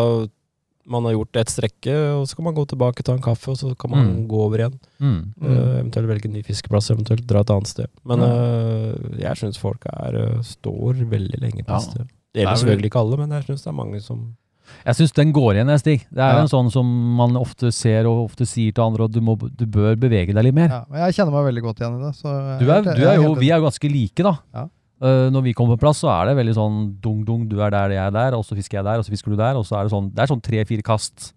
Man 0.89 1.03
har 1.05 1.13
gjort 1.17 1.37
et 1.41 1.51
strekke, 1.51 1.95
og 2.15 2.29
så 2.31 2.37
kan 2.37 2.45
man 2.47 2.55
gå 2.55 2.65
tilbake, 2.71 3.03
ta 3.03 3.13
en 3.17 3.23
kaffe, 3.25 3.49
og 3.51 3.57
så 3.59 3.73
kan 3.79 3.91
man 3.91 4.07
Mm. 4.07 4.29
gå 4.29 4.37
over 4.45 4.59
igjen. 4.63 4.79
Mm. 5.01 5.35
Øh, 5.43 5.81
eventuelt 5.81 6.09
velge 6.09 6.27
en 6.27 6.33
ny 6.39 6.43
fiskeplass, 6.47 6.91
eventuelt 6.91 7.27
dra 7.27 7.41
et 7.41 7.51
annet 7.51 7.67
sted. 7.67 7.87
Men 8.05 8.21
øh, 8.21 8.95
jeg 9.19 9.37
syns 9.37 9.59
folk 9.59 9.83
er, 9.93 10.15
øh, 10.15 10.43
står 10.43 10.95
veldig 11.11 11.41
lenge 11.43 11.65
på 11.65 11.73
Ja. 11.73 11.77
et 11.77 11.83
sted. 11.83 12.07
Det 12.35 12.43
er 12.43 12.47
gjelder 12.47 12.57
selvfølgelig 12.63 12.85
ikke 12.93 12.99
alle, 13.03 13.17
men 13.17 13.31
jeg 13.31 13.43
syns 13.45 13.63
det 13.63 13.67
er 13.73 13.73
mange 13.83 14.01
som 14.01 14.37
Jeg 14.85 14.95
syns 14.97 15.13
den 15.15 15.33
går 15.33 15.53
igjen, 15.55 15.79
Stig. 15.79 16.07
Det 16.11 16.19
er 16.19 16.33
Ja. 16.35 16.41
en 16.43 16.49
sånn 16.49 16.71
som 16.73 16.87
man 17.17 17.37
ofte 17.37 17.71
ser 17.73 18.05
og 18.07 18.31
ofte 18.31 18.45
sier 18.47 18.73
til 18.75 18.83
andre, 18.83 19.05
at 19.05 19.13
du, 19.13 19.21
må, 19.21 19.37
du 19.39 19.65
bør 19.65 19.95
bevege 19.95 20.35
deg 20.35 20.43
litt 20.45 20.55
mer. 20.55 20.69
Ja, 20.69 20.85
men 20.91 20.99
jeg 21.07 21.15
kjenner 21.15 21.31
meg 21.33 21.55
veldig 21.55 21.63
godt 21.63 21.79
igjen 21.81 22.01
i 22.01 22.05
det. 22.05 22.15
Så 22.17 22.59
Du 22.59 22.71
er, 22.71 22.83
du 22.83 23.05
er 23.07 23.15
jo, 23.15 23.35
vi 23.35 23.51
er 23.51 23.59
jo 23.61 23.65
ganske 23.71 23.89
like, 23.93 24.23
da. 24.23 24.39
Ja. 24.55 24.69
Eh, 25.03 25.29
når 25.31 25.43
vi 25.45 25.53
kommer 25.53 25.77
på 25.77 25.81
plass, 25.85 25.99
så 26.01 26.09
er 26.09 26.31
det 26.31 26.37
veldig 26.39 26.55
sånn 26.57 26.77
dung-dung, 27.05 27.49
du 27.49 27.61
er 27.61 27.71
der, 27.71 27.91
jeg 27.91 28.01
er 28.07 28.11
der, 28.11 28.35
og 28.39 28.45
så 28.49 28.57
fisker 28.57 28.79
jeg 28.79 28.85
der, 28.85 28.99
og 28.99 29.05
så 29.05 29.13
fisker 29.13 29.29
du 29.31 29.37
der, 29.37 29.55
og 29.61 29.65
så 29.69 29.77
er 29.79 29.85
det 29.85 29.93
sånn 29.93 30.09
Det 30.15 30.23
er 30.25 30.27
sånn 30.33 30.41
tre-fire 30.43 30.83
kast. 30.83 31.33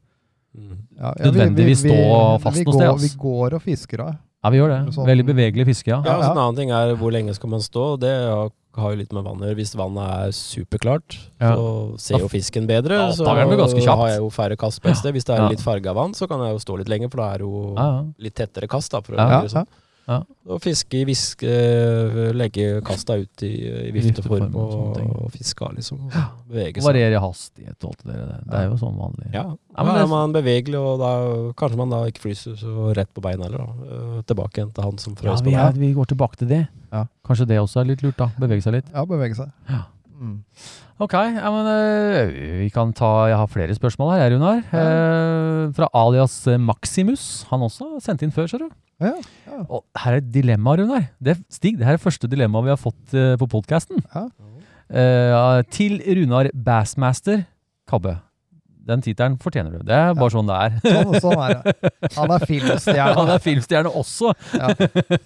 Ja, 0.55 1.13
ja, 1.19 1.25
nødvendigvis 1.31 1.83
vi- 1.83 1.91
stå 1.91 2.41
fast 2.41 2.63
noe 2.65 2.73
sted, 2.73 2.99
Vi 3.03 3.09
går 3.19 3.53
og 3.53 3.61
fisker 3.61 3.97
da. 3.97 4.17
Ja, 4.43 4.49
vi 4.49 4.57
gjør 4.57 4.69
det. 4.85 4.93
Sånn- 4.95 5.05
Veldig 5.05 5.25
bevegelig 5.27 5.65
fiske, 5.67 5.87
ja. 5.91 6.01
Ja, 6.05 6.15
altså. 6.17 6.31
En 6.31 6.37
annen 6.37 6.55
ting 6.55 6.71
er 6.71 6.95
hvor 6.95 7.11
lenge 7.11 7.33
skal 7.35 7.49
man 7.49 7.59
stå. 7.59 7.99
Det 7.99 8.09
har 8.79 8.91
jo 8.91 8.95
litt 8.95 9.11
med 9.11 9.23
vannet 9.25 9.41
å 9.43 9.47
gjøre. 9.51 9.57
Hvis 9.59 9.75
vannet 9.75 10.07
er 10.07 10.31
superklart, 10.31 11.17
Ja. 11.41 11.55
så 11.55 11.99
ser 11.99 12.19
jo 12.19 12.27
fisken 12.29 12.65
bedre. 12.65 13.11
Så 13.13 13.25
har 13.27 14.07
jeg 14.07 14.19
jo 14.19 14.29
færre 14.29 14.55
kast 14.57 14.81
på 14.81 14.89
et 14.89 14.95
sted. 14.95 15.13
Hvis 15.13 15.25
det 15.25 15.35
er 15.37 15.41
Ja. 15.43 15.49
litt 15.49 15.59
farga 15.59 15.93
vann, 15.93 16.13
så 16.13 16.27
kan 16.29 16.39
jeg 16.39 16.53
jo 16.53 16.59
stå 16.59 16.77
litt 16.77 16.87
lenger, 16.87 17.09
for 17.11 17.17
da 17.17 17.33
er 17.33 17.37
det 17.39 17.41
jo 17.47 17.73
Ja, 17.75 17.83
ja. 17.99 18.03
litt 18.17 18.35
tettere 18.35 18.67
kast. 18.69 18.91
da, 18.91 19.01
for 19.01 19.13
å 19.13 19.17
Ja, 19.17 19.27
gjøre 19.41 19.51
ja, 19.51 19.59
sånn. 19.63 19.67
Ja. 20.09 20.17
Og 20.49 20.59
fiske, 20.63 21.03
viske, 21.05 21.45
eh, 21.45 22.31
legge 22.33 22.79
kasta 22.87 23.15
ut 23.21 23.43
i, 23.45 23.51
i 23.61 23.91
vifteform 23.93 24.47
Vifteform 24.49 24.55
og 24.57 24.73
og, 24.97 25.11
og 25.27 25.31
fiske 25.35 25.61
av, 25.67 25.75
liksom. 25.77 25.99
Og 26.09 26.47
bevege 26.49 26.79
seg. 26.81 26.87
Variere 26.87 27.21
hastighet 27.21 27.85
og 27.85 27.91
alt 27.93 28.01
det 28.09 28.15
der. 28.17 28.41
Det 28.49 28.57
er 28.63 28.65
jo 28.71 28.79
sånn 28.81 28.97
vanlig. 28.97 29.29
Ja, 29.35 29.43
Ja, 29.45 29.53
da 29.77 29.83
men 29.85 29.93
det- 29.95 30.01
er 30.03 30.07
man 30.15 30.33
bevegelig, 30.33 30.79
og 30.81 30.99
da 30.99 31.11
kanskje 31.61 31.77
man 31.77 31.89
da 31.93 32.01
ikke 32.09 32.23
fryser 32.25 32.57
så 32.57 32.89
rett 32.97 33.13
på 33.13 33.21
beina 33.21 33.45
heller. 33.45 33.63
da. 33.69 33.93
Eh, 33.93 34.21
Tilbake 34.33 34.57
igjen 34.59 34.73
til 34.73 34.83
han 34.83 34.97
som 34.97 35.13
Ja, 35.13 35.21
frøs 35.21 35.39
ja, 35.39 35.45
på 35.45 35.51
beina. 35.53 35.71
vi 35.85 35.93
går 35.93 36.05
tilbake 36.15 36.35
til 36.41 36.47
det. 36.49 36.67
Ja. 36.91 37.05
Kanskje 37.23 37.47
det 37.47 37.59
også 37.61 37.81
er 37.81 37.85
litt 37.93 38.01
lurt, 38.03 38.17
da. 38.17 38.31
Bevege 38.39 38.61
seg 38.65 38.73
litt. 38.73 38.89
Ja, 38.93 39.05
bevege 39.05 39.35
seg. 39.37 39.51
Ja. 39.69 39.83
Mm. 40.19 40.41
Ok, 40.99 41.13
ja, 41.13 41.47
men 41.53 41.65
øh, 41.71 42.59
vi 42.59 42.69
kan 42.75 42.91
ta 42.91 43.27
Jeg 43.29 43.37
har 43.37 43.47
flere 43.47 43.71
spørsmål 43.77 44.17
her, 44.17 44.33
Runar. 44.33 44.57
Eh, 44.73 45.71
fra 45.71 45.87
alias 45.93 46.45
Maximus. 46.59 47.45
Han 47.51 47.61
også 47.61 48.01
sendte 48.03 48.23
inn 48.27 48.31
før, 48.35 48.49
ser 48.49 48.57
du. 48.65 48.69
Ja, 48.99 49.13
ja. 49.47 49.59
Og 49.67 49.85
her 50.03 50.17
er 50.17 50.21
et 50.23 50.31
dilemma, 50.33 50.75
Runar. 50.79 51.05
Det, 51.23 51.37
Stig, 51.51 51.77
det 51.79 51.87
her 51.87 51.95
er 51.95 52.03
første 52.03 52.27
dilemma 52.27 52.61
vi 52.65 52.73
har 52.73 52.79
fått 52.79 53.15
uh, 53.15 53.35
på 53.39 53.47
podkasten. 53.57 54.01
Ja. 54.15 55.61
til 55.69 56.01
Runar 56.17 56.49
Bassmaster 56.65 57.45
Kabbe. 57.89 58.17
Den 58.89 59.03
tittelen 59.05 59.37
fortjener 59.41 59.75
du. 59.77 59.81
Det 59.85 59.95
er 59.95 60.15
bare 60.17 60.33
sånn 60.33 60.49
det 60.49 60.57
er. 60.57 60.77
Sånn, 60.95 61.17
sånn 61.21 61.41
er 61.43 61.57
det. 61.57 61.91
Han 62.15 62.33
er 62.33 62.45
filmstjerne. 62.49 63.15
Han 63.19 63.33
er 63.35 63.43
filmstjerne 63.43 63.91
også. 64.01 64.33
Ja. 64.57 64.71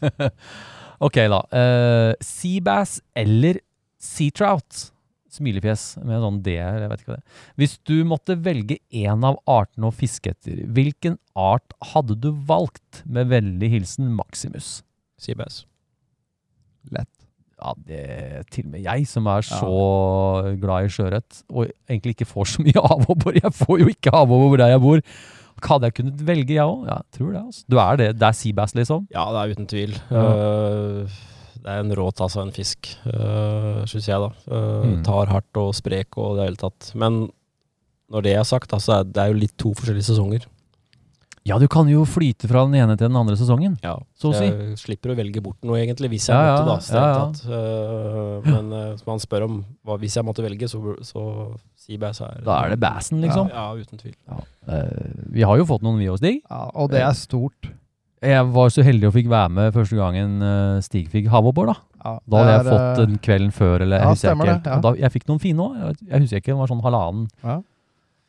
ok, 1.07 1.21
da. 1.31 1.43
Uh, 1.53 2.09
Seabass 2.23 2.97
eller 3.23 3.61
Sea 4.03 4.35
Trout? 4.35 4.89
Smilefjes 5.33 5.83
med 6.05 6.21
sånn 6.23 6.39
D, 6.45 6.55
eller 6.61 6.85
jeg 6.85 6.91
vet 6.93 7.03
ikke 7.03 7.11
hva 7.11 7.17
det 7.17 7.23
er. 7.23 7.41
Hvis 7.61 7.75
du 7.89 7.95
måtte 8.09 8.37
velge 8.45 8.77
én 8.93 9.25
av 9.27 9.39
artene 9.49 9.89
å 9.89 9.95
fiske 9.95 10.33
etter, 10.35 10.63
hvilken 10.75 11.17
art 11.39 11.75
hadde 11.93 12.17
du 12.21 12.29
valgt? 12.47 13.03
Med 13.09 13.31
vennlig 13.31 13.71
hilsen 13.73 14.11
Maximus. 14.17 14.81
Seabass. 15.21 15.63
Lett. 16.93 17.09
Ja, 17.63 17.71
det 17.87 18.01
til 18.51 18.65
og 18.67 18.73
med 18.73 18.83
jeg, 18.83 19.05
som 19.07 19.27
er 19.31 19.45
så 19.47 19.75
glad 20.59 20.87
i 20.87 20.91
sjøørret, 20.91 21.43
og 21.53 21.69
egentlig 21.87 22.17
ikke 22.17 22.27
får 22.27 22.49
så 22.55 22.65
mye 22.65 22.83
havabbor. 22.89 23.37
Jeg 23.39 23.53
får 23.55 23.83
jo 23.85 23.91
ikke 23.93 24.11
havabbor 24.15 24.59
der 24.59 24.73
jeg 24.75 24.83
bor. 24.83 25.03
Hadde 25.63 25.87
jeg 25.87 25.95
kunnet 25.95 26.23
velge, 26.27 26.57
jeg 26.57 26.65
òg? 26.67 26.81
Ja, 26.89 26.97
tror 27.15 27.29
det. 27.31 27.41
altså. 27.45 27.61
Du 27.71 27.77
er 27.79 27.99
det. 28.01 28.07
Det 28.19 28.27
er 28.27 28.35
seabass, 28.35 28.73
liksom? 28.75 29.05
Ja, 29.15 29.23
det 29.31 29.43
er 29.45 29.53
uten 29.55 29.69
tvil. 29.71 29.93
Ja. 30.11 30.23
Eh, 30.33 31.21
det 31.63 31.71
er 31.71 31.83
en 31.83 31.93
rå 31.95 32.09
tass 32.15 32.35
av 32.37 32.47
en 32.47 32.55
fisk, 32.55 32.91
uh, 33.07 33.83
syns 33.89 34.09
jeg, 34.09 34.19
da. 34.19 34.31
Uh, 34.51 34.81
Mm. 34.83 34.97
Tar 35.05 35.31
hardt 35.31 35.59
og 35.61 35.71
sprek 35.77 36.17
og 36.19 36.37
det 36.37 36.49
hele 36.49 36.59
tatt. 36.59 36.91
Men 36.99 37.29
når 38.11 38.25
det 38.25 38.33
er 38.37 38.43
sagt, 38.47 38.69
da, 38.73 38.79
så 38.83 38.99
er 38.99 39.07
det 39.07 39.21
er 39.23 39.31
jo 39.31 39.39
litt 39.39 39.55
to 39.57 39.71
forskjellige 39.77 40.11
sesonger. 40.11 40.49
Ja, 41.43 41.57
du 41.59 41.65
kan 41.67 41.89
jo 41.91 42.05
flyte 42.07 42.47
fra 42.47 42.61
den 42.63 42.77
ene 42.79 42.95
til 42.95 43.09
den 43.09 43.17
andre 43.19 43.35
sesongen. 43.35 43.73
Ja, 43.83 43.97
Så 44.15 44.29
å 44.31 44.35
si. 44.37 44.45
Jeg 44.47 44.77
slipper 44.79 45.11
å 45.11 45.15
velge 45.17 45.41
bort 45.43 45.59
noe, 45.67 45.75
egentlig, 45.81 46.13
hvis 46.13 46.29
jeg 46.29 46.37
Ja, 46.39 46.61
måtte, 46.63 46.87
da. 46.87 47.01
Ja, 47.01 47.09
ja. 47.19 47.57
Eh, 47.57 48.47
men 48.47 48.69
uh, 48.71 49.01
man 49.09 49.19
spør 49.19 49.43
om 49.49 49.57
hva, 49.83 49.97
hvis 49.99 50.15
jeg 50.15 50.23
måtte 50.23 50.45
velge, 50.45 50.69
så, 50.71 50.79
så 51.03 51.23
Bæs 51.99 52.21
her. 52.23 52.37
Da 52.45 52.61
er 52.63 52.71
det 52.71 52.79
bassen, 52.79 53.19
liksom. 53.19 53.49
Ja, 53.51 53.65
uten 53.75 53.99
tvil. 53.99 54.15
Eh, 54.71 55.09
vi 55.35 55.43
har 55.43 55.59
jo 55.59 55.65
fått 55.67 55.83
noen, 55.83 55.99
vi 55.99 56.07
hos 56.07 56.21
Stig. 56.23 56.39
Ja, 56.47 56.69
og 56.79 56.93
det 56.93 57.01
er 57.03 57.11
stort. 57.11 57.67
Jeg 58.23 58.45
var 58.55 58.69
så 58.71 58.83
heldig 58.87 59.07
og 59.09 59.13
fikk 59.17 59.27
være 59.31 59.49
med 59.51 59.73
første 59.75 59.97
gangen 59.99 60.37
uh, 60.43 60.77
Stig 60.85 61.09
fikk 61.11 61.27
havabbor, 61.33 61.73
da. 61.73 61.75
Ja, 62.03 62.13
Da 62.27 62.37
hadde 62.39 62.47
det 62.47 62.55
jeg 62.55 62.67
fått 62.71 62.87
eh, 62.87 63.05
den 63.05 63.17
kvelden 63.23 63.51
før, 63.55 63.75
eller 63.85 63.97
ja, 63.97 64.03
jeg 64.03 64.13
husker 64.15 64.27
stemmer 64.29 64.49
ikke 64.49 64.53
det, 64.53 64.71
helt. 64.71 64.71
ja. 64.73 64.79
Da, 64.83 64.95
jeg 65.03 65.13
fikk 65.17 65.27
noen 65.31 65.39
fine 65.43 65.67
òg. 65.67 65.75
Jeg, 65.83 65.97
jeg 66.09 66.23
husker 66.25 66.41
ikke, 66.43 66.51
den 66.53 66.61
var 66.63 66.71
sånn 66.73 66.83
halvannen. 66.87 67.27
ja. 67.43 67.59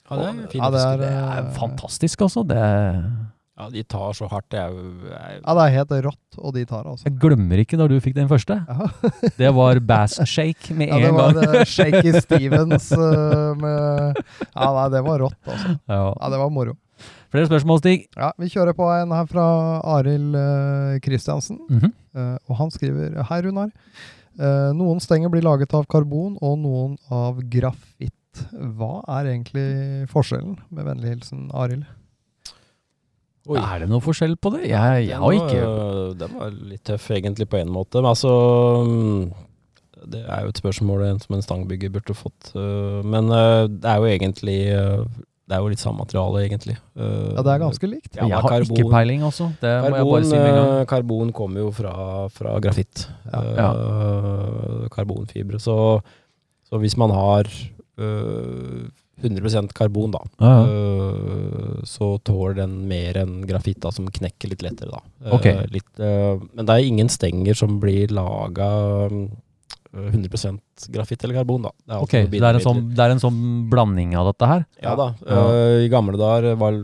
Ja, 0.04 0.16
det 0.20 0.24
er 0.28 0.59
Ja, 0.61 0.66
det 0.74 0.80
er, 0.85 0.98
Det 1.00 1.07
er 1.14 1.38
eh, 1.38 1.46
fantastisk, 1.57 2.20
altså. 2.26 2.42
Det, 2.44 2.59
Ja, 3.57 3.68
de 3.70 3.83
tar 3.87 4.12
så 4.18 4.26
hardt. 4.28 4.48
Det 4.52 4.59
er 4.61 4.74
er, 4.74 5.38
Ja, 5.40 5.54
det 5.54 5.62
er 5.64 5.72
helt 5.78 5.94
rått, 6.04 6.38
og 6.42 6.52
de 6.59 6.64
tar, 6.68 6.85
altså. 6.90 7.07
jeg 7.09 7.16
glemmer 7.22 7.62
ikke 7.62 7.78
da 7.80 7.87
du 7.88 7.94
fikk 8.04 8.14
den 8.18 8.28
første. 8.28 8.59
Det 9.40 9.50
var 9.57 9.80
bass 9.80 10.18
shake 10.28 10.74
med 10.76 10.90
Ja, 10.92 10.98
det 11.00 11.09
en 11.09 11.14
var 11.16 11.33
gang. 11.38 11.54
eh, 11.57 11.64
Shaky 11.64 12.12
Stevens 12.20 12.90
eh, 12.92 13.54
med 13.62 14.20
Ja, 14.54 14.68
nei, 14.76 14.88
det 14.92 15.02
var 15.07 15.22
rått, 15.24 15.38
altså. 15.48 15.76
Ja. 15.88 16.02
Ja, 16.20 16.30
det 16.35 16.42
var 16.44 16.50
moro. 16.52 16.76
Flere 17.35 17.49
spørsmål, 17.51 17.81
Stig? 17.83 18.05
Ja, 18.14 18.29
Vi 18.38 18.47
kjører 18.53 18.77
på 18.79 18.87
en 18.94 19.11
her 19.11 19.25
fra 19.27 19.44
Arild 19.97 20.37
uh, 20.38 20.99
Kristiansen. 21.03 21.59
Mhm. 21.66 21.90
Eh, 22.14 22.37
og 22.47 22.59
han 22.61 22.70
skriver 22.70 23.16
Hei, 23.27 23.40
Runar. 23.42 23.73
Eh, 24.38 24.68
noen 24.79 25.01
stenger 25.03 25.33
blir 25.33 25.42
laget 25.42 25.75
av 25.75 25.88
karbon, 25.90 26.37
og 26.38 26.61
noen 26.62 26.92
av 27.11 27.40
grafitt. 27.51 28.44
Hva 28.55 29.01
er 29.16 29.33
egentlig 29.33 29.66
forskjellen? 30.12 30.61
Med 30.70 30.87
vennlig 30.87 31.11
hilsen 31.11 31.49
Arild. 31.51 31.88
Oi. 33.51 33.59
Er 33.59 33.83
det 33.83 33.90
noe 33.90 34.01
forskjell 34.01 34.38
på 34.38 34.55
det? 34.55 34.62
Jeg, 34.70 35.09
jeg 35.09 35.18
har 35.20 35.35
ikke 35.37 35.64
Den 36.23 36.38
var 36.38 36.55
litt 36.70 36.87
tøff, 36.87 37.11
egentlig, 37.12 37.49
på 37.51 37.59
en 37.59 37.75
måte. 37.75 37.99
Men 37.99 38.14
altså 38.14 38.31
mm, 38.87 40.07
Det 40.14 40.23
er 40.23 40.47
jo 40.47 40.55
et 40.55 40.62
spørsmål 40.62 41.05
en 41.11 41.20
som 41.20 41.35
en 41.37 41.44
stangbygger 41.44 41.92
burde 41.99 42.14
fått. 42.14 42.55
øh, 42.55 43.03
Men 43.05 43.27
øh, 43.29 43.66
det 43.68 43.90
er 43.90 44.01
jo 44.01 44.11
egentlig 44.14 44.61
øh, 44.79 45.05
Det 45.44 45.52
er 45.52 45.61
jo 45.61 45.68
litt 45.68 45.80
samme 45.83 46.00
materiale, 46.00 46.40
egentlig. 46.46 46.74
Ja, 46.96 47.42
det 47.44 47.50
er 47.52 47.59
ganske 47.61 47.88
likt. 47.90 48.14
Ja, 48.16 48.24
Jeg 48.30 48.40
har 48.46 48.62
ikke 48.64 48.87
peiling, 48.88 49.22
altså. 49.26 49.50
Det 49.61 49.72
må 49.83 49.90
jeg 49.90 49.94
Karbon, 49.98 50.12
bare 50.14 50.24
si 50.24 50.38
med 50.38 50.48
en 50.48 50.57
gang. 50.57 50.70
øh, 50.80 50.87
karbon 50.88 51.33
kommer 51.37 51.61
jo 51.61 51.70
fra, 51.76 51.94
fra 52.33 52.54
grafitt. 52.64 53.02
Ja. 53.28 53.68
Øh, 53.74 54.88
karbonfibre. 54.94 55.61
Så, 55.61 55.76
så 56.64 56.80
hvis 56.80 56.96
man 56.96 57.12
har 57.12 57.50
uh, 58.00 58.88
100 59.20 59.68
karbon, 59.76 60.11
da, 60.16 60.22
Ja, 60.40 60.54
ja. 60.64 60.64
øh, 60.72 61.85
så 61.85 62.09
tåler 62.24 62.54
den 62.62 62.88
mer 62.88 63.20
enn 63.20 63.42
grafitt, 63.46 63.83
da, 63.85 63.92
som 63.92 64.09
knekker 64.09 64.48
litt 64.50 64.64
lettere, 64.64 64.96
da. 64.96 65.30
Okay. 65.37 65.59
Ok. 65.61 65.70
litt, 65.76 65.92
men 66.00 66.64
det 66.64 66.72
er 66.78 66.88
ingen 66.88 67.12
stenger 67.12 67.54
som 67.54 67.76
blir 67.85 68.09
laga 68.16 68.70
100% 69.94 70.88
grafitt 70.94 71.22
eller 71.24 71.35
karbon, 71.40 71.62
da. 71.68 71.70
Det 71.87 71.94
er 71.94 72.02
Ok, 72.02 72.14
så 72.18 72.30
det 72.35 72.42
er, 72.42 72.54
en 72.59 72.64
sånn, 72.66 72.83
det 72.94 73.04
er 73.04 73.14
en 73.14 73.22
sånn 73.22 73.40
blanding 73.70 74.16
av 74.18 74.26
dette 74.33 74.48
her? 74.50 74.64
Ja 74.83 74.94
da. 74.98 75.09
Ja. 75.26 75.44
Uh, 75.46 75.85
I 75.85 75.88
gamle 75.92 76.18
dager 76.20 76.57
var 76.61 76.80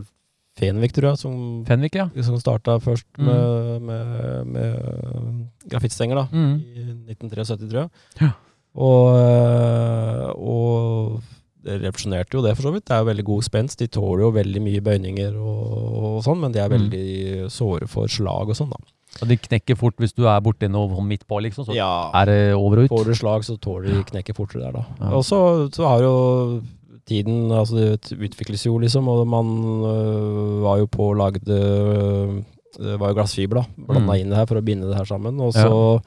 Fenvik, 0.59 0.91
tror 0.93 1.09
jeg, 1.11 1.17
som 1.21 1.35
Fenvik, 1.65 1.95
ja. 1.95 2.09
som 2.23 2.37
starta 2.39 2.75
først 2.83 3.05
Mm. 3.17 3.25
med, 3.27 3.81
med, 3.81 4.47
med 4.47 5.69
grafittstenger, 5.71 6.15
da. 6.15 6.25
Mm. 6.31 6.55
I 6.59 7.13
1973, 7.15 7.69
tror 7.71 7.81
jeg. 7.85 7.89
Ja. 8.21 8.31
Og, 8.75 9.15
øh, 9.19 10.29
og 10.37 11.21
det 11.65 11.75
revolusjonerte 11.83 12.37
jo 12.37 12.41
det, 12.45 12.55
for 12.57 12.67
så 12.67 12.73
vidt. 12.73 12.85
Det 12.87 12.95
er 12.95 13.01
jo 13.03 13.09
veldig 13.11 13.25
god 13.27 13.43
spenst. 13.45 13.79
De 13.81 13.87
tåler 13.91 14.23
jo 14.25 14.31
veldig 14.33 14.61
mye 14.65 14.81
bøyninger 14.85 15.35
og, 15.37 15.75
og 16.01 16.23
sånn, 16.25 16.39
men 16.41 16.51
de 16.55 16.59
er 16.63 16.69
Mm. 16.69 16.77
veldig 16.77 17.51
såre 17.53 17.87
for 17.87 18.07
slag 18.07 18.49
og 18.49 18.55
sånn, 18.57 18.71
da. 18.71 18.79
Og 19.21 19.27
de 19.27 19.35
knekker 19.37 19.75
fort 19.77 19.97
hvis 19.99 20.13
du 20.15 20.23
er 20.25 20.39
borti 20.41 20.69
noe 20.71 21.01
midt 21.03 21.25
på, 21.27 21.39
liksom. 21.43 21.65
Så 21.67 21.75
Ja. 21.75 22.09
er 22.15 22.25
det 22.25 22.37
over 22.55 22.77
og 22.79 22.83
ut. 22.85 22.89
Får 22.93 23.05
du 23.05 23.13
slag, 23.15 23.43
så 23.43 23.57
tåler 23.59 23.91
de 23.91 24.03
knekke 24.07 24.33
fortere 24.33 24.61
der, 24.63 24.71
da. 24.71 24.85
Ja. 25.01 25.09
Og 25.17 25.23
så, 25.27 25.41
så 25.73 25.87
har 25.87 25.99
jo 26.05 26.61
tiden 27.05 27.51
Altså, 27.51 27.75
det 27.75 28.13
utvikles 28.15 28.63
jo, 28.65 28.77
liksom, 28.79 29.07
og 29.11 29.27
man 29.27 29.45
øh, 29.83 30.61
var 30.63 30.77
jo 30.79 30.85
på 30.85 31.09
og 31.11 31.17
lagde 31.17 31.41
øh, 31.51 32.41
Det 32.79 32.99
var 32.99 33.09
jo 33.11 33.13
glassfiber, 33.19 33.61
da. 33.61 33.65
Blanda 33.87 34.13
Mm. 34.13 34.19
inn 34.21 34.29
det 34.31 34.37
her 34.37 34.45
for 34.47 34.55
å 34.55 34.63
binde 34.63 34.87
det 34.87 34.95
her 34.95 35.03
sammen. 35.05 35.39
Og 35.41 35.51
så, 35.53 36.01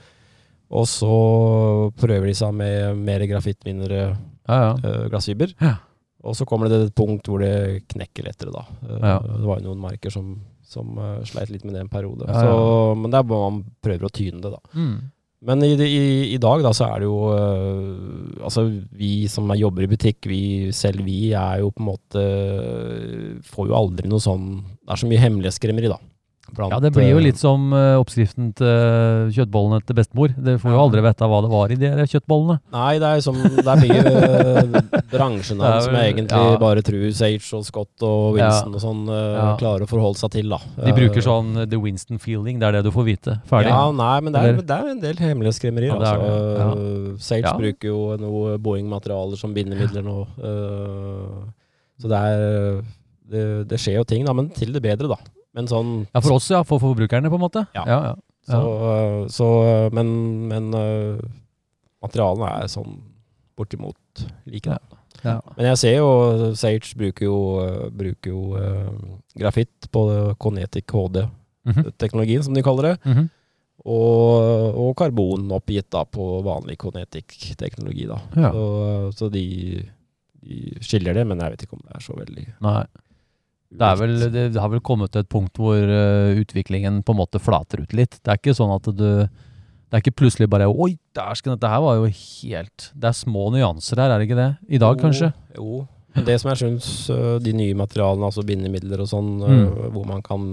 og 0.71 0.87
så 0.89 1.93
prøver 2.01 2.27
de 2.27 2.35
seg 2.35 2.55
med 2.57 2.97
mer 2.97 3.21
grafitt, 3.29 3.61
mindre 3.67 4.17
Ja, 4.49 4.57
ja. 4.57 4.73
øh, 4.83 5.11
glassfiber. 5.11 5.53
Ja. 5.61 5.75
Og 6.25 6.35
så 6.37 6.47
kommer 6.49 6.69
det 6.69 6.79
til 6.81 6.87
et 6.89 6.95
punkt 6.97 7.27
hvor 7.29 7.39
det 7.45 7.85
knekker 7.93 8.25
lettere, 8.25 8.51
da. 8.53 8.65
Øh, 8.89 9.01
Ja. 9.03 9.19
Det 9.19 9.45
var 9.45 9.61
jo 9.61 9.69
noen 9.69 9.81
marker 9.81 10.11
som, 10.11 10.39
som 10.69 10.97
uh, 10.99 11.21
sleit 11.29 11.53
litt 11.53 11.65
med 11.67 11.77
det 11.77 11.85
en 11.85 11.93
periode. 11.93 12.29
Ja, 12.29 12.45
ja. 12.45 12.55
Så, 12.55 12.95
men 13.01 13.13
det 13.13 13.21
er 13.21 13.29
bare 13.29 13.51
man 13.51 13.67
prøver 13.85 14.09
å 14.09 14.15
tyne 14.15 14.41
det, 14.45 14.55
da. 14.55 14.79
Mm. 14.79 14.97
Men 15.45 15.61
i, 15.67 15.75
i, 15.77 16.05
i 16.33 16.39
dag 16.41 16.63
da 16.65 16.71
så 16.73 16.87
er 16.89 17.03
det 17.03 17.09
jo 17.11 17.19
uh, 17.29 18.45
Altså 18.47 18.63
vi 18.97 19.27
som 19.29 19.51
er, 19.53 19.61
jobber 19.61 19.85
i 19.85 19.91
butikk, 19.91 20.25
vi 20.31 20.71
selv 20.73 21.05
vi 21.05 21.35
er 21.37 21.61
jo 21.61 21.69
på 21.75 21.83
en 21.83 21.91
måte 21.91 22.23
Får 23.51 23.69
jo 23.69 23.77
aldri 23.77 24.09
noe 24.09 24.25
sånn 24.25 24.47
Det 24.63 24.95
er 24.95 25.03
så 25.03 25.11
mye 25.11 25.21
hemmelighetskremmeri, 25.21 25.91
da. 25.93 25.99
Blant, 26.53 26.75
Ja, 26.75 26.79
det 26.83 26.91
blir 26.93 27.07
jo 27.09 27.17
øh, 27.17 27.25
litt 27.25 27.39
som 27.41 27.71
eh, 27.73 27.95
oppskriften 27.97 28.51
til 28.59 29.31
kjøttbollene 29.33 29.79
til 29.89 29.97
bestemor. 29.97 30.35
Det 30.37 30.59
får 30.61 30.75
jo 30.75 30.81
aldri 30.83 31.01
vite 31.07 31.29
hva 31.31 31.39
det 31.41 31.51
var 31.51 31.73
i 31.73 31.79
de 31.81 31.89
kjøttbollene. 32.11 32.57
Nei, 32.75 32.91
det 33.01 33.09
er 33.17 33.23
som 33.25 33.39
Det 33.41 33.65
er 33.65 33.81
mye 33.81 34.03
bransjen 34.05 35.09
bransjenavn 35.15 35.83
som 35.87 35.97
jeg 35.97 36.13
egentlig 36.13 36.43
ja. 36.45 36.59
bare 36.61 36.83
tror 36.85 37.07
Sage 37.17 37.49
og 37.57 37.65
Scott 37.65 38.05
og 38.05 38.37
Winston 38.37 38.75
Ja. 38.75 38.77
og 38.77 38.83
sånn 38.85 39.03
Ja. 39.09 39.47
klarer 39.61 39.87
å 39.87 39.89
forholde 39.89 40.21
seg 40.21 40.35
til, 40.37 40.53
da. 40.53 40.59
De 40.85 40.93
bruker 40.97 41.23
Eh, 41.23 41.27
sånn 41.27 41.49
eh, 41.63 41.69
The 41.71 41.81
Winston 41.81 42.21
Feeling, 42.21 42.59
det 42.61 42.69
er 42.69 42.77
det 42.79 42.85
du 42.85 42.91
får 42.93 43.07
vite. 43.09 43.39
Ferdig. 43.49 43.71
Ja, 43.73 43.89
nei, 43.97 44.21
men 44.21 44.35
det 44.37 44.43
er, 44.45 44.59
det 44.61 44.77
er 44.77 44.91
en 44.93 45.01
del 45.01 45.17
hemmelighetskremmeri. 45.25 45.89
Ja, 45.89 45.97
altså. 45.97 47.17
Sage 47.25 47.49
Ja. 47.49 47.55
bruker 47.57 47.89
jo 47.89 48.17
noe 48.21 48.59
Boeing-materialer 48.59 49.41
som 49.41 49.55
bindemidler 49.57 50.05
nå. 50.05 50.19
så 52.01 52.11
det 52.11 52.21
er 52.21 52.83
det, 53.31 53.45
det 53.71 53.79
skjer 53.81 53.97
jo 54.03 54.05
ting, 54.05 54.25
da, 54.27 54.35
men 54.37 54.51
til 54.53 54.73
det 54.75 54.83
bedre, 54.85 55.09
da. 55.09 55.17
Men 55.55 55.69
sånn 55.71 55.93
Ja, 56.15 56.21
for 56.21 56.37
oss, 56.37 56.49
ja. 56.51 56.63
For 56.67 56.83
forbrukerne, 56.83 57.31
på 57.31 57.39
en 57.39 57.45
måte. 57.45 57.67
Ja. 57.77 57.85
ja, 57.87 57.99
ja. 58.11 58.15
Så, 58.45 58.59
øh, 58.61 59.29
så 59.33 59.47
Men, 59.95 60.09
men 60.51 60.67
uh, 60.75 61.21
materialene 62.05 62.51
er 62.65 62.67
sånn 62.69 62.99
bortimot 63.57 64.27
like, 64.51 64.67
Ja. 64.69 64.79
Ja. 65.25 65.39
Men 65.57 65.71
jeg 65.71 65.79
ser 65.81 65.95
jo 65.97 66.09
Sage 66.59 66.91
bruker 67.01 67.25
jo, 67.25 67.37
bruker 67.97 68.29
jo 68.35 68.41
uh, 68.59 68.91
grafitt 69.41 69.87
på 69.95 70.03
Conetic 70.43 70.85
HD-teknologien, 70.93 72.41
Mhm. 72.43 72.45
som 72.45 72.55
de 72.55 72.63
kaller 72.63 72.83
det. 72.91 72.99
Mhm. 73.09 73.31
Og, 73.85 74.77
og 74.81 74.95
karbon 74.97 75.49
oppgitt 75.53 75.89
da 75.91 76.05
på 76.05 76.43
vanlig 76.45 76.77
Conetic-teknologi. 76.79 78.07
da. 78.07 78.19
Ja. 78.37 78.51
Så, 78.53 79.13
så 79.17 79.31
de, 79.33 79.45
de 80.45 80.77
skiller 80.81 81.15
det, 81.15 81.27
men 81.27 81.41
jeg 81.41 81.51
vet 81.55 81.63
ikke 81.67 81.77
om 81.79 81.83
det 81.89 81.97
er 81.97 82.05
så 82.05 82.17
veldig 82.17 82.45
Nei. 82.65 82.85
Det, 83.75 83.89
vel, 83.99 84.13
det 84.31 84.61
har 84.61 84.71
vel 84.71 84.83
kommet 84.87 85.11
til 85.15 85.25
et 85.25 85.29
punkt 85.33 85.59
hvor 85.59 85.75
uh, 85.75 86.31
utviklingen 86.39 87.01
på 87.03 87.15
en 87.15 87.19
måte 87.19 87.41
flater 87.43 87.83
ut 87.83 87.93
litt. 87.97 88.21
Det 88.23 88.31
er 88.31 88.39
ikke 88.39 88.55
sånn 88.55 88.71
at 88.75 88.87
du 88.95 89.09
Det 89.27 89.99
er 89.99 90.03
ikke 90.03 90.15
plutselig 90.23 90.47
bare 90.51 90.69
Oi, 90.71 90.93
dæsken, 91.15 91.55
dette 91.57 91.71
her 91.71 91.83
var 91.83 91.99
jo 91.99 92.07
helt 92.11 92.87
Det 92.95 93.09
er 93.11 93.17
små 93.19 93.49
nyanser 93.55 94.01
her, 94.03 94.11
er 94.15 94.19
det 94.23 94.29
ikke 94.29 94.39
det? 94.39 94.49
I 94.69 94.79
dag, 94.83 94.97
Jo, 94.97 95.03
kanskje? 95.03 95.33
Jo. 95.59 95.83
Det 96.15 96.37
som 96.41 96.53
jeg 96.53 96.61
syns 96.63 96.89
uh, 97.11 97.39
de 97.43 97.53
nye 97.59 97.75
materialene, 97.75 98.27
altså 98.31 98.45
bindemidler 98.47 99.03
og 99.03 99.09
sånn, 99.11 99.33
øh, 99.43 99.55
Mm. 99.55 99.91
hvor 99.97 100.05
man 100.07 100.23
kan 100.23 100.45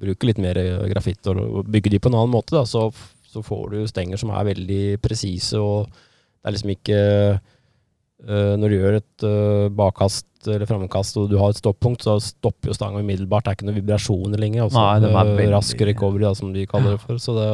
bruke 0.00 0.26
litt 0.28 0.38
mer 0.40 0.54
grafitt 0.90 1.26
og 1.32 1.66
bygge 1.68 1.90
de 1.92 1.98
på 2.00 2.08
en 2.08 2.16
annen 2.20 2.32
måte, 2.32 2.54
da, 2.54 2.62
så, 2.64 2.86
så 3.26 3.42
får 3.44 3.64
du 3.74 3.80
stenger 3.90 4.16
som 4.20 4.30
er 4.30 4.46
veldig 4.54 4.82
presise, 5.02 5.58
og 5.60 5.90
det 5.90 6.46
er 6.48 6.54
liksom 6.56 6.76
ikke 6.76 7.00
Uh, 8.20 8.52
Når 8.60 8.68
du 8.68 8.74
gjør 8.76 8.96
et 8.98 9.22
uh, 9.24 9.68
bakkast 9.72 10.26
eller 10.48 10.64
framkast, 10.66 11.16
og 11.20 11.28
du 11.30 11.36
har 11.38 11.50
et 11.50 11.56
stoppunkt, 11.60 12.00
så 12.06 12.14
stopper 12.22 12.70
jo 12.70 12.72
stanga 12.76 13.00
umiddelbart. 13.02 13.44
Det 13.44 13.50
er 13.52 13.56
ikke 13.58 13.66
noen 13.68 13.78
vibrasjoner 13.82 14.38
lenger. 14.40 14.64
Også, 14.68 14.78
Nei, 14.80 15.00
det 15.00 15.10
er 15.10 15.14
veldig- 15.36 15.50
Rask 15.52 15.80
recovery, 15.80 16.22
da, 16.22 16.32
som 16.34 16.52
de 16.52 16.66
kaller 16.66 16.90
det 16.96 17.00
for. 17.00 17.14
Så 17.18 17.34
det, 17.36 17.48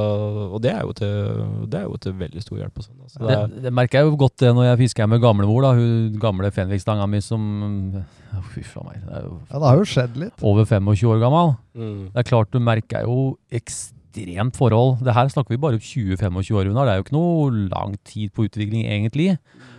og 0.52 0.60
det 0.62 0.70
er, 0.74 0.82
jo 0.82 0.92
til, 0.92 1.66
det 1.66 1.80
er 1.80 1.84
jo 1.88 1.96
til 1.96 2.12
veldig 2.12 2.42
stor 2.42 2.58
hjelp. 2.58 2.78
Og 2.78 2.84
sånn, 2.84 3.00
altså. 3.02 3.18
det 3.26 3.62
Det, 3.62 3.64
er, 3.66 3.70
merker 3.70 3.98
jeg 3.98 4.10
jo 4.10 4.16
godt 4.16 4.36
det 4.38 4.54
når 4.54 4.64
jeg 4.76 4.78
fisker 4.84 5.08
med 5.08 5.20
gamlemor, 5.20 5.62
da. 5.62 5.72
Hun 5.74 6.18
gamle 6.20 6.50
Fenvik-stanga 6.52 7.08
mi 7.08 7.20
som 7.20 8.04
Fy 8.52 8.60
faen 8.62 8.84
meg. 8.86 9.00
Det 9.06 9.14
er 9.16 9.22
jo 9.24 9.40
Ja, 9.50 9.58
det 9.58 9.66
har 9.70 9.76
jo 9.78 9.84
skjedd 9.88 10.16
litt. 10.20 10.42
over 10.42 10.64
25 10.64 11.08
år 11.08 11.20
gammel. 11.22 11.56
mm, 11.74 12.12
Det 12.12 12.20
er 12.26 12.30
klart 12.30 12.50
du 12.52 12.58
merker 12.60 13.02
jo 13.06 13.38
ekstremt 13.50 14.56
forhold. 14.56 15.02
Det 15.04 15.12
her 15.14 15.28
snakker 15.28 15.48
vi 15.54 15.56
bare 15.60 15.74
om 15.74 15.80
20-25 15.80 16.54
år 16.56 16.70
unna. 16.70 16.84
Det 16.84 16.92
er 16.92 16.98
jo 17.00 17.04
ikke 17.04 17.16
noe 17.16 17.68
lang 17.70 17.96
tid 18.04 18.32
på 18.32 18.44
utvikling 18.48 18.84
egentlig. 18.86 19.38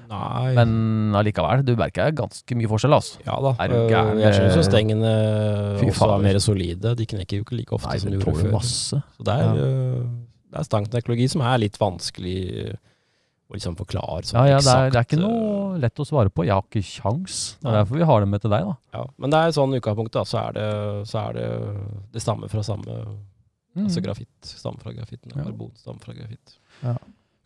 Nei, 0.10 0.54
Men 0.58 1.16
allikevel, 1.20 1.64
du 1.68 1.74
merker 1.80 2.14
ganske 2.16 2.58
mye 2.58 2.70
forskjell, 2.72 2.96
altså. 2.98 3.20
ja 3.26 3.38
da. 3.44 3.54
er 3.64 3.72
du 3.72 3.76
eh, 3.78 3.90
gæren, 3.92 4.22
Jeg 4.24 4.38
syns 4.38 4.58
jo 4.58 4.64
eh, 4.64 4.68
stengene 4.70 5.14
Fy 5.82 5.90
også 5.92 6.10
er 6.16 6.26
mer 6.26 6.40
solide. 6.44 6.96
De 7.00 7.08
knekker 7.14 7.42
jo 7.42 7.46
ikke 7.48 7.60
like 7.60 7.78
ofte 7.78 7.92
Nei, 7.92 8.02
som 8.04 8.12
de 8.14 8.20
gjorde 8.20 8.44
før. 8.44 8.52
masse. 8.56 9.02
Så 9.18 9.28
det 9.28 9.38
er, 9.38 9.48
Ja. 9.48 9.70
eh, 9.70 10.04
det 10.48 10.62
er 10.62 10.68
stangteknologi 10.70 11.30
som 11.30 11.44
er 11.44 11.64
litt 11.64 11.80
vanskelig 11.82 12.38
å 13.48 13.56
liksom 13.56 13.78
forklare. 13.80 14.26
sånn 14.28 14.42
Ja, 14.42 14.58
ja, 14.58 14.60
det 14.60 14.74
er, 14.74 14.90
det 14.92 15.00
er 15.00 15.08
ikke 15.08 15.20
eh, 15.20 15.24
noe 15.24 15.78
lett 15.84 16.04
å 16.04 16.08
svare 16.08 16.32
på. 16.34 16.44
Jeg 16.48 16.56
har 16.56 16.64
ikke 16.68 16.84
kjangs. 16.84 17.58
Det 17.62 17.70
er 17.72 17.80
derfor 17.82 18.00
vi 18.02 18.08
har 18.10 18.20
det 18.24 18.30
med 18.32 18.42
til 18.44 18.52
deg, 18.52 18.68
da. 18.68 18.76
Ja, 18.98 19.06
men 19.18 19.32
det 19.32 19.40
er 19.40 19.56
sånn 19.56 19.76
utgangspunkt, 19.78 20.12
da, 20.16 20.24
så 20.28 20.42
er 20.48 20.58
det, 20.58 20.68
så 21.08 21.24
er 21.30 21.34
det 21.38 21.50
det 22.12 22.24
stammer 22.24 22.52
fra 22.52 22.64
samme 22.64 23.02
Mm. 23.78 23.86
Altså 23.86 24.02
grafitt 24.02 24.48
stammer 24.50 24.82
fra 24.82 24.92
grafitten. 24.96 25.32
Ja. 25.36 25.44
Karbon 25.46 25.70
stammer 25.78 26.02
fra 26.02 26.16
grafitt. 26.18 26.56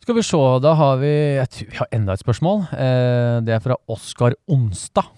Skal 0.02 0.16
vi 0.18 0.22
se, 0.26 0.38
da 0.58 0.72
har 0.74 0.96
vi 0.98 1.14
tror 1.46 1.68
vi 1.70 1.78
har 1.78 1.88
enda 1.94 2.16
et 2.16 2.22
spørsmål. 2.24 2.64
Eh, 2.74 3.36
det 3.46 3.52
er 3.54 3.60
fra 3.62 3.76
Oskar 3.86 4.34
Onstad. 4.50 5.12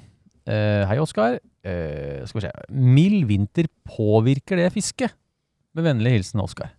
Eh, 0.45 0.85
hei, 0.91 0.99
Oskar. 1.01 1.39
Eh, 1.65 2.21
skal 2.29 2.37
vi 2.37 2.45
se. 2.45 2.51
Mild 2.69 3.25
vinter, 3.31 3.71
påvirker 3.89 4.61
det 4.61 4.75
fisket? 4.75 5.17
Med 5.73 5.89
vennlig 5.89 6.19
hilsen 6.19 6.45
Oskar. 6.45 6.75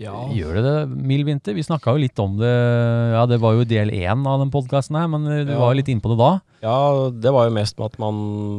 Ja. 0.00 0.14
Gjør 0.34 0.56
det 0.58 0.62
det, 0.66 0.78
mild 1.06 1.26
vinter? 1.28 1.54
Vi 1.54 1.62
snakka 1.62 1.92
jo 1.94 2.00
litt 2.02 2.18
om 2.18 2.32
det 2.40 2.50
Ja, 3.14 3.22
det 3.30 3.38
var 3.42 3.54
jo 3.54 3.66
del 3.68 3.92
én 3.94 4.24
av 4.26 4.40
den 4.42 4.50
podkasten 4.50 4.98
her, 4.98 5.06
men 5.12 5.26
eh, 5.30 5.44
du 5.46 5.52
Ja. 5.54 5.60
var 5.60 5.70
jo 5.72 5.78
litt 5.78 5.90
inne 5.92 6.02
på 6.02 6.10
det 6.10 6.18
da. 6.18 6.32
ja, 6.66 7.10
det 7.14 7.30
var 7.30 7.46
jo 7.46 7.54
mest 7.54 7.78
med 7.78 7.92
at 7.92 7.98
man, 8.02 8.16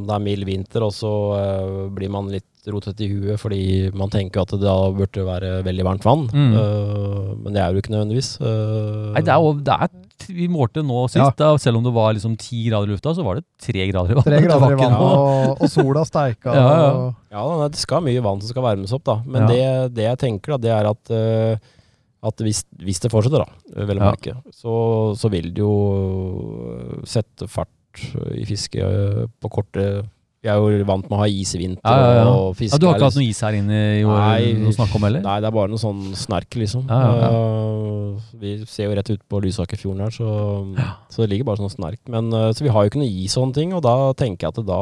det 0.08 0.16
er 0.16 0.24
mild 0.24 0.46
vinter, 0.48 0.86
og 0.86 0.94
så 0.96 1.12
uh, 1.36 1.90
blir 1.92 2.10
man 2.14 2.30
litt 2.32 2.46
rotete 2.72 3.04
i 3.04 3.10
huet 3.12 3.38
fordi 3.42 3.92
man 3.94 4.10
tenker 4.14 4.42
at 4.46 4.54
det 4.56 4.62
da 4.64 4.78
burde 4.96 5.26
være 5.28 5.60
veldig 5.66 5.84
varmt 5.86 6.06
vann. 6.08 6.28
Mm. 6.32 6.54
Uh, 6.56 7.36
men 7.44 7.54
det 7.54 7.62
er 7.62 7.74
jo 7.76 7.84
ikke 7.84 7.94
nødvendigvis. 7.94 8.32
Uh, 8.40 9.12
Nei, 9.18 9.22
det 9.26 9.36
er 9.36 9.60
det 9.66 9.76
er, 9.76 9.90
Vi 10.28 10.48
målte 10.52 10.82
nå 10.86 11.06
sist, 11.10 11.20
Ja. 11.22 11.30
da, 11.38 11.52
selv 11.62 11.78
om 11.78 11.84
det 11.84 11.94
var 11.94 12.14
liksom 12.14 12.38
ti 12.38 12.64
grader 12.70 12.88
i 12.90 12.94
lufta, 12.96 13.14
så 13.16 13.24
var 13.24 13.36
det 13.40 13.46
tre 13.62 13.88
grader 13.92 14.12
i 14.12 14.18
vannet. 14.18 14.26
Tre 14.26 14.42
grader 14.48 14.74
i 14.74 14.80
vannet, 14.80 15.00
og, 15.02 15.62
og 15.62 15.70
sola 15.70 16.04
steika. 16.06 16.54
Ja, 16.56 16.66
ja. 16.70 16.92
og- 16.92 17.16
Ja, 17.36 17.68
det 17.68 17.78
skal 17.82 18.02
mye 18.02 18.22
vann 18.24 18.40
som 18.42 18.50
skal 18.50 18.64
varmes 18.64 18.94
opp, 18.96 19.04
da. 19.04 19.18
Men 19.26 19.42
Ja. 19.44 19.48
det, 19.48 19.94
det 19.96 20.04
jeg 20.10 20.18
tenker, 20.20 20.56
da, 20.56 20.58
det 20.58 20.72
er 20.72 20.90
at, 20.90 21.12
eh, 21.12 21.58
at 22.26 22.38
hvis, 22.42 22.64
hvis 22.82 23.00
det 23.04 23.12
fortsetter, 23.12 23.44
da, 23.46 23.84
vel 23.86 24.00
å 24.00 24.04
Ja. 24.06 24.12
merke, 24.12 24.36
så, 24.54 25.16
så 25.20 25.30
vil 25.30 25.52
det 25.54 25.62
jo 25.62 27.02
sette 27.06 27.48
fart 27.52 27.70
i 28.36 28.44
fisket 28.48 28.82
eh, 28.84 29.26
på 29.42 29.50
korte 29.52 29.86
Vi 30.46 30.52
er 30.54 30.60
jo 30.62 30.86
vant 30.86 31.08
med 31.10 31.16
å 31.18 31.22
ha 31.24 31.26
is 31.26 31.56
i 31.58 31.60
vinter 31.64 31.82
Ja, 31.90 32.04
ja, 32.06 32.18
ja. 32.20 32.26
og 32.30 32.52
fiske 32.60 32.76
Ja, 32.78 32.82
du 32.84 32.86
har 32.86 33.00
ikke 33.00 33.08
hatt 33.10 33.18
noe 33.18 33.26
is 33.32 33.40
her 33.42 33.56
inne 33.58 33.80
i 33.98 34.04
Nei, 34.06 34.52
år 34.54 34.70
å 34.70 34.74
snakke 34.78 35.00
om 35.00 35.08
heller? 35.08 35.24
Nei, 35.26 35.38
det 35.42 35.50
er 35.50 35.56
bare 35.58 35.72
noe 35.74 35.82
sånn 35.82 36.04
snerk, 36.20 36.54
liksom. 36.62 36.86
Ja, 36.92 37.00
ja, 37.24 37.32
Eh, 38.16 38.22
vi 38.40 38.52
ser 38.70 38.88
jo 38.92 38.96
rett 38.96 39.10
ut 39.12 39.24
på 39.28 39.42
Lysakerfjorden 39.44 40.04
her, 40.06 40.14
så, 40.14 40.28
Ja. 40.78 40.92
så 41.10 41.24
det 41.26 41.30
ligger 41.34 41.46
bare 41.50 41.58
sånn 41.64 41.74
snerk. 41.74 42.00
Men, 42.08 42.30
uh, 42.32 42.52
så 42.54 42.62
vi 42.64 42.70
har 42.70 42.86
jo 42.86 42.90
ikke 42.94 43.02
noe 43.02 43.10
is 43.26 43.36
og 43.36 43.42
sånne 43.48 43.54
ting, 43.58 43.74
og 43.74 43.82
da 43.84 44.14
tenker 44.14 44.46
jeg 44.48 44.54
at 44.54 44.66
da, 44.66 44.80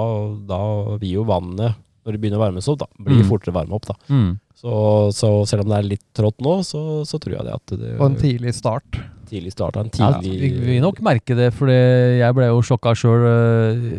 da 0.52 0.98
vil 1.02 1.16
jo 1.22 1.24
vannet, 1.26 1.76
når 2.06 2.12
det 2.18 2.22
begynner 2.22 2.38
å 2.42 2.44
varmes 2.46 2.68
opp, 2.68 2.80
da, 2.84 2.88
blir 3.00 3.24
Mm. 3.24 3.30
fortere 3.32 3.54
varme 3.56 3.74
opp. 3.74 3.86
da. 3.88 3.96
Mm. 4.10 4.40
Så, 4.60 5.12
så 5.16 5.32
selv 5.48 5.64
om 5.64 5.70
det 5.70 5.78
er 5.80 5.90
litt 5.90 6.06
trått 6.14 6.38
nå, 6.44 6.60
så, 6.64 7.02
så 7.08 7.18
tror 7.20 7.38
jeg 7.40 7.46
det 7.48 7.54
at 7.56 7.66
det 7.80 7.98
På 7.98 8.06
en 8.06 8.16
tidlig 8.20 8.54
start. 8.54 9.00
Tidlig 9.34 9.52
start. 9.56 9.78
En 9.82 9.90
tidlig 9.94 10.32
vi 10.40 10.50
vi 10.54 10.66
vil 10.76 10.82
nok 10.86 11.02
merke 11.06 11.36
det, 11.38 11.50
for 11.58 11.68
jeg 11.74 12.36
ble 12.38 12.48
jo 12.52 12.62
sjokka 12.66 12.94
sjøl. 12.98 13.26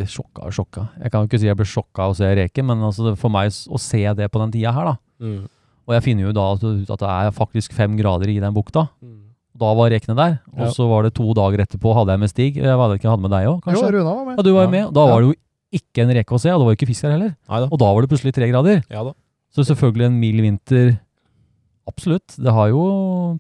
Sjokka 0.09 0.47
og 0.49 0.55
sjokka. 0.57 0.87
Jeg 1.03 1.13
kan 1.13 1.25
jo 1.25 1.29
ikke 1.31 1.41
si 1.43 1.51
jeg 1.51 1.59
ble 1.59 1.67
sjokka 1.69 2.07
av 2.07 2.15
å 2.15 2.17
se 2.19 2.31
Reken, 2.39 2.67
men 2.71 2.85
altså 2.87 3.15
for 3.21 3.33
meg 3.35 3.51
å 3.51 3.81
se 3.83 4.03
det 4.17 4.31
på 4.33 4.41
den 4.43 4.55
tida 4.55 4.73
her, 4.77 4.93
da. 4.93 4.97
Mm. 5.25 5.43
Og 5.85 5.93
jeg 5.99 6.03
finner 6.07 6.25
jo 6.31 6.33
da 6.37 6.47
ut 6.57 6.91
at 6.95 7.03
det 7.05 7.11
er 7.13 7.35
faktisk 7.37 7.75
fem 7.77 7.97
grader 7.99 8.31
i 8.33 8.39
den 8.41 8.55
bukta. 8.57 8.87
Mm. 9.05 9.21
Da 9.55 9.71
var 9.79 9.91
rekene 9.93 10.17
der. 10.19 10.39
Og 10.57 10.65
Ja. 10.67 10.71
så 10.75 10.89
var 10.89 11.03
det 11.05 11.15
to 11.15 11.29
dager 11.37 11.61
etterpå, 11.63 11.93
hadde 11.95 12.11
jeg 12.17 12.21
med 12.21 12.31
Stig. 12.33 12.57
Jeg 12.57 12.65
hadde 12.79 12.97
ikke 12.99 13.11
hadde 13.13 13.23
med 13.23 13.31
deg 13.31 13.47
òg, 13.47 13.61
Jo. 13.71 13.83
Runa 13.93 14.15
var 14.15 14.25
med. 14.25 14.37
Ja, 14.39 14.43
du 14.43 14.53
var 14.55 14.65
jo 14.65 14.71
med. 14.71 14.93
Da 14.95 15.07
var 15.07 15.21
det 15.21 15.29
jo 15.29 15.35
ikke 15.79 16.03
en 16.03 16.15
reke 16.17 16.35
å 16.35 16.41
se, 16.41 16.51
og 16.51 16.59
det 16.59 16.65
var 16.67 16.73
jo 16.75 16.79
ikke 16.81 16.89
fisk 16.91 17.03
her 17.05 17.13
heller. 17.15 17.37
Neida. 17.49 17.69
Og 17.71 17.79
da 17.79 17.93
var 17.93 18.01
det 18.03 18.11
plutselig 18.11 18.33
tre 18.35 18.49
grader. 18.51 18.83
Ja 18.91 19.05
da. 19.05 19.13
Så 19.55 19.63
selvfølgelig 19.69 20.07
en 20.07 20.19
mild 20.19 20.41
vinter 20.43 20.99
Absolutt. 21.87 22.37
Det 22.41 22.53
har 22.53 22.69
jo 22.73 22.85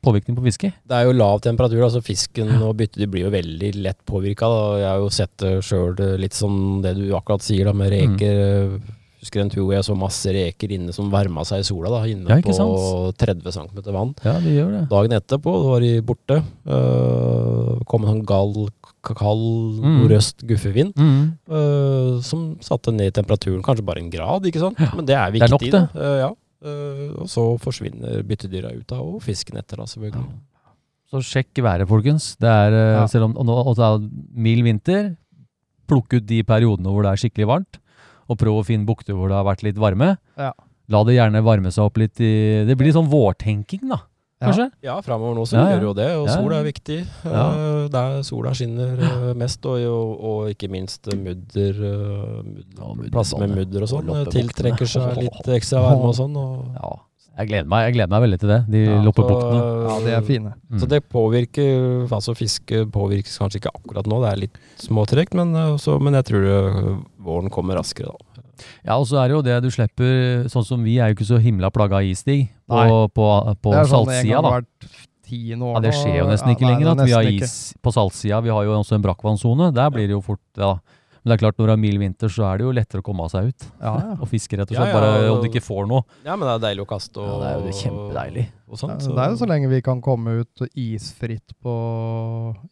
påvirkning 0.05 0.36
på 0.36 0.42
fiske 0.45 0.72
Det 0.86 0.92
er 0.99 1.07
jo 1.09 1.12
lav 1.16 1.40
temperatur, 1.40 1.80
altså 1.86 2.03
fisken 2.05 2.51
og 2.62 2.76
byttet 2.76 3.09
blir 3.11 3.24
jo 3.24 3.30
veldig 3.32 3.70
lett 3.82 4.03
påvirka. 4.05 4.51
Jeg 4.82 4.88
har 4.90 4.99
jo 5.01 5.09
sett 5.11 5.32
det 5.40 5.55
sjøl, 5.64 5.97
litt 6.20 6.34
som 6.36 6.82
det 6.84 6.92
du 6.99 7.07
akkurat 7.16 7.40
sier 7.42 7.64
da, 7.64 7.72
med 7.72 7.90
Mm. 7.92 8.18
reker. 8.18 8.80
Husker 9.24 9.40
en 9.40 9.49
tur 9.49 9.62
hvor 9.64 9.72
jeg 9.72 9.84
så 9.86 9.95
masse 9.97 10.26
reker 10.28 10.68
inne 10.76 10.92
som 10.92 11.09
varma 11.11 11.40
seg 11.49 11.61
i 11.61 11.64
sola, 11.64 11.88
da, 11.88 12.03
inne 12.05 12.28
Ja, 12.28 12.36
på 12.45 13.14
30 13.16 13.51
cm 13.57 13.80
vann. 13.95 14.14
Ja, 14.22 14.34
de 14.38 14.53
gjør 14.53 14.70
det. 14.74 14.88
Dagen 14.90 15.16
etterpå 15.16 15.55
var 15.64 15.80
de 15.80 15.95
borte. 16.03 16.42
Uh, 16.68 17.80
kom 17.88 18.05
en 18.05 18.11
sånn 18.20 18.26
gal, 18.28 18.68
kald 19.05 19.80
Mm. 19.80 19.97
nordøst 20.03 20.45
guffevind 20.47 20.92
Mm. 20.97 21.38
uh, 21.49 22.20
som 22.20 22.57
satte 22.61 22.92
ned 22.92 23.12
temperaturen 23.14 23.62
kanskje 23.62 23.84
bare 23.84 24.01
en 24.05 24.11
grad, 24.11 24.45
ikke 24.45 24.61
sant? 24.61 24.78
Ja. 24.78 24.90
Men 24.95 25.07
det 25.07 25.14
er 25.16 25.30
Det 25.32 25.42
er 25.42 25.49
nok, 25.49 25.61
det. 25.61 25.88
Uh, 25.97 26.18
ja. 26.20 26.30
Øh, 26.65 27.12
og 27.21 27.29
så 27.29 27.45
forsvinner 27.61 28.23
byttedyra 28.25 28.73
ut 28.73 28.87
da, 28.89 28.97
og 29.05 29.23
fisken 29.23 29.59
etter, 29.61 29.77
da, 29.83 29.85
selvfølgelig. 29.91 30.25
Så 31.12 31.21
sjekk 31.23 31.61
været, 31.62 31.87
folkens. 31.89 32.37
Det 32.41 32.49
er, 32.49 32.73
eh, 32.73 33.01
Ja. 33.01 33.07
Selv 33.07 33.25
om 33.29 33.37
og 33.37 33.45
nå, 33.47 33.53
og 33.53 33.77
det 33.77 33.85
er 33.85 34.09
mild 34.35 34.62
vinter, 34.65 35.17
plukk 35.87 36.15
ut 36.17 36.27
de 36.27 36.43
periodene 36.43 36.89
hvor 36.89 37.03
det 37.05 37.12
er 37.12 37.21
skikkelig 37.21 37.47
varmt, 37.47 37.79
og 38.29 38.39
prøv 38.41 38.62
å 38.62 38.65
finne 38.65 38.87
bukter 38.89 39.12
hvor 39.12 39.29
det 39.29 39.37
har 39.37 39.45
vært 39.45 39.62
litt 39.62 39.77
varme. 39.77 40.17
Ja. 40.39 40.53
La 40.89 41.05
det 41.05 41.17
gjerne 41.17 41.45
varme 41.45 41.71
seg 41.73 41.85
opp 41.85 41.97
litt 41.97 42.21
i 42.21 42.65
Det 42.67 42.77
blir 42.77 42.89
litt 42.89 42.97
sånn 42.97 43.12
vårtenking, 43.12 43.89
da. 43.89 44.01
Ja. 44.43 44.49
Kanskje? 44.51 44.64
Ja, 44.82 44.95
framover 45.01 45.37
nå 45.39 45.45
så 45.47 45.57
Ja, 45.57 45.62
ja. 45.68 45.76
gjør 45.76 45.85
jo 45.87 45.93
det, 45.95 46.09
og 46.18 46.26
Ja, 46.26 46.35
sol 46.35 46.53
er 46.53 46.64
viktig. 46.66 46.99
Ja. 47.24 47.45
Øh, 47.55 47.89
der 47.93 48.22
sola 48.26 48.53
skinner 48.53 48.99
øh, 48.99 49.30
mest, 49.39 49.64
og, 49.64 49.78
og, 49.87 50.24
og 50.30 50.51
ikke 50.51 50.68
minst 50.68 51.07
øh, 51.12 51.18
mudder, 51.18 51.80
mudder 52.43 53.11
Plasser 53.14 53.39
med 53.41 53.55
mudder 53.57 53.87
og 53.87 53.89
sånn. 53.95 54.11
Tiltrekker 54.35 54.91
seg 54.91 55.16
litt 55.22 55.49
ekstra 55.55 55.80
varme 55.87 56.11
og 56.11 56.16
sånn. 56.18 56.37
Og, 56.37 56.70
Ja. 56.80 56.95
Jeg 57.35 57.49
gleder 57.49 57.66
meg, 57.66 57.89
jeg 57.89 57.95
gleder 57.97 58.11
meg 58.12 58.20
veldig 58.22 58.37
til 58.39 58.51
det. 58.53 58.59
De 58.70 58.80
Ja, 58.85 58.99
loppebuktene. 59.03 59.62
Ja, 59.89 59.95
de 60.05 60.12
er 60.14 60.20
fine. 60.22 60.53
Mm. 60.70 60.78
Så 60.78 60.87
det 60.87 61.01
påvirker 61.11 62.05
Altså 62.07 62.35
fiske 62.39 62.85
påvirkes 62.95 63.41
kanskje 63.43 63.59
ikke 63.59 63.72
akkurat 63.74 64.07
nå, 64.07 64.20
det 64.22 64.28
er 64.30 64.39
litt 64.45 64.61
småtregt, 64.78 65.35
men, 65.35 65.51
men 65.51 66.14
jeg 66.20 66.28
tror 66.30 66.47
våren 67.18 67.51
kommer 67.51 67.74
raskere 67.80 68.12
da. 68.14 68.34
Ja, 68.85 68.97
og 68.99 69.07
så 69.11 69.19
er 69.23 69.29
det 69.29 69.37
jo 69.39 69.43
det 69.47 69.57
du 69.65 69.71
slipper 69.75 70.45
Sånn 70.53 70.65
som 70.67 70.85
vi 70.87 70.99
er 70.99 71.11
jo 71.11 71.17
ikke 71.19 71.27
så 71.29 71.41
himla 71.43 71.71
plaga 71.75 71.99
av 72.01 72.09
isstig 72.09 72.49
På, 72.69 72.77
Nei. 72.79 72.87
på, 73.15 73.27
på 73.65 73.75
sånn 73.83 74.09
saltsida, 74.09 74.41
da. 74.45 74.53
hvert 74.59 74.89
tiende 75.25 75.65
år 75.71 75.79
Ja, 75.79 75.85
Det 75.89 75.95
skjer 75.99 76.19
jo 76.21 76.27
nesten 76.31 76.53
Ja, 76.53 76.57
ikke 76.59 76.67
nei, 76.69 76.75
lenger 76.75 76.91
er 76.91 76.93
at 76.95 77.09
vi 77.09 77.17
har 77.17 77.31
is 77.31 77.55
ikke. 77.73 77.81
på 77.87 77.95
saltsida. 77.97 78.43
Vi 78.45 78.53
har 78.53 78.65
jo 78.69 78.75
også 78.79 78.99
en 78.99 79.05
brakkvannsone. 79.07 79.71
Der 79.75 79.91
blir 79.95 80.07
det 80.11 80.15
jo 80.17 80.21
fort 80.25 80.43
ja. 80.61 80.75
Men 81.25 81.33
det 81.33 81.37
er 81.39 81.41
klart, 81.41 81.57
når 81.57 81.70
det 81.70 81.72
er 81.72 81.81
mild 81.81 82.01
vinter, 82.03 82.29
så 82.29 82.43
er 82.51 82.59
det 82.61 82.66
jo 82.66 82.72
lettere 82.77 83.01
å 83.01 83.05
komme 83.07 83.25
av 83.25 83.31
seg 83.33 83.47
ut 83.49 83.64
Ja, 83.81 83.93
ja. 83.97 84.16
og 84.22 84.29
fiske, 84.29 84.59
rett 84.61 84.68
og 84.68 84.77
slett. 84.77 84.91
ja, 84.93 84.99
Bare 85.01 85.31
om 85.33 85.41
du 85.41 85.47
ikke 85.49 85.62
får 85.64 85.89
noe. 85.89 86.05
Ja, 86.27 86.35
men 86.37 86.45
det 86.45 86.53
er 86.53 86.62
deilig 86.66 86.85
å 86.85 86.89
kaste 86.91 87.22
og 87.22 87.31
Ja, 87.31 87.39
det 87.41 87.49
er 87.49 87.55
jo 87.57 87.64
det 87.64 87.77
kjempedeilig. 87.79 88.45
Og 88.68 88.81
sånt, 88.83 89.07
Ja, 89.07 89.14
Det 89.16 89.25
er 89.25 89.33
jo 89.33 89.41
så 89.41 89.49
lenge 89.49 89.70
vi 89.72 89.81
kan 89.87 90.05
komme 90.05 90.37
ut 90.43 90.64
isfritt 90.85 91.57
på, 91.64 91.75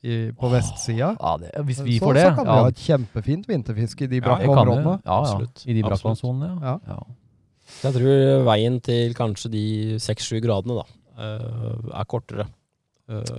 i, 0.04 0.18
på 0.36 0.52
vestsida. 0.52 1.14
Ja, 1.16 1.32
det, 1.40 1.54
hvis 1.70 1.80
vi 1.80 1.96
så, 1.96 2.04
får 2.04 2.18
det 2.18 2.26
så 2.28 2.36
kan 2.36 2.50
vi 2.50 2.52
ja, 2.52 2.60
ha 2.60 2.74
et 2.74 2.84
kjempefint 2.84 3.48
vinterfiske 3.48 4.04
i 4.04 4.12
de 4.12 4.20
brakke 4.28 4.52
områdene. 4.52 4.98
Ja, 5.00 5.08
ja. 5.08 5.18
Absolutt. 5.22 5.64
I 5.64 5.78
de 5.78 5.88
brakkvannsonene, 5.88 6.52
ja. 6.52 6.76
Ja. 6.76 6.96
ja. 6.98 7.78
Jeg 7.82 7.96
tror 7.96 8.44
veien 8.52 8.80
til 8.84 9.14
kanskje 9.16 9.48
de 9.56 9.64
seks-sju 10.02 10.42
gradene 10.44 10.82
da, 10.82 10.84
øh, 11.24 11.88
er 11.88 12.04
kortere. 12.10 12.50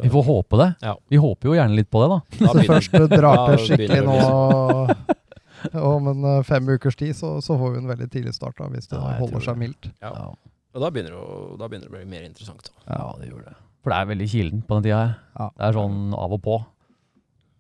Vi 0.04 0.12
får 0.14 0.24
håpe 0.28 0.60
det. 0.62 0.70
Ja. 0.86 0.94
Vi 1.10 1.20
håper 1.22 1.50
jo 1.50 1.58
gjerne 1.58 1.78
litt 1.78 1.90
på 1.94 2.04
det, 2.04 2.10
da. 2.14 2.48
da 2.54 2.66
først 2.68 2.96
det 2.96 3.10
drar 3.12 3.44
til 3.52 3.66
skikkelig 3.68 4.02
nå 4.08 4.18
om 5.80 6.08
en 6.12 6.26
eh, 6.28 6.42
fem 6.48 6.70
ukers 6.76 6.98
tid, 7.00 7.14
så, 7.18 7.38
så 7.44 7.58
får 7.60 7.76
vi 7.76 7.84
en 7.84 7.92
veldig 7.92 8.10
tidlig 8.12 8.34
start 8.36 8.58
da, 8.60 8.70
hvis 8.74 8.90
det 8.92 9.00
Ja, 9.00 9.14
holder 9.22 9.46
seg 9.46 9.56
det. 9.56 9.62
mildt. 9.64 9.92
Ja. 10.04 10.12
Ja. 10.12 10.28
Og 10.74 10.82
da 10.82 10.90
begynner, 10.90 11.16
det 11.16 11.60
da 11.62 11.70
begynner 11.70 11.88
det 11.88 11.94
å 11.94 11.98
bli 12.00 12.10
mer 12.10 12.26
interessant. 12.26 12.70
Da. 12.70 12.98
ja, 12.98 13.10
det 13.22 13.30
gjør 13.30 13.46
det. 13.46 13.56
For 13.84 13.94
det 13.94 13.98
er 14.00 14.12
veldig 14.14 14.30
kilden 14.32 14.62
på 14.66 14.78
den 14.78 14.86
tida. 14.88 15.02
Ja. 15.38 15.50
Det 15.54 15.68
er 15.68 15.76
sånn 15.78 16.00
av 16.18 16.36
og 16.38 16.42
på. 16.44 16.58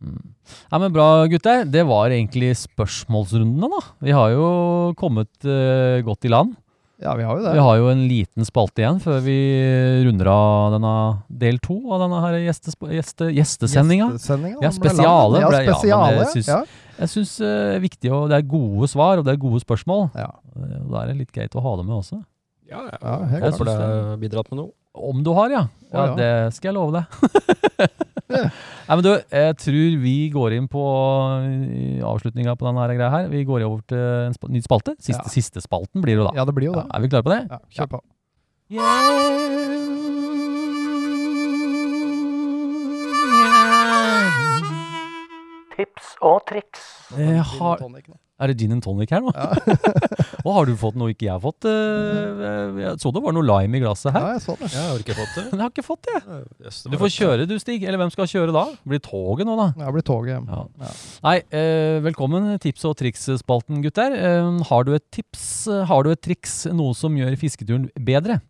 Mm. 0.03 0.23
Ja, 0.71 0.79
men 0.79 0.93
Bra, 0.95 1.07
gutter. 1.31 1.63
Det 1.69 1.83
var 1.87 2.11
egentlig 2.11 2.51
spørsmålsrundene, 2.59 3.69
da. 3.71 3.81
Vi 4.03 4.15
har 4.15 4.33
jo 4.33 4.47
kommet 4.99 5.31
uh, 5.47 5.99
godt 6.03 6.27
i 6.27 6.31
land. 6.31 6.55
Ja, 7.01 7.15
vi 7.17 7.23
har 7.23 7.37
jo 7.37 7.43
det. 7.43 7.53
Vi 7.53 7.59
har 7.59 7.77
jo 7.77 7.87
en 7.89 8.03
liten 8.07 8.45
spalte 8.45 8.83
igjen 8.83 8.99
før 9.01 9.19
vi 9.25 9.35
runder 10.05 10.27
av 10.31 10.75
denne 10.75 10.93
del 11.27 11.57
to 11.59 11.75
av 11.91 12.03
denne 12.05 12.19
her 12.21 12.37
gjeste, 12.45 12.71
gjeste, 12.93 13.27
gjestesendinga. 13.33 14.11
Gjestesendinga, 14.13 14.61
Ja, 14.61 14.69
spesiale. 14.71 15.41
ble 15.49 15.63
ja, 15.65 15.73
spesiale 15.73 16.13
Ja, 16.13 16.19
jeg 16.21 16.27
syns- 16.37 16.47
ja. 16.53 16.63
Jeg 16.99 17.09
syns 17.09 17.37
det 17.41 17.49
er 17.75 17.79
viktig, 17.81 18.11
og 18.13 18.29
det 18.29 18.37
er 18.37 18.47
gode 18.47 18.87
svar, 18.87 19.17
og 19.17 19.25
det 19.25 19.33
er 19.33 19.37
gode 19.41 19.59
spørsmål. 19.65 20.11
Ja. 20.15 20.29
Eh, 20.55 20.79
Da 20.91 21.01
er 21.01 21.07
det 21.07 21.17
litt 21.17 21.31
greit 21.33 21.51
å 21.57 21.61
ha 21.65 21.75
det 21.77 21.85
med 21.87 21.95
også. 21.97 22.23
Ja, 22.73 22.81
ja. 22.89 22.97
Ja, 23.03 23.15
helt 23.31 23.43
Jeg 23.45 23.53
Håper 23.55 23.69
det 23.69 23.75
har 23.79 24.17
bidratt 24.23 24.49
med 24.53 24.59
noe. 24.63 24.71
Om 24.93 25.23
du 25.25 25.31
har, 25.37 25.49
ja. 25.53 25.63
Ja, 25.93 26.05
ja. 26.09 26.15
Det 26.17 26.31
skal 26.57 26.71
jeg 26.71 26.77
love 26.77 26.93
deg. 26.99 27.05
Nei, 28.33 28.95
men 28.97 29.03
du, 29.05 29.11
jeg 29.29 29.57
tror 29.61 29.97
vi 30.01 30.13
går 30.33 30.55
inn 30.57 30.67
på 30.71 30.81
i 31.53 31.99
avslutninga 32.05 32.55
på 32.57 32.65
denne 32.69 32.87
greia 32.97 33.11
her. 33.13 33.27
Vi 33.31 33.43
går 33.45 33.65
over 33.67 33.83
til 33.89 34.01
en 34.29 34.33
sp 34.37 34.49
ny 34.53 34.61
spalte. 34.65 34.95
Siste, 34.99 35.21
Ja. 35.25 35.33
siste 35.37 35.61
spalten 35.65 36.01
blir 36.01 36.17
det 36.17 36.23
jo 36.23 36.27
da. 36.31 36.35
Ja, 36.41 36.45
det 36.49 36.55
blir 36.57 36.71
jo 36.71 36.75
Ja, 36.77 36.85
det. 36.87 36.97
er 36.97 37.05
vi 37.05 37.13
klare 37.13 37.27
på 37.29 37.35
det? 37.35 37.41
Ja, 37.51 37.61
kjør 37.77 37.93
på. 37.97 38.03
Tips 45.73 46.11
og 46.21 46.43
triks. 46.49 46.83
Jeg 47.17 47.41
har, 47.57 47.81
er 48.43 48.51
det 48.51 48.57
gin 48.59 48.73
and 48.75 48.83
tonic 48.83 49.11
her 49.13 49.21
nå? 49.23 49.31
og 50.45 50.49
har 50.57 50.67
du 50.67 50.73
fått 50.79 50.97
noe 50.99 51.13
ikke 51.13 51.25
jeg 51.27 51.33
har 51.33 51.41
fått? 51.43 51.67
Eh, 51.69 52.81
Jeg 52.83 52.99
så 53.01 53.11
det 53.15 53.21
var 53.23 53.35
noe 53.35 53.45
lime 53.47 53.79
i 53.79 53.81
glasset 53.83 54.11
her. 54.13 54.25
Ja, 54.27 54.33
jeg 54.37 54.43
så 54.45 54.55
det. 54.59 54.69
Jeg 54.73 54.83
har 54.89 55.03
ikke 55.03 55.15
fått 55.17 55.33
det. 55.37 55.43
Men 55.49 55.57
jeg 55.59 55.63
har 55.65 55.73
ikke 55.73 55.85
fått 55.87 56.09
det. 56.09 56.21
Yes, 56.65 56.81
det 56.83 56.91
Du 56.93 56.97
får 57.01 57.13
kjøre 57.15 57.47
du, 57.49 57.55
Stig. 57.63 57.83
Eller 57.87 58.01
hvem 58.03 58.11
skal 58.13 58.29
kjøre 58.29 58.55
da? 58.55 58.65
Blir 58.87 59.01
toget 59.05 59.47
nå, 59.49 59.55
da? 59.59 59.67
Ja, 59.83 59.91
blir 59.95 60.05
toget 60.07 60.33
hjem. 60.35 60.47
Ja. 60.51 60.61
Ja. 60.83 60.93
Nei, 61.27 61.35
eh, 61.55 61.97
velkommen 62.05 62.51
tips- 62.63 62.85
og 62.89 62.97
triks-spalten, 62.99 63.81
gutter. 63.85 64.13
Eh, 64.19 64.63
har 64.69 64.83
du 64.87 64.93
et 64.97 65.05
tips, 65.15 65.45
har 65.89 66.03
du 66.03 66.11
et 66.13 66.21
triks, 66.23 66.65
noe 66.75 66.93
som 66.97 67.15
gjør 67.17 67.37
fisketuren 67.39 67.87
bedre? 67.99 68.41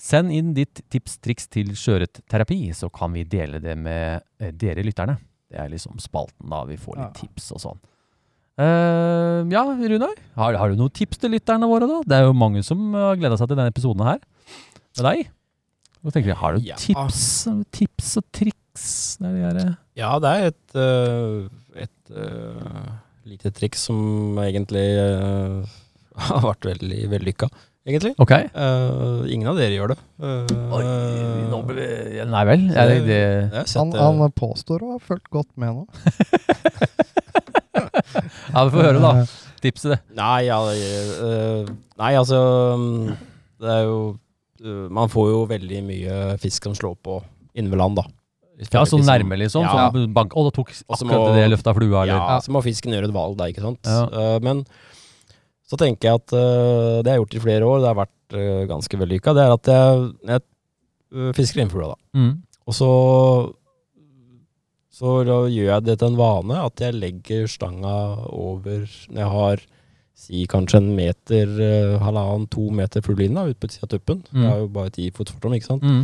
Send 0.00 0.32
inn 0.32 0.54
ditt 0.56 0.80
tips, 0.88 1.18
triks 1.20 1.44
til 1.52 1.74
Sjøørretterapi, 1.76 2.70
så 2.72 2.88
kan 2.92 3.12
vi 3.12 3.24
dele 3.28 3.58
det 3.60 3.74
med 3.76 4.22
dere 4.56 4.80
lytterne. 4.86 5.18
Det 5.50 5.58
er 5.60 5.68
liksom 5.72 5.98
spalten 6.00 6.48
da, 6.48 6.62
vi 6.64 6.76
får 6.80 6.96
litt 6.96 7.18
Ja. 7.18 7.26
tips 7.26 7.50
og 7.52 7.60
sånn. 7.60 7.80
Eh, 8.60 9.40
ja, 9.54 9.62
Runar, 9.64 10.16
har, 10.36 10.56
har 10.60 10.72
du 10.72 10.76
noen 10.80 10.92
tips 10.92 11.20
til 11.22 11.32
lytterne 11.32 11.68
våre 11.70 11.86
da? 11.88 12.00
Det 12.04 12.16
er 12.18 12.26
jo 12.26 12.34
mange 12.36 12.60
som 12.66 12.90
har 12.96 13.16
gleda 13.20 13.38
seg 13.40 13.48
til 13.48 13.56
denne 13.60 13.72
episoden 13.72 14.04
her. 14.04 14.18
Med 14.98 15.06
deg? 15.06 15.30
Hva 16.00 16.12
tenker 16.14 16.32
jeg, 16.32 16.38
har 16.40 16.56
du 16.56 16.66
Ja. 16.68 16.76
tips, 16.80 17.22
tips 17.76 18.10
og 18.20 18.26
triks? 18.36 18.84
Det 19.20 19.30
er 19.48 19.56
det 19.56 19.64
Ja, 20.00 20.12
det 20.22 20.30
er 20.30 20.50
et, 20.50 20.76
uh, 20.76 21.48
et 21.76 22.12
uh, 22.12 22.92
lite 23.28 23.52
triks 23.56 23.82
som 23.88 24.38
egentlig 24.40 24.84
har 26.28 26.44
vært 26.44 26.68
veldig 26.68 27.00
vellykka, 27.12 27.48
egentlig. 27.88 28.14
Okay. 28.20 28.48
Uh, 28.56 29.24
ingen 29.28 29.48
av 29.52 29.60
dere 29.60 29.76
gjør 29.76 29.92
det. 29.94 29.98
Uh, 30.20 30.76
Oi, 30.76 30.82
nå 31.52 31.60
ble 31.68 31.88
ja, 32.16 32.24
Nei 32.28 32.44
vel. 32.48 32.66
Er 32.76 32.92
det, 32.92 32.98
det 33.08 33.20
har 33.56 33.68
Han, 33.76 33.92
det. 33.92 34.00
han 34.04 34.36
påstår 34.36 34.84
å 34.84 34.94
ha 34.96 35.00
fulgt 35.04 35.28
godt 35.32 35.52
med 35.60 35.80
nå. 35.80 35.86
Ja, 38.50 38.64
vi 38.66 38.74
får 38.74 38.86
høre, 38.86 39.00
da. 39.02 39.24
Tipset. 39.60 40.02
Nei, 40.16 40.46
ja, 40.48 40.56
uh, 40.64 41.68
nei, 42.00 42.12
altså 42.16 42.38
mm, 42.80 43.10
Det 43.60 43.68
er 43.74 43.82
jo 43.84 43.98
uh, 44.64 44.86
Man 44.88 45.10
får 45.12 45.26
jo 45.34 45.42
veldig 45.50 45.82
mye 45.84 46.20
fisk 46.40 46.64
som 46.68 46.76
slår 46.78 46.96
på 47.04 47.18
inne 47.60 47.72
ved 47.72 47.80
land, 47.82 47.98
da. 48.00 48.06
Ja, 48.60 48.84
så 48.88 48.98
nærme, 49.00 49.36
liksom. 49.40 49.64
Ja. 49.64 49.88
Sånn 49.92 50.12
bank. 50.16 50.34
Å, 50.36 50.44
da 50.46 50.52
tok 50.54 50.70
akkurat 50.72 51.08
må- 51.08 51.34
det 51.34 51.46
løfta 51.48 51.72
flua, 51.76 52.02
eller? 52.04 52.16
Ja, 52.16 52.38
så 52.44 52.52
må 52.52 52.60
fisken 52.64 52.92
gjøre 52.92 53.08
et 53.08 53.14
valg, 53.16 53.38
da, 53.40 53.48
ikke 53.48 53.64
sant. 53.64 53.88
Eh, 53.88 54.36
men 54.44 54.60
så 55.64 55.78
tenker 55.80 56.10
jeg 56.10 56.20
at 56.20 56.34
det 56.34 57.04
det 57.06 57.14
har 57.14 57.22
gjort 57.22 57.36
i 57.38 57.42
flere 57.42 57.64
år, 57.68 57.80
det 57.80 57.88
har 57.88 57.98
vært 58.02 58.68
ganske 58.68 59.00
vellykka, 59.00 59.32
det 59.34 59.46
er 59.46 59.54
at 59.54 59.70
jeg, 59.72 60.10
jeg 60.28 61.34
fisker 61.38 61.64
innfugla, 61.64 61.94
da. 61.94 62.20
Mm. 62.20 62.32
Og 62.68 62.76
så 62.76 62.90
så 65.00 65.12
da 65.24 65.38
gjør 65.48 65.68
jeg 65.70 65.84
det 65.86 65.98
til 66.02 66.10
en 66.12 66.18
vane 66.20 66.56
at 66.60 66.82
jeg 66.84 66.92
legger 67.00 67.46
stanga 67.48 67.94
over 68.28 68.82
når 69.08 69.22
jeg 69.22 69.30
har 69.32 69.62
si 70.20 70.42
kanskje 70.52 70.76
en 70.82 70.90
meter, 70.98 71.48
eh, 71.64 71.94
halvannen, 72.04 72.44
to 72.52 72.66
meter 72.76 73.00
fugleline 73.00 73.38
da, 73.40 73.46
ut 73.48 73.56
på 73.62 73.70
sida 73.72 73.86
av 73.88 73.92
tuppen. 73.94 74.18
Mm. 74.34 74.42
Det 74.44 74.50
er 74.52 74.58
jo 74.60 74.66
bare 74.74 74.90
ti 74.92 75.06
fot 75.16 75.30
fortom, 75.32 75.54
ikke 75.56 75.64
sant. 75.70 75.82
Mm. 75.86 76.02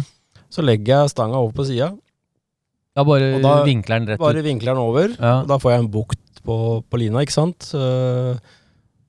Så 0.49 0.65
legger 0.65 1.03
jeg 1.03 1.11
stanga 1.13 1.37
over 1.37 1.53
på 1.53 1.67
sida, 1.69 1.93
Ja, 2.97 3.05
bare 3.05 3.35
Og 3.37 3.43
da- 3.45 3.63
vinkler 3.67 3.99
den 4.01 4.07
rett 4.09 4.19
bare 4.19 4.39
ut. 4.41 4.45
vinkler 4.47 4.73
den 4.73 4.79
over, 4.81 5.09
Ja. 5.21 5.41
og 5.43 5.49
da 5.49 5.59
får 5.59 5.71
jeg 5.75 5.81
en 5.85 5.89
bukt 5.93 6.19
på, 6.47 6.83
på 6.89 6.97
lina, 6.99 7.19
ikke 7.21 7.35
sant. 7.37 7.69
Eh, 7.77 8.39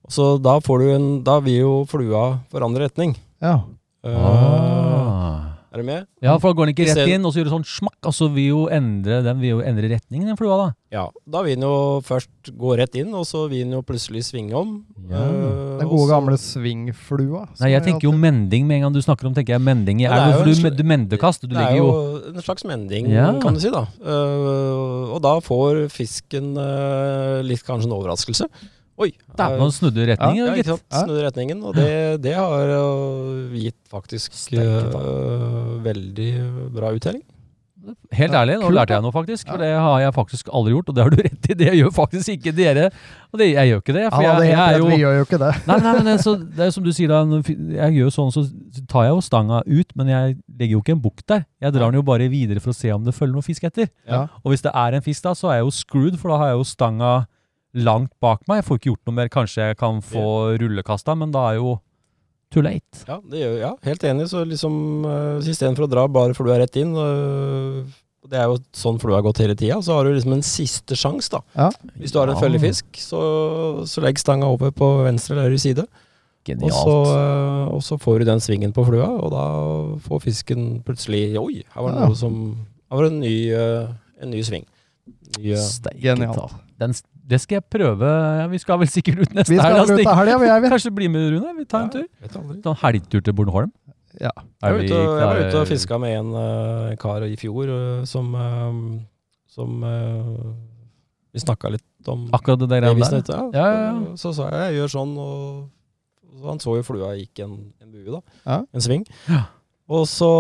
så 0.10 0.42
da 0.44 0.60
får 0.60 0.80
du 0.80 0.90
en 0.96 1.24
Da 1.24 1.40
vil 1.40 1.60
jo 1.62 1.86
flua 1.86 2.42
forandre 2.52 2.90
retning. 2.90 3.16
Ja. 3.42 3.62
Uh, 4.04 4.12
Ah. 4.12 4.97
Er 5.68 5.82
du 5.82 5.84
med? 5.84 6.06
Ja, 6.24 6.38
for 6.40 6.54
da 6.54 6.56
går 6.56 6.70
den 6.70 6.74
ikke 6.76 6.86
rett 6.88 7.10
inn, 7.12 7.26
og 7.28 7.34
så 7.34 7.42
gjør 7.42 7.50
det 7.50 7.54
sånn 7.58 7.66
smakk, 7.68 7.98
og 8.08 8.14
så 8.16 8.30
vil 8.32 8.46
jo 8.54 8.60
endre 8.72 9.18
den 9.26 9.42
vil 9.42 9.50
jo 9.50 9.58
endre 9.68 9.90
retningen, 9.92 10.30
den 10.32 10.38
flua, 10.40 10.56
da. 10.62 10.68
Ja. 10.96 11.02
Da 11.28 11.42
vil 11.44 11.58
den 11.58 11.66
jo 11.68 12.00
først 12.08 12.52
gå 12.56 12.78
rett 12.80 12.96
inn, 12.96 13.12
og 13.20 13.26
så 13.28 13.42
vil 13.52 13.66
den 13.66 13.76
jo 13.76 13.82
plutselig 13.84 14.24
svinge 14.30 14.56
om. 14.56 14.72
Ja. 15.12 15.26
Eh, 15.26 15.66
Den 15.82 15.90
gode 15.92 16.08
gamle 16.14 16.38
svingflua. 16.40 17.44
Nei, 17.60 17.74
jeg 17.74 17.84
tenker 17.84 18.08
jo 18.08 18.14
mending 18.16 18.66
med 18.70 18.80
en 18.80 18.88
gang 18.88 18.96
du 18.96 19.02
snakker 19.04 19.28
om, 19.28 19.36
tenker 19.36 19.58
jeg 19.58 19.62
mending 19.68 20.02
i 20.02 20.08
det 20.08 20.14
er 20.16 20.24
elv, 20.30 20.40
for 20.40 20.72
du, 20.72 20.80
du 20.80 20.88
mendekast, 20.88 21.44
du 21.44 21.52
Det 21.52 21.60
legger 21.60 21.76
er 21.76 21.82
jo 21.82 21.92
jo 21.92 22.32
en 22.32 22.48
slags 22.48 22.64
mending, 22.68 23.12
Ja. 23.12 23.28
kan 23.44 23.54
du 23.54 23.60
si. 23.60 23.70
da. 23.74 23.84
Uh, 24.00 25.12
og 25.14 25.22
da 25.22 25.36
får 25.44 25.84
fisken 25.94 26.56
uh, 26.58 27.44
litt 27.44 27.64
kanskje 27.68 27.92
en 27.92 27.98
overraskelse. 28.00 28.48
Oi! 28.98 29.12
Dæven, 29.38 29.60
nå 29.62 29.70
snudde 29.76 30.02
du 30.02 30.10
retningen, 30.10 30.42
ja, 30.42 30.54
gitt. 30.58 30.70
Ja. 30.74 31.02
Snudde 31.04 31.24
retningen, 31.28 31.60
og 31.62 31.76
det, 31.78 31.90
det 32.24 32.34
har 32.34 32.72
eh, 32.74 33.58
gitt 33.62 33.80
faktisk 33.94 34.40
eh, 34.58 34.96
veldig 35.86 36.32
bra 36.74 36.90
uttelling. 36.98 37.22
Helt 38.18 38.34
ærlig, 38.36 38.58
nå 38.60 38.72
lærte 38.74 38.96
jeg 38.96 39.04
noe 39.06 39.14
faktisk, 39.16 39.48
for 39.48 39.62
det 39.62 39.70
har 39.72 40.02
jeg 40.02 40.14
faktisk 40.16 40.50
aldri 40.56 40.74
gjort, 40.74 40.90
og 40.92 40.96
det 40.98 41.04
har 41.06 41.14
du 41.14 41.22
rett 41.22 41.46
i, 41.48 41.56
det 41.62 41.76
gjør 41.78 41.94
faktisk 41.96 42.34
ikke 42.34 42.52
dere. 42.58 42.88
Og 43.32 43.40
det, 43.40 43.52
jeg 43.54 43.70
gjør 43.70 43.84
ikke 43.84 43.96
det, 43.96 44.04
for 44.10 44.18
Han 44.18 44.28
hadde 44.28 44.48
jeg, 44.48 44.56
jeg 44.56 44.74
er 44.74 44.82
jo 44.82 44.90
vi 44.90 44.98
gjør 45.04 45.16
jo 45.16 45.28
ikke 45.28 45.40
det. 45.44 45.52
Nei, 45.70 45.78
nei, 45.86 45.94
men 46.00 46.10
det 46.10 46.16
er, 46.18 46.24
så, 46.26 46.34
det 46.58 46.66
er 46.66 46.74
som 46.76 46.88
du 46.88 46.92
sier 46.98 47.14
da, 47.14 47.22
jeg 47.78 47.96
gjør 48.00 48.12
sånn, 48.18 48.34
så 48.34 48.44
tar 48.90 49.08
jeg 49.08 49.14
jo 49.14 49.24
stanga 49.30 49.62
ut, 49.64 49.96
men 50.02 50.12
jeg 50.12 50.36
legger 50.58 50.80
jo 50.80 50.84
ikke 50.84 50.98
en 50.98 51.06
bukk 51.06 51.24
der. 51.30 51.46
Jeg 51.64 51.78
drar 51.78 51.94
den 51.94 52.02
jo 52.02 52.06
bare 52.10 52.28
videre 52.34 52.66
for 52.66 52.74
å 52.74 52.80
se 52.82 52.92
om 52.98 53.06
det 53.08 53.16
følger 53.16 53.38
noen 53.38 53.46
fisk 53.46 53.70
etter. 53.70 53.92
Ja. 54.10 54.26
Og 54.42 54.52
hvis 54.52 54.66
det 54.66 54.74
er 54.74 54.98
en 54.98 55.06
fisk 55.06 55.30
da, 55.30 55.38
så 55.38 55.54
er 55.54 55.62
jeg 55.62 55.70
jo 55.70 55.76
screwed, 55.80 56.20
for 56.20 56.34
da 56.34 56.42
har 56.42 56.56
jeg 56.56 56.60
jo 56.60 56.70
stanga 56.74 57.14
langt 57.74 58.14
bak 58.24 58.42
meg. 58.48 58.62
Jeg 58.62 58.68
får 58.70 58.80
ikke 58.80 58.90
gjort 58.92 59.10
noe 59.10 59.18
mer. 59.20 59.30
Kanskje 59.34 59.70
jeg 59.70 59.78
kan 59.78 60.02
få 60.02 60.26
rullekasta, 60.62 61.16
men 61.20 61.32
da 61.36 61.52
er 61.52 61.60
jo 61.60 61.78
too 62.54 62.64
late. 62.64 63.04
Ja, 63.08 63.20
det 63.28 63.42
gjør, 63.44 63.56
ja, 63.60 63.72
helt 63.84 64.04
enig. 64.08 64.28
Så 64.32 64.44
liksom 64.48 65.06
uh, 65.06 65.38
istedenfor 65.44 65.88
å 65.88 65.92
dra 65.92 66.08
bare 66.08 66.36
flua 66.38 66.58
rett 66.62 66.78
inn 66.80 66.94
uh, 66.96 67.84
Det 68.28 68.40
er 68.40 68.48
jo 68.48 68.58
sånn 68.76 69.00
flua 69.04 69.20
har 69.20 69.26
gått 69.28 69.44
hele 69.44 69.56
tida. 69.60 69.82
Så 69.84 69.98
har 69.98 70.08
du 70.08 70.14
liksom 70.16 70.38
en 70.38 70.46
siste 70.48 70.96
sjanse, 71.00 71.32
da. 71.36 71.42
Ja. 71.56 71.70
Hvis 72.00 72.16
du 72.16 72.20
har 72.22 72.32
en 72.32 72.40
følgefisk, 72.40 72.88
så, 73.00 73.22
så 73.88 74.04
legg 74.04 74.20
stanga 74.20 74.48
over 74.52 74.72
på 74.76 74.90
venstre 75.08 75.36
eller 75.36 75.52
høyre 75.52 75.64
side. 75.64 75.88
Og 76.48 76.72
så, 76.72 76.96
øh, 77.12 77.74
og 77.76 77.82
så 77.84 77.98
får 78.00 78.20
du 78.20 78.26
den 78.30 78.40
svingen 78.40 78.72
på 78.72 78.86
flua, 78.88 79.10
og 79.20 79.32
da 79.34 79.44
får 80.06 80.22
fisken 80.24 80.82
plutselig 80.88 81.36
Oi, 81.36 81.64
her 81.74 81.84
var 81.84 81.92
det 81.92 82.00
Ja. 82.00 82.08
noe 82.08 82.16
som 82.16 82.38
Her 82.88 82.96
var 82.96 83.04
det 83.04 83.12
en 83.12 83.20
ny, 83.20 83.52
øh, 83.52 83.90
en 84.24 84.30
ny 84.32 84.42
sving. 84.48 84.64
Ny, 85.40 85.56
Genialt. 86.00 86.54
Den, 86.80 86.94
det 87.28 87.40
skal 87.44 87.60
jeg 87.60 87.66
prøve. 87.68 88.10
Ja, 88.40 88.46
vi 88.48 88.60
skal 88.62 88.80
vel 88.80 88.90
sikkert 88.92 89.20
ut 89.26 89.34
neste 89.36 89.52
Vi 89.52 89.60
skal 89.60 89.76
helg, 89.76 89.92
Stig. 89.92 90.08
av 90.08 90.20
helga, 90.22 90.38
vi 90.40 90.48
er 90.54 90.62
vi. 90.64 90.72
Kanskje 90.72 90.92
bli 90.96 91.10
med, 91.12 91.28
Rune? 91.34 91.54
Vi 91.58 91.66
tar 91.68 91.84
en 91.84 91.90
ja, 91.90 91.96
tur. 91.98 92.32
Ta 92.32 92.40
aldri. 92.40 92.60
Sånn 92.64 92.80
helgtur 92.86 93.26
til 93.26 93.36
Bornholm? 93.36 93.74
Ja. 94.18 94.32
Jeg 94.64 94.74
var, 94.74 94.80
vi 94.80 94.88
ute, 94.88 95.02
jeg 95.02 95.28
var 95.28 95.42
ute 95.44 95.60
og 95.60 95.68
fiska 95.70 95.98
med 96.02 96.16
en 96.18 96.30
uh, 96.34 96.94
kar 97.02 97.26
i 97.28 97.36
fjor 97.38 97.70
uh, 97.70 98.06
som, 98.10 98.32
uh, 98.34 98.80
som 99.52 99.84
Vi 101.36 101.44
snakka 101.44 101.70
litt 101.76 102.10
om 102.10 102.30
Akkurat 102.34 102.64
det 102.64 102.70
der 102.72 102.88
der? 102.88 102.96
ikke, 102.96 103.36
Ja, 103.54 103.68
ja, 103.68 103.84
ja. 103.84 104.16
Så 104.18 104.32
sa 104.34 104.48
jeg 104.54 104.72
jeg 104.72 104.80
gjør 104.80 104.94
sånn, 104.96 105.14
og 105.20 106.40
så 106.40 106.50
han 106.54 106.64
så 106.64 106.78
jo 106.80 106.88
flua 106.88 107.12
gikk 107.18 107.44
en, 107.44 107.60
en 107.84 107.92
bue, 107.92 108.08
da. 108.08 108.22
Ja. 108.46 108.58
En 108.72 108.84
sving. 108.84 109.04
Ja. 109.28 109.44
Og 109.88 110.08
så, 110.08 110.32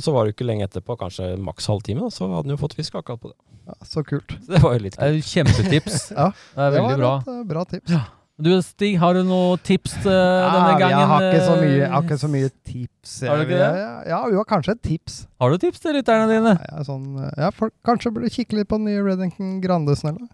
så 0.00 0.12
var 0.14 0.24
det 0.24 0.34
ikke 0.34 0.46
lenge 0.48 0.68
etterpå, 0.68 0.96
kanskje 1.00 1.34
maks 1.40 1.68
halvtime, 1.68 2.04
da, 2.06 2.12
så 2.12 2.28
hadde 2.28 2.48
han 2.48 2.54
jo 2.56 2.60
fått 2.60 2.76
fisk 2.78 2.96
akkurat 3.00 3.20
på 3.20 3.32
det. 3.32 3.38
Ja, 3.66 3.74
så 3.88 4.02
kult. 4.04 4.28
Så 4.44 4.52
det 4.52 4.60
var 4.62 4.74
jo 4.76 4.82
litt 4.84 4.96
kult. 5.00 5.24
Kjempetips. 5.30 6.10
Ja, 6.18 6.26
Det 6.30 6.60
er 6.66 6.70
Det 6.70 6.80
veldig 6.80 6.90
var 6.90 6.98
bra. 7.00 7.14
et 7.22 7.28
eh, 7.32 7.42
bra 7.54 7.64
tips. 7.70 7.90
Ja. 7.94 8.02
Du 8.44 8.50
Stig, 8.66 8.96
har 8.98 9.14
du 9.14 9.20
noe 9.22 9.56
tips 9.62 9.92
uh, 10.02 10.10
denne 10.10 10.72
Ja, 10.72 10.78
gangen? 10.80 10.98
Jeg 10.98 11.06
har 11.12 11.26
ikke 11.28 11.44
så 11.46 11.54
mye, 11.60 11.76
eh, 11.84 11.90
har 11.92 12.02
ikke 12.02 12.16
så 12.18 12.30
mye 12.32 12.48
tips. 12.66 13.12
Har 13.28 13.36
du 13.38 13.44
ikke 13.44 13.60
det? 13.60 13.68
jeg- 13.78 14.08
Ja, 14.10 14.18
jo, 14.34 14.42
kanskje 14.50 14.72
et 14.74 14.82
tips. 14.82 15.20
Har 15.40 15.50
du 15.54 15.58
tips 15.62 15.78
til 15.84 15.94
lytterne 15.94 16.26
dine? 16.32 16.56
Jeg 16.58 16.80
er 16.80 16.84
sånn, 16.88 17.06
eh, 17.22 17.30
ja, 17.44 17.50
folk 17.54 17.72
kanskje 17.86 18.10
burde 18.16 18.32
kikke 18.34 18.58
litt 18.58 18.68
på 18.68 18.80
den 18.80 18.88
nye 18.90 19.04
Reddington 19.06 19.60
Grande-snella. 19.62 20.26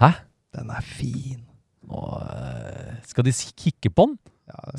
Hæ? 0.00 0.12
Den 0.54 0.70
er 0.70 0.80
fin. 0.86 1.42
Nå, 1.90 2.04
eh, 2.22 2.94
skal 3.10 3.24
de 3.26 3.32
kikke 3.34 3.90
på 3.90 4.06
den? 4.12 4.18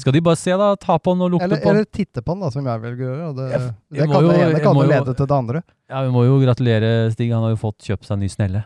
Skal 0.01 0.13
de 0.15 0.21
bare 0.25 0.35
se, 0.39 0.51
da? 0.57 0.71
Ta 0.79 0.97
på 0.97 1.13
den 1.13 1.21
og 1.25 1.31
lukte 1.35 1.45
Eller, 1.45 1.59
på 1.61 1.69
den? 1.69 1.75
eller 1.81 1.85
titte 1.93 2.21
på 2.25 2.33
den, 2.33 2.41
da, 2.45 2.49
som 2.53 2.65
jeg 2.65 2.81
velger 2.81 3.05
å 3.05 3.09
gjøre. 3.09 3.27
og 3.29 3.35
Det, 3.37 3.47
jeg 3.51 3.61
det, 3.99 4.07
kan, 4.09 4.23
jo- 4.25 4.31
det 4.33 4.41
ene 4.47 4.59
kan 4.63 4.75
jo 4.81 4.87
lede 4.89 5.13
til 5.15 5.27
det 5.29 5.35
andre. 5.37 5.61
Ja, 5.89 6.01
Vi 6.05 6.11
må 6.15 6.23
jo 6.25 6.39
gratulere 6.41 6.91
Stig. 7.13 7.31
Han 7.33 7.43
har 7.45 7.55
jo 7.55 7.59
fått 7.61 7.79
kjøpt 7.89 8.05
seg 8.09 8.17
en 8.17 8.23
ny 8.25 8.29
snelle. 8.33 8.63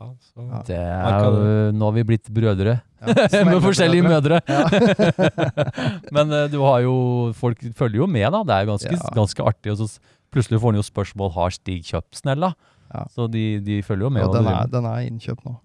Ja, 0.00 0.06
så. 0.24 0.40
Ja. 0.48 0.60
Det 0.64 0.78
er 0.80 1.24
jo, 1.26 1.72
nå 1.76 1.84
har 1.90 1.92
vi 1.98 2.04
blitt 2.08 2.30
brødre. 2.32 2.78
Ja, 3.04 3.44
Med 3.50 3.60
forskjellige 3.64 4.04
mødre. 4.08 4.40
Men 6.16 6.32
eh, 6.32 6.46
du 6.52 6.58
har 6.64 6.80
jo 6.84 6.94
Folk 7.36 7.60
følger 7.76 8.02
jo 8.02 8.06
med, 8.10 8.26
da. 8.32 8.42
Det 8.48 8.56
er 8.56 8.68
ganske, 8.70 8.94
Ja. 8.96 9.12
ganske 9.16 9.44
artig. 9.44 9.72
Og 9.74 9.78
så 9.84 9.98
plutselig 10.32 10.60
får 10.62 10.72
han 10.72 10.80
jo 10.80 10.86
spørsmål 10.86 11.32
har 11.36 11.50
Stig 11.56 11.84
kjøpt 11.84 12.20
snella. 12.22 12.54
Ja. 12.94 13.04
Så 13.14 13.28
de, 13.30 13.60
de 13.60 13.82
følger 13.86 14.08
jo 14.08 14.10
med. 14.14 14.24
Og 14.26 14.34
den 14.34 14.48
er, 14.50 14.66
den 14.72 14.88
er 14.88 15.04
innkjøpt 15.06 15.44
nå. 15.46 15.58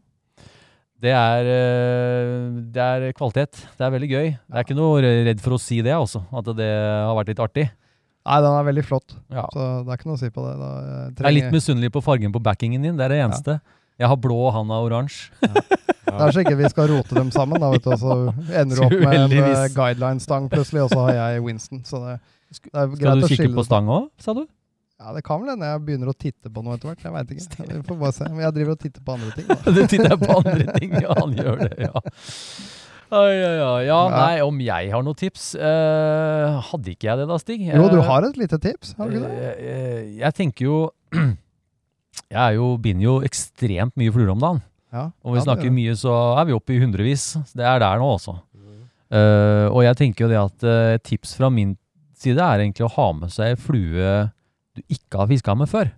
Det 1.03 1.11
er, 1.11 1.47
eh, 1.51 2.43
det 2.73 2.81
er 2.81 3.11
kvalitet. 3.17 3.59
Det 3.77 3.83
er 3.85 3.91
veldig 3.93 4.09
gøy. 4.09 4.27
Jeg 4.31 4.55
er 4.55 4.63
ikke 4.63 4.77
noe 4.77 5.01
redd 5.03 5.41
for 5.43 5.57
å 5.57 5.59
si 5.59 5.81
det, 5.85 5.91
også, 5.93 6.23
At 6.33 6.47
det 6.55 6.69
har 6.71 7.13
vært 7.17 7.33
litt 7.33 7.41
artig. 7.43 7.65
Nei, 8.25 8.37
den 8.41 8.55
er 8.57 8.63
veldig 8.65 8.83
flott, 8.87 9.13
Ja. 9.29 9.43
så 9.53 9.85
det 9.85 9.91
er 9.91 9.97
ikke 9.99 10.07
noe 10.09 10.15
å 10.17 10.21
si 10.23 10.29
på 10.33 10.41
det. 10.47 10.53
Da, 10.57 10.69
eh, 10.81 11.09
Jeg 11.19 11.25
er 11.29 11.35
litt 11.35 11.51
misunnelig 11.53 11.91
på 11.93 12.01
fargen 12.01 12.31
på 12.33 12.41
backingen 12.41 12.81
din. 12.81 12.95
Det 12.97 13.05
er 13.05 13.09
det 13.09 13.19
eneste. 13.21 13.59
Jeg 13.99 14.07
har 14.09 14.17
blå, 14.17 14.47
og 14.47 14.53
han 14.53 14.67
har 14.73 14.81
oransje. 14.87 15.29
Det 15.41 16.21
er 16.21 16.31
så 16.31 16.41
ikke 16.43 16.57
vi 16.57 16.69
skal 16.69 16.87
rote 16.89 17.13
dem 17.15 17.29
sammen, 17.31 17.59
da, 17.59 17.69
vet 17.71 17.83
du, 17.83 17.91
og 17.91 17.99
så 17.99 18.33
ender 18.55 18.75
du 18.75 18.81
opp 18.87 18.91
med 19.03 19.13
en 19.19 19.31
eh, 19.31 19.67
guideline-stang 19.75 20.49
plutselig, 20.49 20.83
og 20.87 20.89
så 20.89 21.05
har 21.05 21.13
jeg 21.19 21.43
Winston. 21.45 21.83
Så 21.85 22.01
det, 22.01 22.19
det 22.49 22.73
er 22.73 22.95
Skal 22.95 23.21
du 23.21 23.27
kikke 23.27 23.51
på 23.53 23.61
det. 23.61 23.65
stang 23.69 23.87
òg, 23.87 24.09
sa 24.17 24.33
du? 24.33 24.45
Ja, 25.05 25.11
det 25.13 25.21
kan 25.27 25.41
vel 25.43 25.51
hende 25.53 25.67
jeg 25.69 25.81
begynner 25.85 26.09
å 26.09 26.15
titte 26.17 26.49
på 26.49 26.63
noe 26.65 26.75
etter 26.79 26.89
hvert. 26.89 27.03
Jeg 27.05 27.13
veit 27.13 27.33
ikke. 27.35 27.65
Vi 27.69 27.81
får 27.85 27.97
bare 28.01 28.15
se. 28.15 28.25
Men 28.31 28.41
jeg 28.47 28.55
driver 28.55 28.71
og 28.73 28.79
titter 28.81 29.03
på 29.05 29.13
andre 29.19 29.35
ting. 29.35 29.45
Da. 29.51 29.57
Du 29.77 29.81
titter 29.91 30.15
på 30.17 30.29
andre 30.39 30.77
ting, 30.79 30.95
ja, 31.03 31.17
han 31.19 31.35
gjør 31.37 31.61
det, 31.61 31.75
ja. 31.85 32.01
Oi, 33.13 33.35
oi, 33.37 33.57
oi. 33.61 33.81
Ja, 33.85 33.99
Ja. 34.09 34.17
nei, 34.17 34.39
om 34.41 34.57
jeg 34.65 34.89
har 34.91 35.03
noen 35.05 35.15
tips 35.19 35.51
eh, 35.61 36.55
Hadde 36.71 36.89
ikke 36.95 37.05
jeg 37.05 37.19
det 37.21 37.27
da, 37.29 37.37
Stig? 37.37 37.61
Jo, 37.69 37.83
du 37.93 37.99
Eh, 37.99 38.07
har 38.07 38.25
et 38.25 38.39
lite 38.41 38.57
tips, 38.63 38.95
har 38.97 39.11
du 39.11 39.19
ikke 39.19 39.29
det? 39.29 39.43
eh, 39.45 39.75
eh, 39.75 40.07
jeg 40.23 40.33
tenker 40.41 40.65
jo 40.65 40.79
Jeg 42.33 42.41
er 42.41 42.55
jo, 42.57 42.71
binder 42.81 43.05
jo 43.05 43.15
ekstremt 43.27 43.93
mye 43.99 44.11
fluer 44.15 44.31
om 44.33 44.41
dagen. 44.41 44.61
Ja. 44.95 45.05
Om 45.21 45.35
vi 45.35 45.39
ja, 45.39 45.45
snakker 45.45 45.71
mye, 45.75 45.93
så 46.01 46.13
er 46.39 46.47
vi 46.49 46.55
oppe 46.57 46.73
i 46.73 46.79
hundrevis. 46.81 47.25
Det 47.53 47.65
er 47.67 47.77
der 47.83 47.99
nå, 48.01 48.07
også. 48.17 48.33
Eh, 49.13 49.67
og 49.69 49.83
jeg 49.85 49.97
tenker 50.01 50.25
jo 50.25 50.29
det 50.31 50.39
at 50.41 50.65
eh, 50.65 50.93
et 50.97 51.03
tips 51.05 51.35
fra 51.37 51.51
min 51.53 51.75
side 52.17 52.41
er 52.41 52.63
egentlig 52.63 52.87
å 52.87 52.93
ha 52.95 53.07
med 53.21 53.29
seg 53.35 53.59
flue 53.61 54.15
du 54.75 54.81
ikke 54.91 55.21
har 55.21 55.27
fiska 55.31 55.55
med 55.57 55.69
før. 55.71 55.91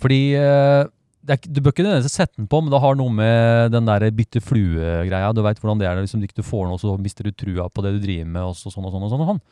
Fordi 0.00 0.20
eh, 0.38 0.84
det 1.26 1.34
er, 1.34 1.48
du 1.50 1.58
bør 1.60 1.72
ikke 1.74 1.82
nødvendigvis 1.86 2.14
sette 2.20 2.36
den 2.38 2.46
på, 2.50 2.60
men 2.62 2.70
det 2.70 2.80
har 2.84 2.94
noe 2.98 3.10
med 3.10 3.72
den 3.74 3.88
der 3.88 4.04
bytte 4.14 4.42
flue-greia. 4.44 5.32
Du 5.34 5.42
veit 5.42 5.58
hvordan 5.58 5.80
det 5.80 5.88
er. 5.88 5.98
Liksom, 6.04 6.22
du 6.22 6.42
får 6.46 6.68
noe, 6.70 6.78
så 6.78 6.94
mister 7.02 7.26
du 7.26 7.32
trua 7.34 7.66
på 7.72 7.82
det 7.82 7.96
du 7.96 8.00
driver 8.04 8.28
med. 8.30 8.42
Og 8.52 8.54
så, 8.58 8.70
sånn 8.70 8.86
og 8.86 8.94
sånn 8.94 9.06
og 9.08 9.10
sånn. 9.14 9.24
og 9.24 9.32
sånn. 9.34 9.42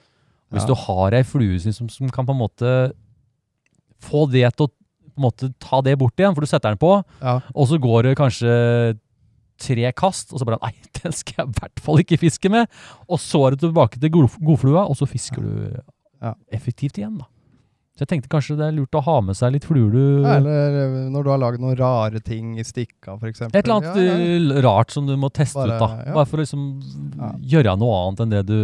Hvis 0.55 0.63
Ja. 0.63 0.71
du 0.71 0.75
har 0.85 1.17
ei 1.19 1.25
flue 1.27 1.59
som, 1.59 1.89
som 1.91 2.11
kan 2.15 2.27
på 2.29 2.35
en 2.37 2.39
måte 2.45 2.71
få 4.05 4.27
det 4.31 4.47
til 4.57 4.69
å 4.69 4.73
på 5.15 5.21
en 5.23 5.27
måte 5.29 5.49
ta 5.63 5.79
det 5.87 5.93
bort 5.99 6.19
igjen, 6.19 6.35
for 6.35 6.43
du 6.43 6.47
setter 6.51 6.73
den 6.75 6.79
på, 6.83 6.93
Ja. 7.23 7.37
og 7.55 7.69
så 7.71 7.79
går 7.79 8.03
det 8.03 8.17
kanskje 8.19 8.99
tre 9.63 9.93
kast, 9.95 10.33
og 10.35 10.41
så 10.41 10.45
bare 10.49 10.59
Nei, 10.63 10.73
den 11.03 11.13
skal 11.15 11.45
jeg 11.45 11.49
i 11.55 11.59
hvert 11.61 11.81
fall 11.81 12.01
ikke 12.03 12.19
fiske 12.19 12.51
med. 12.51 12.67
Og 13.09 13.19
så 13.23 13.47
er 13.47 13.55
du 13.55 13.67
tilbake 13.67 13.99
til 14.03 14.11
god- 14.11 14.39
godflua, 14.43 14.83
og 14.91 14.97
så 14.99 15.07
fisker 15.07 15.43
du 15.43 15.81
effektivt 16.51 16.99
igjen, 16.99 17.19
da. 17.19 17.27
Så 17.95 18.03
jeg 18.03 18.11
tenkte 18.11 18.31
kanskje 18.33 18.57
det 18.59 18.67
er 18.67 18.75
lurt 18.75 18.97
å 18.99 19.03
ha 19.07 19.21
med 19.23 19.37
seg 19.39 19.53
litt 19.55 19.67
fluer 19.69 19.93
du 19.95 20.01
Ja, 20.25 20.39
Eller 20.41 20.79
eh, 20.81 20.95
når 21.15 21.27
du 21.27 21.29
har 21.31 21.39
lagd 21.39 21.61
noen 21.63 21.77
rare 21.79 22.19
ting 22.27 22.57
i 22.59 22.65
stikka, 22.67 23.15
f.eks. 23.21 23.45
Et 23.47 23.61
eller 23.61 23.77
annet 23.77 24.01
eh, 24.03 24.63
rart 24.67 24.91
som 24.91 25.07
du 25.07 25.15
må 25.21 25.31
teste 25.31 25.61
Bare- 25.61 25.77
ut, 25.77 25.85
da. 25.85 26.09
ja. 26.09 26.15
Bare 26.17 26.27
for 26.27 26.41
å 26.41 26.43
liksom 26.43 26.65
Ja. 27.15 27.31
gjøre 27.55 27.77
noe 27.79 28.01
annet 28.09 28.25
enn 28.25 28.35
det 28.35 28.43
du 28.51 28.59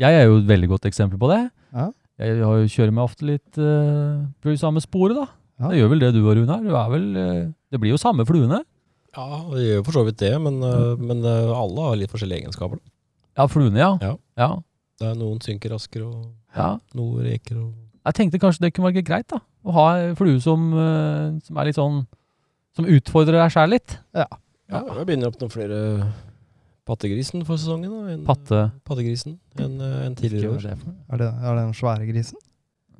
Jeg 0.00 0.16
er 0.16 0.24
jo 0.30 0.38
et 0.40 0.48
veldig 0.48 0.70
godt 0.72 0.88
eksempel 0.88 1.20
på 1.20 1.28
det. 1.30 1.42
Ja. 1.76 1.90
Jeg 2.18 2.40
har 2.40 2.56
jo 2.62 2.70
kjører 2.70 2.94
meg 2.94 3.04
ofte 3.04 3.26
litt 3.26 3.58
uh, 3.58 4.24
på 4.40 4.50
det 4.50 4.60
samme 4.62 4.80
sporet, 4.82 5.18
da. 5.18 5.26
Ja. 5.60 5.68
Det 5.70 5.78
gjør 5.82 5.90
vel 5.92 6.02
det 6.02 6.12
du 6.14 6.20
og 6.24 6.34
Runar. 6.38 6.62
Du 6.64 6.72
er 6.74 6.88
vel 6.90 7.04
eh, 7.20 7.42
Det 7.70 7.78
blir 7.82 7.92
jo 7.94 8.00
samme 8.00 8.24
fluene. 8.26 8.62
Ja, 9.14 9.26
det 9.52 9.62
gjør 9.62 9.76
jo 9.78 9.84
for 9.86 9.94
så 9.98 10.02
vidt 10.08 10.18
det, 10.18 10.32
men, 10.42 10.56
eh, 10.66 10.94
men 10.98 11.20
uh, 11.22 11.52
alle 11.54 11.84
har 11.90 11.98
litt 12.00 12.10
forskjellige 12.10 12.46
egenskaper. 12.46 12.80
da. 12.80 12.90
Ja, 13.38 13.46
fluene, 13.50 13.78
ja. 13.78 13.92
Ja. 14.02 14.14
ja. 14.40 14.48
Det 14.98 15.10
er 15.10 15.14
noen 15.18 15.38
synker 15.42 15.74
raskere, 15.74 16.06
og 16.06 16.32
ja. 16.56 16.72
noe 16.94 17.22
reker 17.26 17.60
og 17.60 17.72
Jeg 18.04 18.16
tenkte 18.18 18.40
kanskje 18.42 18.66
det 18.66 18.74
kunne 18.74 18.90
være 18.90 19.04
greit, 19.06 19.26
da. 19.32 19.40
Å 19.64 19.74
ha 19.76 19.86
ei 20.00 20.14
flue 20.18 20.40
som, 20.44 20.66
eh, 20.76 21.40
som 21.46 21.58
er 21.60 21.70
litt 21.70 21.78
sånn 21.78 22.04
Som 22.74 22.88
utfordrer 22.90 23.38
deg 23.38 23.52
sjæl 23.54 23.70
litt. 23.70 23.98
Ja, 24.18 24.26
jeg 24.66 25.06
begynner 25.06 25.28
opp 25.30 25.36
noen 25.38 25.52
flere 25.52 25.76
pattegrisen 26.84 27.44
for 27.46 27.54
sesongen. 27.56 27.92
Da, 27.92 28.12
En, 28.12 28.24
Patte 28.26 28.62
Pattegrisen 28.84 29.38
enn 29.56 29.78
en 29.80 30.16
tidligere 30.18 30.50
er 30.50 30.56
år. 30.56 30.88
Er 31.12 31.22
det, 31.22 31.28
er 31.30 31.54
det 31.54 31.62
den 31.62 31.76
svære 31.78 32.08
grisen? 32.08 32.40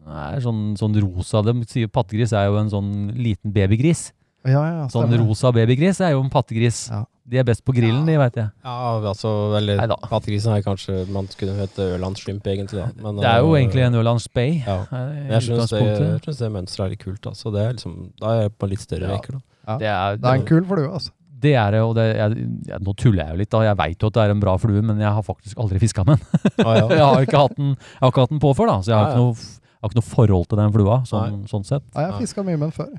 Nei, 0.04 0.36
sånn, 0.44 0.74
sånn 0.76 0.96
rosa 1.00 1.40
De 1.42 1.54
sier 1.68 1.88
pattegris 1.88 2.34
er 2.36 2.50
jo 2.50 2.58
en 2.60 2.70
sånn 2.72 2.92
liten 3.16 3.52
babygris. 3.54 4.12
Ja, 4.44 4.60
ja, 4.60 4.86
Sånn 4.92 5.12
rosa 5.16 5.50
babygris 5.56 6.02
er 6.04 6.12
jo 6.12 6.22
en 6.24 6.30
pattegris. 6.32 6.84
Ja. 6.92 7.04
De 7.24 7.38
er 7.40 7.44
best 7.48 7.62
på 7.64 7.72
grillen, 7.72 8.02
de, 8.04 8.18
veit 8.20 8.34
jeg. 8.36 8.50
Ja, 8.66 8.72
altså, 9.00 9.30
eller 9.56 9.78
Neida. 9.80 9.96
pattegrisen 10.10 10.52
er 10.52 10.60
kanskje 10.64 11.06
Man 11.08 11.24
skulle 11.32 11.54
hete 11.56 11.86
Ørlandsshrimp, 11.94 12.44
egentlig. 12.52 12.82
da. 12.82 12.90
Men, 13.00 13.16
Det 13.22 13.30
er 13.30 13.38
jo 13.40 13.54
uh, 13.54 13.56
egentlig 13.56 13.84
en 13.86 13.94
Ørland 13.96 14.20
Spay. 14.20 14.58
Ja. 14.66 14.76
eh, 14.92 15.30
jeg 15.32 15.46
syns 15.46 15.72
det, 15.72 15.80
synes 16.26 16.42
det 16.42 16.50
mønsteret 16.52 16.84
er 16.84 16.92
litt 16.92 17.04
kult. 17.04 17.22
Da. 17.24 17.32
Så 17.32 17.52
det 17.54 17.62
er 17.64 17.72
liksom, 17.78 17.94
da 18.20 18.34
er 18.34 18.42
jeg 18.42 18.52
på 18.60 18.68
litt 18.68 18.84
større 18.84 19.08
Ja. 19.08 19.16
reker. 19.16 19.38
Da. 19.38 19.40
Ja. 19.64 19.78
Det 19.80 19.88
er, 19.94 20.16
Det 20.20 20.28
er 20.28 20.34
en 20.42 20.46
kul 20.52 20.64
flue, 20.68 20.90
altså. 20.92 21.10
det 21.44 21.54
er 21.54 21.70
det, 21.72 21.80
og 21.80 21.94
det, 21.96 22.04
jeg, 22.16 22.36
jeg, 22.68 22.80
nå 22.84 22.92
tuller 23.00 23.24
jeg 23.24 23.32
jo 23.32 23.40
litt, 23.40 23.50
da. 23.56 23.62
Jeg 23.70 23.76
veit 23.80 24.04
jo 24.04 24.06
at 24.12 24.14
det 24.18 24.22
er 24.26 24.30
en 24.36 24.44
bra 24.44 24.56
flue, 24.60 24.82
men 24.84 25.00
jeg 25.00 25.12
har 25.16 25.22
faktisk 25.24 25.58
aldri 25.64 25.80
fiska 25.80 26.04
med 26.04 26.20
den. 26.20 26.52
Ah, 26.66 26.76
ja. 26.76 26.86
jeg, 26.98 27.04
har 27.08 27.24
ikke 27.24 27.40
hatt 27.46 27.56
den 27.56 27.72
jeg 27.72 28.00
har 28.04 28.12
ikke 28.12 28.26
hatt 28.26 28.36
den 28.36 28.44
på 28.44 28.52
før, 28.60 28.68
da, 28.74 28.76
så 28.84 28.92
jeg 28.92 28.98
har, 29.00 29.08
Ja, 29.08 29.16
ikke 29.16 29.24
noe, 29.24 29.48
jeg 29.64 29.80
har 29.80 29.88
ikke 29.94 30.00
noe 30.02 30.10
forhold 30.12 30.46
til 30.52 30.60
den 30.60 30.76
flua. 30.76 31.00
Sånn, 31.08 31.40
sånn 31.48 31.64
sett. 31.64 31.88
Ja, 31.94 32.04
jeg 32.04 32.12
har 32.12 32.20
fiska 32.20 32.44
mye 32.44 32.60
med 32.60 32.68
den 32.68 32.76
før. 32.76 32.92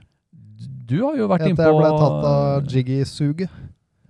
Du 0.85 0.97
har 1.01 1.15
jo 1.17 1.29
vært 1.29 1.45
Etter 1.45 1.53
innpå 1.53 1.69
jeg 1.69 1.77
ble 1.77 1.93
tatt 2.01 2.27
av 2.31 2.67
jiggy-suget. 2.73 3.49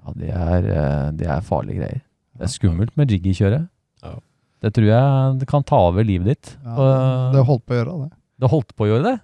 Ja, 0.05 0.13
det 0.21 0.31
er, 0.31 0.69
eh, 0.69 1.11
det 1.17 1.27
er 1.31 1.45
farlige 1.45 1.81
greier. 1.81 2.01
Det 2.35 2.47
er 2.47 2.51
skummelt 2.51 2.95
med 2.99 3.11
jiggy-kjøret. 3.11 3.67
Ja. 4.03 4.15
Det 4.65 4.71
tror 4.75 4.87
jeg 4.87 5.35
det 5.41 5.47
kan 5.49 5.65
ta 5.65 5.79
over 5.89 6.05
livet 6.05 6.33
ditt. 6.33 6.55
Ja, 6.63 6.89
det 7.33 7.45
holdt 7.47 7.65
på 7.65 7.75
å 7.75 7.79
gjøre 7.79 7.97
det. 8.05 8.11
Det 8.41 8.49
holdt 8.51 8.73
på 8.75 8.85
å 8.85 8.89
gjøre 8.89 9.05
det? 9.05 9.15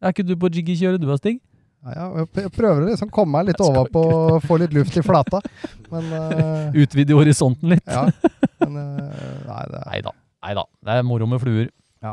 Er 0.00 0.14
ikke 0.14 0.26
du 0.26 0.34
på 0.40 0.50
jiggy-kjøret 0.52 1.00
du 1.02 1.08
har, 1.10 1.20
Stig? 1.20 1.40
Ja, 1.80 1.92
ja, 1.96 2.24
jeg 2.36 2.52
prøver 2.52 2.82
å 2.82 2.88
liksom 2.90 3.08
komme 3.12 3.38
meg 3.38 3.50
litt 3.50 3.60
over 3.64 3.86
på 3.88 4.02
overpå 4.04 4.34
og 4.36 4.42
få 4.44 4.58
litt 4.60 4.74
luft 4.76 4.96
i 5.00 5.04
flata. 5.04 5.40
Men 5.92 6.10
uh, 6.12 6.76
Utvide 6.76 7.16
horisonten 7.16 7.72
litt? 7.72 7.86
ja. 7.88 8.04
Men 8.60 8.76
uh, 8.76 9.22
nei, 9.48 9.62
det 9.70 9.80
er 9.80 9.86
Neida. 9.88 10.12
Neida. 10.44 10.66
Det 10.84 10.98
er 10.98 11.06
moro 11.08 11.28
med 11.30 11.40
fluer. 11.40 11.70
Ja. 12.04 12.12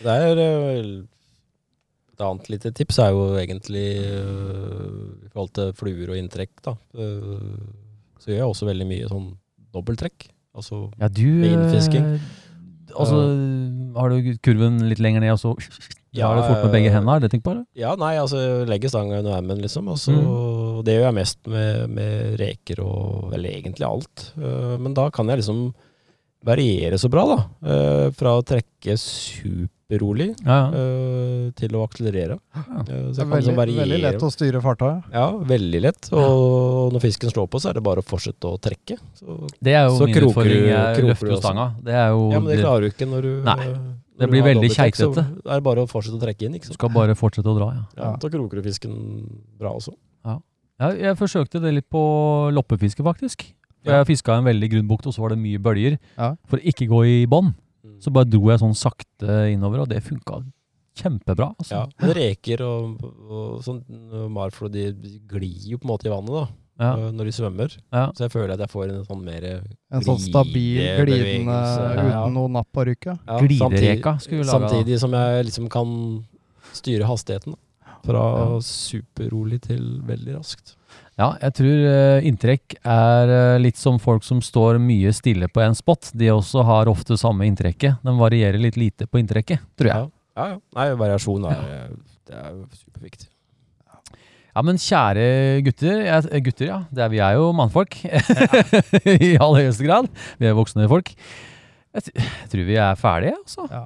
Det 0.00 0.16
er 0.30 0.40
Et 2.16 2.24
annet 2.24 2.46
lite 2.48 2.70
tips 2.72 2.98
er 3.04 3.10
jo 3.12 3.24
egentlig 3.36 3.86
eh, 4.00 5.26
i 5.26 5.28
forhold 5.34 5.52
til 5.58 5.74
fluer 5.76 6.14
og 6.14 6.16
inntrekk, 6.16 6.54
da. 6.64 6.72
eh, 6.96 7.58
så 8.22 8.30
gjør 8.32 8.40
jeg 8.40 8.48
også 8.54 8.68
veldig 8.70 8.86
mye 8.88 9.10
sånn 9.10 9.26
dobbelttrekk. 9.76 10.30
Altså 10.56 10.86
Ja, 10.96 11.08
du 11.12 11.26
Beinfisking. 11.44 12.06
eh, 12.16 12.32
Altså, 12.96 13.18
har 13.98 14.08
du 14.08 14.36
kurven 14.40 14.78
litt 14.88 15.00
lenger 15.02 15.20
ned, 15.20 15.32
og 15.34 15.40
så 15.42 15.50
Ja, 16.16 16.28
har 16.30 16.38
du 16.38 16.46
fort 16.46 16.62
med 16.64 16.72
begge 16.72 16.88
hendene? 16.94 17.16
Er 17.18 17.20
det 17.26 17.30
tenkt 17.34 17.44
på, 17.44 17.52
Det? 17.58 17.66
Ja, 17.82 17.90
nei, 18.00 18.14
altså 18.16 18.64
legge 18.64 18.88
stanga 18.88 19.18
under 19.18 19.34
armen, 19.36 19.60
liksom. 19.60 19.88
Og 19.92 19.98
så, 20.00 20.14
Mm. 20.16 20.84
Det 20.86 20.94
gjør 20.94 21.04
jeg 21.10 21.14
mest 21.16 21.38
med, 21.46 21.90
med 21.90 22.38
reker 22.40 22.80
og 22.84 23.30
vel 23.32 23.44
egentlig 23.50 23.84
alt. 23.84 24.32
Men 24.36 24.94
da 24.94 25.10
kan 25.10 25.26
jeg 25.28 25.38
liksom 25.42 25.74
variere 26.46 26.98
så 27.02 27.10
bra, 27.10 27.24
da. 27.32 27.38
Uh, 27.66 28.10
fra 28.16 28.36
å 28.38 28.44
trekke 28.46 28.94
superrolig 29.00 30.28
Ja, 30.44 30.56
ja. 30.56 30.68
uh, 30.70 31.50
til 31.58 31.74
å 31.78 31.82
akselerere. 31.86 32.38
Ja. 32.54 32.62
Eh, 32.86 32.86
så 33.10 33.18
Det 33.18 33.24
er 33.24 33.30
veldig, 33.32 33.54
veldig 33.80 33.98
lett 34.02 34.22
å 34.26 34.30
styre 34.34 34.62
farta. 34.64 34.90
ja. 35.12 35.26
Veldig 35.46 35.80
lett. 35.82 36.08
Og 36.12 36.92
når 36.94 37.04
fisken 37.06 37.30
slår 37.32 37.48
på, 37.50 37.60
så 37.62 37.70
er 37.70 37.78
det 37.78 37.84
bare 37.86 38.02
å 38.02 38.06
fortsette 38.06 38.46
å 38.50 38.58
trekke. 38.62 38.98
Så, 39.18 39.48
Det 39.60 39.74
er 39.74 39.86
jo 39.88 39.98
Så 39.98 40.06
min 40.06 40.14
utfordring. 40.22 40.62
du- 40.62 40.72
Jeg 40.72 41.04
løfter 41.04 41.30
jo 41.30 41.40
stanga. 41.40 41.68
Det 41.82 41.94
er 41.94 42.08
jo 42.10 42.30
ja, 42.32 42.40
men 42.40 42.48
det 42.48 42.56
det- 42.56 42.64
klarer 42.64 42.80
du 42.80 42.90
ikke 42.90 43.08
når 43.10 43.22
du 43.22 43.42
Nei, 43.42 43.66
det 44.18 44.28
blir 44.30 44.42
veldig 44.42 44.70
keitete. 44.70 45.14
Det. 45.14 45.46
Er 45.46 45.60
bare 45.60 45.84
å 45.84 45.88
fortsette 45.88 46.16
å 46.18 46.20
trekke 46.22 46.42
inn, 46.46 46.54
ikke 46.54 46.66
sant. 46.66 46.74
skal 46.74 46.88
bare 46.90 47.14
fortsette 47.14 47.46
å 47.46 47.56
dra, 47.56 47.72
ja. 47.74 47.84
Ja, 47.96 48.16
da 48.16 48.28
kroker 48.28 48.50
du 48.56 48.62
fisken 48.62 48.94
bra 49.58 49.72
også. 49.74 49.94
Ja, 50.78 50.90
jeg 50.92 51.16
forsøkte 51.16 51.58
det 51.58 51.72
litt 51.72 51.88
på 51.88 52.52
loppefiske, 52.52 53.00
faktisk. 53.02 53.46
Ja. 53.86 54.00
Jeg 54.02 54.06
fiska 54.12 54.36
en 54.38 54.44
veldig 54.44 54.70
grunn 54.72 54.88
bukt, 54.88 55.06
og 55.06 55.14
så 55.14 55.20
var 55.24 55.30
det 55.34 55.38
mye 55.38 55.58
bølger. 55.62 55.98
Ja. 56.18 56.34
For 56.46 56.58
å 56.58 56.62
ikke 56.72 56.88
gå 56.90 57.04
i 57.06 57.26
bånn, 57.26 57.54
Mm. 57.86 58.00
så 58.02 58.10
bare 58.12 58.26
dro 58.28 58.50
jeg 58.50 58.58
sånn 58.60 58.74
sakte 58.74 59.52
innover, 59.52 59.80
og 59.84 59.88
det 59.88 60.02
funka 60.02 60.42
kjempebra. 60.96 61.54
Altså. 61.60 61.70
Ja, 61.74 61.86
men 62.00 62.14
reker 62.16 62.62
og, 62.66 63.02
og 63.30 63.62
sånn 63.64 63.82
og 64.12 64.30
marflor, 64.32 64.70
de 64.72 64.90
glir 65.28 65.68
jo 65.72 65.78
på 65.78 65.84
en 65.86 65.92
måte 65.92 66.06
i 66.08 66.12
vannet 66.12 66.32
da, 66.34 66.46
Ja. 66.78 66.90
øh, 66.96 67.12
når 67.16 67.24
de 67.24 67.32
svømmer. 67.32 67.76
Ja. 67.92 68.10
Så 68.12 68.26
jeg 68.26 68.32
føler 68.32 68.52
at 68.52 68.58
jeg 68.60 68.68
får 68.68 68.90
en 68.90 69.04
sånn 69.04 69.22
mer 69.24 69.44
En 69.92 70.02
sånn 70.02 70.18
stabil, 70.20 70.82
glidende 70.98 71.46
ja. 71.56 72.24
uten 72.24 72.34
noe 72.34 72.48
napp 72.52 72.68
på 72.72 72.84
rykket. 72.84 73.18
ja, 73.26 73.38
Glidereka 73.40 74.18
skulle 74.20 74.42
vi 74.42 74.48
lage. 74.50 74.60
da. 74.60 74.68
Samtidig 74.68 74.98
som 75.00 75.12
jeg 75.12 75.44
liksom 75.46 75.68
kan 75.70 76.24
styre 76.72 77.04
hastigheten. 77.08 77.52
da. 77.54 77.58
Fra 78.06 78.24
superrolig 78.64 79.60
til 79.66 79.84
veldig 80.06 80.36
raskt. 80.38 80.76
Ja, 81.16 81.30
jeg 81.40 81.54
tror 81.56 81.84
uh, 81.88 82.26
inntrekk 82.28 82.76
er 82.82 83.30
uh, 83.32 83.60
litt 83.60 83.78
som 83.80 83.96
folk 84.00 84.24
som 84.26 84.42
står 84.44 84.76
mye 84.82 85.12
stille 85.16 85.48
på 85.48 85.62
en 85.64 85.76
spot. 85.76 86.12
De 86.16 86.28
også 86.32 86.64
har 86.68 86.90
ofte 86.92 87.16
samme 87.20 87.48
inntrekket. 87.48 88.02
De 88.04 88.14
varierer 88.18 88.60
litt 88.60 88.76
lite 88.80 89.08
på 89.08 89.22
inntrekket, 89.22 89.64
tror 89.80 89.92
jeg. 89.92 90.04
Ja, 90.36 90.36
ja. 90.36 90.50
ja. 90.52 90.60
Nei, 90.76 90.90
variasjon 91.00 91.48
er, 91.48 91.96
det 92.28 92.36
er 92.36 92.60
superviktig. 92.76 93.30
Ja, 94.56 94.62
men 94.64 94.78
kjære 94.80 95.24
gutter, 95.66 95.98
jeg, 96.06 96.40
gutter 96.46 96.68
ja, 96.70 96.78
det 96.88 97.02
er, 97.04 97.10
vi 97.12 97.18
er 97.20 97.34
jo 97.36 97.50
mannfolk 97.52 97.98
i 98.06 99.34
aller 99.36 99.66
høyeste 99.66 99.84
grad. 99.84 100.08
Vi 100.40 100.48
er 100.48 100.56
voksne 100.56 100.86
folk. 100.88 101.12
Jeg, 101.92 102.14
jeg 102.16 102.48
tror 102.52 102.68
vi 102.70 102.78
er 102.80 102.96
ferdige, 102.96 103.34
altså. 103.36 103.66
Ja. 103.68 103.84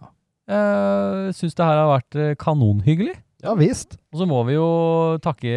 Jeg 0.51 1.35
syns 1.39 1.59
det 1.59 1.67
her 1.67 1.79
har 1.79 1.91
vært 1.91 2.19
eh, 2.19 2.37
kanonhyggelig. 2.39 3.17
Ja 3.43 3.55
visst. 3.57 3.97
Og 4.13 4.21
så 4.21 4.27
må 4.29 4.43
vi 4.45 4.55
jo 4.59 4.67
takke 5.25 5.49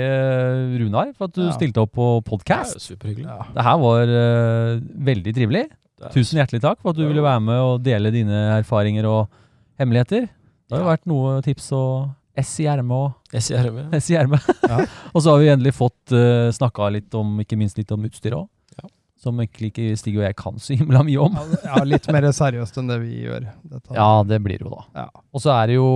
Runar 0.79 1.13
for 1.17 1.27
at 1.27 1.33
du 1.35 1.41
Ja. 1.43 1.51
stilte 1.55 1.81
opp 1.83 1.91
på 1.97 2.07
podkast. 2.23 2.79
superhyggelig. 2.79 3.27
Ja. 3.27 3.43
Det 3.53 3.63
her 3.63 3.77
var 3.81 4.03
uh, 4.07 4.79
veldig 5.11 5.33
trivelig. 5.35 5.65
Tusen 6.13 6.39
hjertelig 6.39 6.61
takk 6.63 6.81
for 6.81 6.91
at 6.91 6.97
du 6.99 7.05
ville 7.07 7.23
være 7.23 7.39
med 7.43 7.59
og 7.63 7.83
dele 7.83 8.11
dine 8.11 8.59
erfaringer 8.59 9.05
og 9.07 9.29
hemmeligheter. 9.79 10.27
Det 10.27 10.71
har 10.77 10.79
jo 10.79 10.87
Ja. 10.89 10.95
vært 10.95 11.05
noe 11.07 11.41
tips 11.41 11.71
og 11.71 12.09
S 12.35 12.59
i 12.59 12.65
ermet 12.65 12.91
og. 12.91 13.13
S 13.33 13.51
i 13.51 14.15
ermet. 14.17 14.47
Ja. 14.67 14.85
og 15.13 15.21
så 15.21 15.31
har 15.31 15.39
vi 15.39 15.51
endelig 15.53 15.73
fått 15.75 16.11
uh, 16.15 16.49
snakka 16.51 16.91
litt 16.91 17.13
om, 17.13 17.37
ikke 17.39 17.57
minst 17.59 17.77
litt 17.77 17.91
om 17.91 18.03
utstyret 18.03 18.39
òg. 18.39 18.47
Ja. 19.23 19.29
Som 19.29 19.39
egentlig 19.39 19.69
ikke 19.71 19.97
Stig 19.97 20.17
og 20.19 20.25
jeg 20.25 20.35
kan 20.35 20.57
så 20.59 20.75
himla 20.75 21.03
mye 21.07 21.21
om. 21.23 21.37
Ja, 21.39 21.59
ja, 21.69 21.83
litt 21.87 22.07
mer 22.11 22.27
seriøst 22.35 22.77
enn 22.81 22.89
det 22.91 22.97
vi 23.05 23.21
gjør. 23.23 23.45
Dette. 23.63 23.93
Ja, 23.95 24.09
det 24.27 24.41
blir 24.43 24.59
jo 24.65 24.73
da. 24.73 24.81
Ja. 24.99 25.05
Og 25.31 25.41
så 25.43 25.53
er 25.55 25.67
det 25.71 25.77
jo, 25.79 25.87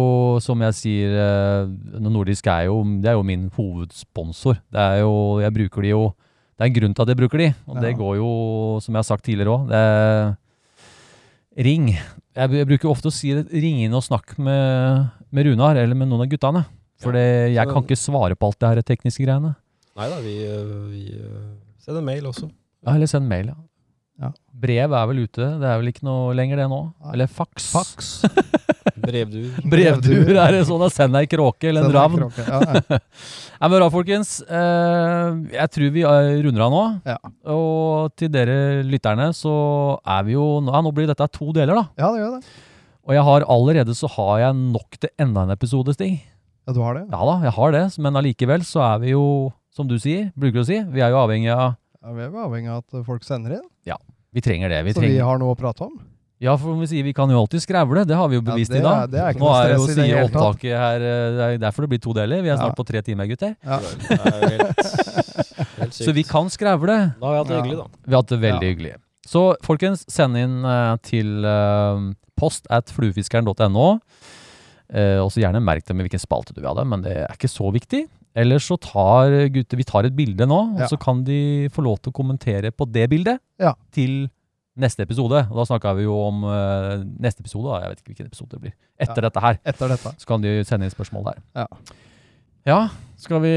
som 0.43 0.61
jeg 0.63 0.77
sier, 0.77 1.17
eh, 1.25 1.99
Nordisk 2.07 2.47
er 2.47 2.69
jo, 2.69 2.79
det 3.03 3.11
er 3.11 3.17
jo 3.19 3.25
min 3.27 3.49
hovedsponsor. 3.57 4.61
Det 4.71 4.79
er 4.79 5.01
jo, 5.03 5.11
jeg 5.43 5.53
bruker 5.59 5.81
de 5.83 5.91
jo, 5.91 6.03
det 6.57 6.63
er 6.65 6.71
en 6.71 6.77
grunn 6.79 6.95
til 6.97 7.03
at 7.03 7.11
jeg 7.13 7.19
bruker 7.19 7.37
de, 7.43 7.49
og 7.67 7.81
det 7.83 7.91
går 7.99 8.15
jo, 8.17 8.29
som 8.81 8.95
jeg 8.95 9.03
har 9.03 9.09
sagt 9.11 9.27
tidligere 9.27 9.53
òg, 9.59 9.67
det 9.69 9.81
er 9.83 10.35
ring. 11.67 11.87
Jeg, 12.37 12.51
jeg 12.53 12.67
bruker 12.69 12.89
ofte 12.91 13.09
å 13.11 13.13
si 13.13 13.33
det, 13.35 13.47
ring 13.53 13.83
inn 13.85 13.93
og 13.97 14.03
snakk 14.05 14.35
med, 14.41 15.07
med 15.33 15.49
Runar, 15.51 15.77
eller 15.77 15.97
med 15.97 16.09
noen 16.09 16.25
av 16.25 16.31
guttene. 16.31 16.63
For 17.01 17.13
Ja. 17.13 17.45
jeg 17.53 17.69
kan 17.69 17.83
ikke 17.85 17.97
svare 17.99 18.33
på 18.37 18.47
alt 18.49 18.57
det 18.63 18.69
her 18.71 18.81
tekniske 18.81 19.21
greiene. 19.25 19.51
Nei 19.97 20.07
da, 20.09 20.17
vi, 20.21 20.33
øh, 20.45 20.71
vi 20.89 21.03
øh, 21.17 21.51
sender 21.81 22.01
mail 22.05 22.25
også. 22.29 22.49
Ja, 22.87 22.93
eller 22.95 23.09
send 23.11 23.27
mail, 23.29 23.51
ja. 23.51 23.57
Ja. 24.17 24.31
Brev 24.57 24.93
er 24.97 25.09
vel 25.11 25.19
ute, 25.27 25.45
det 25.61 25.67
er 25.69 25.75
vel 25.77 25.91
ikke 25.91 26.05
noe 26.07 26.31
lenger 26.33 26.57
det 26.57 26.65
nå? 26.71 26.79
Nei. 27.03 27.11
Eller 27.13 27.27
fax. 27.29 27.67
Fax. 27.69 28.07
Brevduer. 29.03 29.59
Brevduer 29.69 30.39
er 30.41 30.55
det 30.55 30.61
sånn 30.65 30.81
at 30.87 30.95
send 30.95 31.19
ei 31.19 31.27
kråke 31.29 31.69
eller 31.69 31.85
en 31.85 31.93
ravn. 31.93 32.23
kråke. 32.23 32.45
Ja, 32.47 32.79
ja. 32.79 32.97
Men 33.61 33.75
bra, 33.75 33.89
folkens. 33.93 34.31
Eh, 34.41 35.35
jeg 35.53 35.71
tror 35.75 35.93
vi 35.93 36.01
eh, 36.09 36.31
runder 36.47 36.65
av 36.65 36.73
nå. 36.73 36.81
Ja. 37.11 37.17
Og 37.53 38.15
til 38.17 38.31
dere 38.33 38.57
lytterne 38.89 39.29
så 39.37 39.53
er 40.01 40.25
vi 40.25 40.33
jo 40.33 40.47
Ja, 40.65 40.81
nå 40.81 40.95
blir 40.97 41.11
dette 41.11 41.29
to 41.37 41.51
deler, 41.53 41.77
da. 41.77 41.85
ja, 42.01 42.09
det 42.15 42.23
gjør 42.23 42.33
det. 42.39 42.55
Og 43.07 43.15
jeg 43.15 43.23
har 43.29 43.45
allerede 43.53 43.93
så 43.95 44.09
har 44.17 44.33
jeg 44.47 44.57
nok 44.73 44.97
til 44.99 45.13
enda 45.21 45.45
en 45.45 45.53
episode, 45.53 45.93
Stig. 45.95 46.17
Ja, 46.67 46.73
du 46.75 46.81
har 46.83 46.97
det? 46.97 47.05
Ja 47.13 47.21
da, 47.29 47.37
jeg 47.45 47.53
har 47.55 47.77
det. 47.77 47.85
Men 48.01 48.17
allikevel 48.19 48.65
så 48.67 48.81
er 48.83 48.97
vi 49.05 49.13
jo, 49.13 49.23
som 49.71 49.87
du 49.87 49.95
sier, 50.01 50.31
bruker 50.35 50.65
å 50.65 50.67
si, 50.67 50.81
vi 50.91 51.05
er 51.05 51.13
jo 51.13 51.21
avhengig 51.21 51.53
av 51.53 51.77
Ja, 52.03 52.11
vi 52.13 52.21
er 52.23 52.29
jo 52.29 52.43
avhengig 52.45 52.69
av 52.71 52.83
at 52.85 53.05
folk 53.05 53.23
sender 53.23 53.57
inn. 53.57 53.65
Ja, 53.85 53.97
Vi 54.33 54.41
trenger 54.41 54.69
det. 54.69 54.83
Vi 54.85 54.93
så 54.93 55.01
vi 55.01 55.17
har 55.17 55.37
noe 55.41 55.55
å 55.55 55.57
prate 55.57 55.81
om. 55.87 55.95
Ja, 56.39 56.53
for 56.61 56.75
vi 56.77 56.85
sier 56.85 57.01
vi 57.03 57.13
kan 57.17 57.31
jo 57.33 57.39
alltid 57.41 57.63
skrevle. 57.63 58.03
Det 58.05 58.13
har 58.15 58.27
vi 58.29 58.35
jo 58.37 58.43
Ja, 58.43 58.51
bevist 58.51 58.69
det 58.69 58.77
i 58.77 58.83
dag. 58.85 59.03
er- 59.03 59.07
det 59.07 59.19
er 59.19 59.39
Nå 59.39 59.47
er 59.49 59.71
jo 59.73 59.85
det 59.87 59.95
sier 59.95 60.03
å 60.03 60.27
si 60.27 60.27
opptaket 60.27 60.77
her 60.77 60.95
eh, 61.01 61.31
Det 61.33 61.41
er 61.47 61.57
derfor 61.63 61.81
det 61.81 61.89
blir 61.89 62.01
to 62.03 62.13
deler. 62.13 62.41
Vi 62.43 62.49
er 62.49 62.57
snart 62.57 62.75
Ja. 62.77 62.83
på 62.83 62.85
tre 62.85 63.01
timer, 63.01 63.25
gutter. 63.25 63.55
Ja. 63.65 63.79
Det 63.79 64.09
jo 64.09 64.57
helt, 64.57 64.77
helt. 65.79 65.93
Så 65.93 66.13
vi 66.13 66.23
kan 66.23 66.45
skrevle. 66.53 67.15
Da 67.19 67.25
har 67.25 67.33
vi 67.33 67.37
hatt 67.39 67.47
det 67.47 67.55
Ja. 67.57 67.61
hyggelig, 67.63 67.77
da. 67.77 67.87
Vi 68.05 68.11
har 68.13 68.21
hatt 68.21 68.27
det 68.29 68.39
veldig 68.39 68.67
Ja. 68.67 68.75
hyggelig. 68.75 68.93
Så 69.25 69.55
folkens, 69.63 70.05
send 70.07 70.37
inn 70.37 70.63
eh, 70.63 70.95
til 71.01 71.43
eh, 71.43 72.13
post 72.37 72.67
at 72.69 72.85
fluefiskeren.no. 72.93 73.99
Og 74.93 75.31
så 75.33 75.41
gjerne 75.41 75.59
merk 75.61 75.83
det 75.85 75.95
med 75.95 76.07
hvilken 76.07 76.21
spalte 76.21 76.53
du 76.53 76.61
vil 76.61 76.69
ha 76.69 76.75
det, 76.75 76.85
men 76.87 77.01
det 77.01 77.17
er 77.17 77.33
ikke 77.35 77.49
så 77.51 77.67
viktig. 77.73 78.05
Ellers 78.37 78.67
så 78.69 78.77
tar 78.77 79.31
gutter 79.53 79.77
Vi 79.79 79.85
tar 79.87 80.05
et 80.05 80.15
bilde 80.15 80.45
nå, 80.45 80.57
og 80.77 80.89
så 80.89 80.97
kan 80.99 81.23
de 81.25 81.69
få 81.73 81.81
lov 81.85 81.99
til 82.01 82.11
å 82.11 82.17
kommentere 82.17 82.71
på 82.71 82.85
det 82.91 83.07
bildet 83.09 83.39
Ja. 83.59 83.73
til 83.91 84.29
neste 84.77 85.01
episode. 85.07 85.39
Og 85.49 85.55
da 85.57 85.65
snakka 85.65 85.95
vi 85.97 86.03
jo 86.05 86.13
om 86.27 86.43
uh, 86.45 87.01
neste 87.19 87.41
episode, 87.41 87.65
da. 87.65 87.79
Jeg 87.81 87.89
vet 87.89 88.01
ikke 88.03 88.11
hvilken 88.13 88.29
episode 88.29 88.51
det 88.51 88.61
blir. 88.61 88.75
Etter 89.01 89.25
dette 89.25 89.41
her. 89.41 89.57
Etter 89.65 89.89
dette. 89.89 90.13
Så 90.21 90.29
kan 90.29 90.43
de 90.43 90.59
sende 90.69 90.85
inn 90.85 90.93
spørsmål 90.93 91.31
der. 91.31 91.39
Ja. 91.57 91.65
Ja, 92.67 92.79
skal 93.17 93.39
vi 93.41 93.53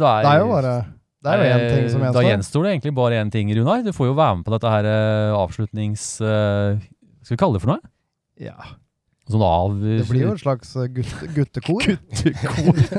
Da 0.00 0.10
er, 0.16 0.24
Det 0.24 0.30
er 0.32 0.38
jo 0.40 0.48
bare 0.48 0.74
Det 1.22 1.32
er 1.32 1.36
jo 1.36 1.46
én 1.52 1.66
ting 1.74 1.90
som 1.92 2.00
gjenstår. 2.00 2.16
Da 2.16 2.24
gjenstår 2.26 2.64
det 2.64 2.72
egentlig 2.72 2.94
bare 2.96 3.20
én 3.20 3.30
ting, 3.30 3.52
Runar. 3.54 3.84
Du 3.84 3.92
får 3.92 4.10
jo 4.10 4.16
være 4.16 4.36
med 4.40 4.46
på 4.48 4.56
dette 4.56 4.72
her 4.72 4.88
uh, 4.90 5.36
avslutnings... 5.42 6.08
Uh, 6.24 6.80
skal 7.22 7.34
vi 7.36 7.40
kalle 7.42 7.58
det 7.58 7.62
for 7.62 7.74
noe? 7.74 7.92
Ja. 8.40 8.56
Sånn 9.26 9.42
av... 9.42 9.72
Det 9.82 10.04
blir 10.06 10.22
jo 10.22 10.30
et 10.36 10.42
slags 10.44 10.68
eh, 10.78 10.86
gutte, 10.94 11.26
guttekor. 11.34 11.82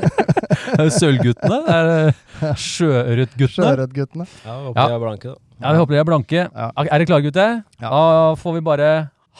Sølvguttene? 0.98 1.56
Det 1.64 1.72
er 1.72 1.88
eh, 1.94 2.12
Sjøørretguttene? 2.60 3.48
Sjøørretguttene. 3.54 4.26
Ja, 4.44 4.52
vi 4.60 4.64
håper 4.68 4.80
Ja. 4.80 4.84
de 4.84 4.92
er 4.92 5.00
blanke, 5.06 5.24
da. 5.32 5.40
Ja, 5.58 5.66
vi 5.72 5.78
håper 5.80 5.92
de 5.96 6.00
er 6.02 6.08
blanke. 6.10 6.40
Ja. 6.44 6.68
Er 6.76 6.84
dere 6.92 7.08
klare, 7.08 7.24
gutter? 7.24 7.64
Ja. 7.80 7.88
Da 7.88 8.36
får 8.42 8.52
vi 8.58 8.62
bare 8.68 8.90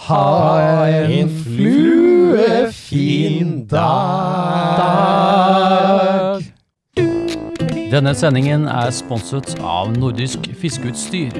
Ha 0.08 0.24
en 0.88 1.28
fluefin 1.44 3.50
dag. 3.68 4.88
Denne 7.92 8.12
sendingen 8.16 8.64
er 8.68 8.90
sponset 8.92 9.54
av 9.64 9.92
Nordisk 9.96 10.44
Fiskeutstyr. 10.60 11.32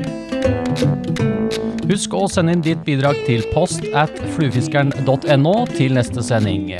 Husk 1.89 2.12
å 2.12 2.26
sende 2.28 2.53
inn 2.53 2.64
ditt 2.64 2.82
bidrag 2.84 3.16
til 3.24 3.47
post 3.55 3.86
at 3.97 4.12
fluefiskeren.no 4.34 5.55
til 5.72 5.97
neste 5.97 6.24
sending. 6.26 6.74